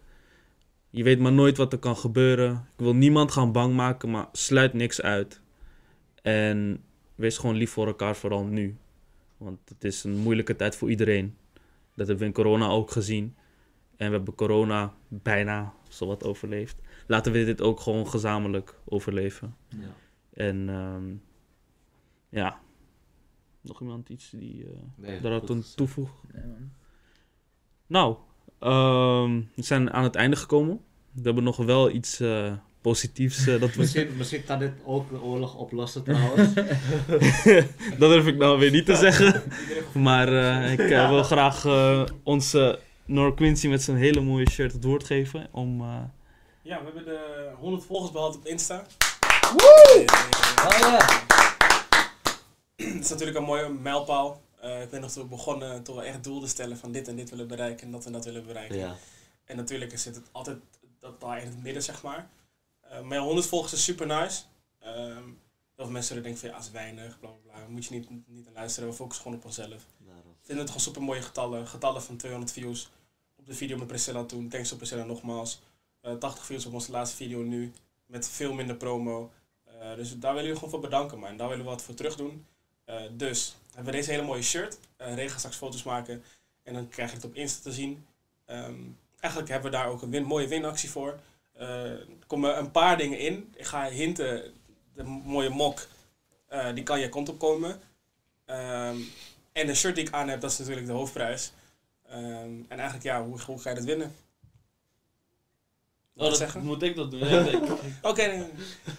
Je 0.91 1.03
weet 1.03 1.19
maar 1.19 1.33
nooit 1.33 1.57
wat 1.57 1.73
er 1.73 1.79
kan 1.79 1.97
gebeuren. 1.97 2.53
Ik 2.53 2.85
wil 2.85 2.95
niemand 2.95 3.33
gaan 3.33 3.53
bang 3.53 3.75
maken, 3.75 4.11
maar 4.11 4.29
sluit 4.33 4.73
niks 4.73 5.01
uit. 5.01 5.41
En 6.23 6.83
wees 7.15 7.39
gewoon 7.39 7.57
lief 7.57 7.71
voor 7.71 7.87
elkaar, 7.87 8.17
vooral 8.17 8.45
nu. 8.45 8.77
Want 9.37 9.59
het 9.65 9.85
is 9.85 10.05
een 10.05 10.17
moeilijke 10.17 10.57
tijd 10.57 10.77
voor 10.77 10.91
iedereen. 10.91 11.37
Dat 11.99 12.07
hebben 12.07 12.19
we 12.19 12.25
in 12.25 12.45
corona 12.45 12.69
ook 12.69 12.91
gezien. 12.91 13.37
En 13.97 14.11
we 14.11 14.17
hebben 14.17 14.35
corona 14.35 14.95
bijna 15.09 15.73
zowat 15.89 16.25
overleefd. 16.25 16.81
Laten 17.07 17.33
we 17.33 17.45
dit 17.45 17.61
ook 17.63 17.81
gewoon 17.81 18.07
gezamenlijk 18.09 18.81
overleven. 18.85 19.57
Ja. 19.69 19.95
En 20.33 20.69
ehm, 20.69 21.15
ja, 22.29 22.61
nog 23.61 23.81
iemand 23.81 24.09
iets 24.09 24.31
die 24.31 24.65
eh 24.65 24.71
Nee, 24.97 25.21
goed 25.21 25.47
toe- 25.47 25.57
gezegd. 25.57 25.77
toevoegt? 25.77 26.23
Nou, 27.87 28.17
ehm, 28.59 29.43
we 29.55 29.63
zijn 29.63 29.93
aan 29.93 30.03
het 30.05 30.15
einde 30.15 30.37
gekomen. 30.37 30.81
We 31.13 31.21
hebben 31.23 31.45
nog 31.45 31.57
wel 31.57 31.91
iets 31.91 32.21
eh, 32.21 32.57
positiefs 32.81 33.47
eh, 33.47 33.61
dat 33.61 33.75
we... 33.75 33.81
Misschien, 33.81 34.17
misschien 34.17 34.45
kan 34.45 34.59
dit 34.59 34.73
ook 34.85 35.11
de 35.11 35.23
oorlog 35.23 35.55
oplossen 35.55 36.05
trouwens. 36.05 36.55
dat 37.99 38.11
durf 38.11 38.27
ik 38.27 38.37
nou 38.37 38.59
weer 38.59 38.71
niet 38.71 38.87
te 38.87 38.97
zeggen. 38.97 39.43
Maar 39.95 40.29
eh, 40.29 40.73
ik 40.73 40.81
eh, 40.81 41.09
wil 41.09 41.23
graag 41.23 41.65
eh, 41.65 42.03
onze 42.23 42.79
Nor 43.05 43.35
Quincy 43.35 43.69
met 43.69 43.83
zijn 43.83 43.97
hele 43.97 44.21
mooie 44.21 44.51
shirt 44.51 44.73
het 44.73 44.85
woord 44.85 45.05
geven. 45.05 45.49
Om, 45.53 45.81
eh, 45.81 45.97
Ja, 46.63 46.79
we 46.79 46.85
hebben 46.85 47.05
de 47.05 47.51
100 47.59 47.85
volgers 47.85 48.13
behaald 48.13 48.37
op 48.37 48.47
Insta. 48.47 48.87
Oh 49.57 50.79
ja. 50.79 51.27
Het 52.77 53.05
is 53.05 53.09
natuurlijk 53.09 53.39
een 53.39 53.45
mooie 53.45 53.69
mijlpaal. 53.69 54.41
Eh, 54.61 54.83
ik 54.83 54.91
ben 54.91 55.01
nog 55.01 55.11
toen 55.11 55.23
we 55.23 55.29
begonnen, 55.29 55.83
toen 55.83 55.97
we 55.97 56.03
echt 56.03 56.25
doel 56.25 56.41
te 56.41 56.49
stellen 56.49 56.77
van 56.79 56.93
dit 56.93 57.09
en 57.09 57.17
dit 57.17 57.31
willen 57.31 57.49
bereiken 57.49 57.87
en 57.87 57.93
dat 57.93 58.07
en 58.07 58.13
dat 58.13 58.25
willen 58.25 58.47
bereiken. 58.47 58.79
Ja. 58.79 58.95
En 59.45 59.57
natuurlijk 59.57 59.99
zit 59.99 60.15
het 60.15 60.25
altijd 60.33 60.57
dat 61.01 61.21
daar 61.21 61.41
in 61.41 61.47
het 61.47 61.63
midden, 61.63 61.83
zeg 61.83 62.03
maar. 62.03 62.27
Eh 62.89 63.01
maar 63.03 63.19
ja, 63.19 63.25
100 63.25 63.47
volgers 63.47 63.73
is 63.73 63.85
super 63.85 64.07
nice. 64.07 64.43
Ehm 64.79 65.25
heel 65.79 65.87
veel 65.87 65.97
mensen 65.97 66.23
denken 66.23 66.41
van 66.41 66.49
ja, 66.49 66.55
dat 66.55 66.65
is 66.65 66.71
weinig, 66.71 67.19
bla 67.21 67.29
bla 67.29 67.53
bla. 67.53 67.67
Moet 67.69 67.85
je 67.85 67.95
niet, 67.95 68.29
niet 68.29 68.47
aan 68.47 68.53
luisteren, 68.53 68.89
we 68.89 68.95
focussen 68.95 69.23
gewoon 69.23 69.39
op 69.39 69.45
onszelf. 69.45 69.87
Daarom. 69.99 70.31
Ik 70.31 70.47
vind 70.47 70.59
het 70.59 70.67
gewoon 70.67 70.83
super 70.83 71.03
mooie 71.03 71.23
getallen. 71.23 71.67
Getallen 71.67 72.03
van 72.03 72.17
200 72.17 72.53
views 72.53 72.91
op 73.37 73.47
de 73.47 73.55
video 73.55 73.77
met 73.77 73.87
Priscilla 73.87 74.25
toen. 74.25 74.49
Thanks 74.49 74.73
op 74.73 74.79
Priscilla 74.79 75.05
nogmaals. 75.05 75.61
Eh 76.01 76.13
80 76.13 76.45
views 76.45 76.67
op 76.67 76.73
onze 76.73 76.91
laatste 76.91 77.17
video 77.17 77.43
nu. 77.43 77.73
Met 78.07 78.29
veel 78.29 78.53
minder 78.53 78.77
promo. 78.77 79.31
Eh, 79.65 79.95
dus 79.95 80.19
daar 80.19 80.35
willen 80.35 80.51
we 80.51 80.55
gewoon 80.55 80.71
voor 80.71 80.81
bedanken, 80.81 81.19
man. 81.19 81.37
Daar 81.37 81.49
willen 81.49 81.65
we 81.65 81.71
wat 81.71 81.83
voor 81.83 81.95
terug 81.95 82.17
doen. 82.17 82.47
Eh, 82.85 83.03
dus 83.13 83.57
hebben 83.67 83.93
we 83.93 83.99
deze 83.99 84.11
hele 84.11 84.23
mooie 84.23 84.43
shirt. 84.43 84.79
Eh 84.97 85.15
Regen 85.15 85.31
gaat 85.31 85.39
straks 85.39 85.57
foto's 85.57 85.83
maken. 85.83 86.25
En 86.63 86.75
dan 86.75 86.89
krijg 86.89 87.11
je 87.11 87.17
het 87.17 87.25
op 87.25 87.35
Insta 87.35 87.63
te 87.63 87.73
zien. 87.73 88.07
Ehm, 88.45 88.81
eigenlijk 89.21 89.53
hebben 89.53 89.71
we 89.71 89.77
daar 89.77 89.89
ook 89.89 90.03
een 90.03 90.11
win, 90.11 90.25
mooie 90.25 90.49
winactie 90.49 90.91
voor. 90.91 91.21
Eh, 91.59 91.91
er 91.91 92.27
komen 92.27 92.59
een 92.59 92.71
paar 92.71 92.97
dingen 92.97 93.19
in. 93.19 93.53
Ik 93.57 93.65
ga 93.65 93.89
hinten. 93.91 94.43
De 94.95 95.03
mooie 95.05 95.49
mok. 95.49 95.87
eh, 96.49 96.75
die 96.75 96.83
kan 96.83 97.01
je 97.01 97.09
kont 97.09 97.29
op 97.29 97.39
komen. 97.39 97.81
Ehm, 98.45 98.97
en 99.53 99.67
de 99.67 99.75
shirt 99.75 99.95
die 99.95 100.07
ik 100.07 100.13
aan 100.13 100.29
heb, 100.29 100.41
dat 100.41 100.51
is 100.51 100.59
natuurlijk 100.59 100.87
de 100.87 100.93
hoofdprijs. 100.93 101.53
Ehm, 102.07 102.51
en 102.69 102.79
eigenlijk, 102.79 103.03
ja, 103.03 103.25
hoe, 103.25 103.41
hoe 103.41 103.59
ga 103.61 103.69
je 103.71 103.77
dat 103.77 103.85
winnen? 103.85 104.15
Zeggen? 106.15 106.61
Oh, 106.61 106.67
moet 106.67 106.83
ik 106.83 106.97
dat 106.97 107.11
doen? 107.11 107.21
Oké, 108.03 108.27
nee. 108.27 108.51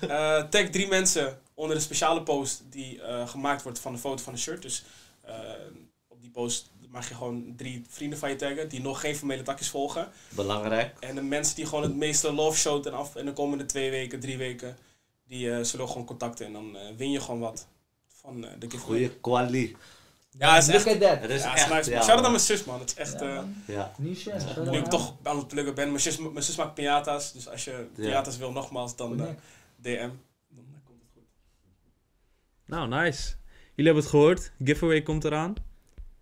Eh, 0.09 0.43
tag 0.43 0.69
drie 0.69 0.87
mensen 0.87 1.41
onder 1.53 1.75
de 1.75 1.81
speciale 1.81 2.23
post 2.23 2.63
die 2.69 3.01
gemaakt 3.25 3.63
wordt 3.63 3.79
van 3.79 3.93
de 3.93 3.99
foto 3.99 4.23
van 4.23 4.33
de 4.33 4.39
shirt. 4.39 4.61
Dus 4.61 4.83
op 6.07 6.21
die 6.21 6.31
post 6.31 6.71
mag 6.91 7.09
je 7.09 7.15
gewoon 7.15 7.53
drie 7.55 7.85
vrienden 7.89 8.19
van 8.19 8.29
je 8.29 8.35
taggen 8.35 8.69
die 8.69 8.81
nog 8.81 8.99
geen 9.01 9.15
formele 9.15 9.41
takjes 9.43 9.69
volgen. 9.69 10.07
Belangrijk. 10.29 10.95
En 10.99 11.15
de 11.15 11.21
mensen 11.21 11.55
die 11.55 11.65
gewoon 11.65 11.83
het 11.83 11.95
meeste 11.95 12.33
love 12.33 12.57
showt 12.57 12.85
en 12.85 12.93
af 12.93 13.15
in 13.15 13.25
de 13.25 13.33
komende 13.33 13.65
twee 13.65 13.89
weken, 13.89 14.19
drie 14.19 14.37
weken, 14.37 14.77
die 15.27 15.51
eh, 15.51 15.63
zullen 15.63 15.87
gewoon 15.87 16.05
contacten. 16.05 16.45
En 16.45 16.53
dan 16.53 16.77
eh, 16.77 16.95
win 16.97 17.11
je 17.11 17.21
gewoon 17.21 17.39
wat 17.39 17.67
van 18.07 18.45
eh, 18.45 18.51
de 18.59 18.69
giveaway. 18.69 18.97
Goeie 18.97 19.19
quali. 19.19 19.75
Ja, 20.37 20.53
het 20.55 20.67
is 20.67 20.73
echt... 20.73 20.85
Look 20.85 20.95
at 20.95 21.01
that. 21.01 21.21
Het 21.21 21.29
is 21.29 21.41
Ja, 21.41 21.55
echt, 21.55 21.69
nice, 21.69 21.89
ja, 21.89 22.01
Shout 22.01 22.15
out 22.15 22.25
aan 22.25 22.31
mijn 22.31 22.43
zus, 22.43 22.63
man. 22.63 22.79
Het 22.79 22.89
is 22.89 22.95
echt... 22.95 23.19
Ja, 23.19 23.45
eh. 23.65 23.75
Ja. 23.75 23.91
Nu 23.99 24.77
ik 24.77 24.85
toch 24.85 25.15
aan 25.23 25.37
het 25.37 25.47
plukken 25.47 25.75
ben. 25.75 25.87
Mijn 25.87 25.99
zus, 25.99 26.17
mijn 26.17 26.43
zus 26.43 26.55
maakt 26.55 26.79
piñata's. 26.79 27.31
Dus 27.33 27.47
als 27.49 27.63
je 27.63 27.87
Ja. 27.95 28.21
piñata's 28.21 28.37
wil, 28.37 28.51
nogmaals, 28.51 28.95
dan. 28.95 29.17
DM. 29.75 30.09
Dan 30.49 30.81
komt 30.85 30.99
het 31.01 31.09
goed. 31.13 31.23
Nou, 32.65 32.87
nice. 32.87 33.35
Jullie 33.75 33.93
hebben 33.93 33.95
het 34.03 34.07
gehoord. 34.07 34.51
Giveaway 34.63 35.01
komt 35.01 35.23
eraan. 35.23 35.53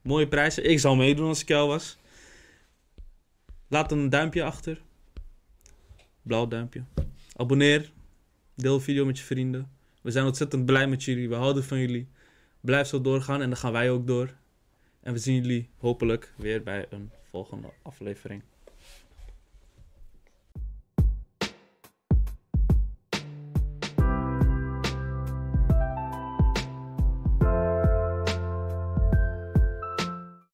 Mooie 0.08 0.28
prijzen. 0.28 0.70
Ik 0.70 0.80
zou 0.80 0.98
meedoen 0.98 1.28
als 1.28 1.42
ik 1.42 1.48
jou 1.48 1.68
was. 1.68 1.98
Laat 3.68 3.92
een 3.92 4.10
duimpje 4.10 4.44
achter. 4.44 4.82
Blauw 6.22 6.48
duimpje. 6.48 6.84
Abonneer. 7.36 7.92
Deel 8.56 8.78
de 8.78 8.84
video 8.84 9.06
met 9.06 9.18
je 9.18 9.24
vrienden. 9.24 9.72
We 10.02 10.12
zijn 10.12 10.26
ontzettend 10.26 10.66
blij 10.66 10.88
met 10.88 11.04
jullie. 11.04 11.30
We 11.30 11.36
houden 11.36 11.64
van 11.64 11.80
jullie. 11.80 12.08
Blijf 12.60 12.88
zo 12.88 13.02
doorgaan 13.02 13.42
en 13.42 13.50
dan 13.50 13.58
gaan 13.58 13.72
wij 13.72 13.90
ook 13.90 14.08
door. 14.08 14.34
En 15.00 15.14
we 15.14 15.20
zien 15.20 15.36
jullie 15.36 15.70
hopelijk 15.78 16.34
weer 16.38 16.64
bij 16.64 16.86
een 16.90 17.12
volgende 17.30 17.68
aflevering. 17.82 18.44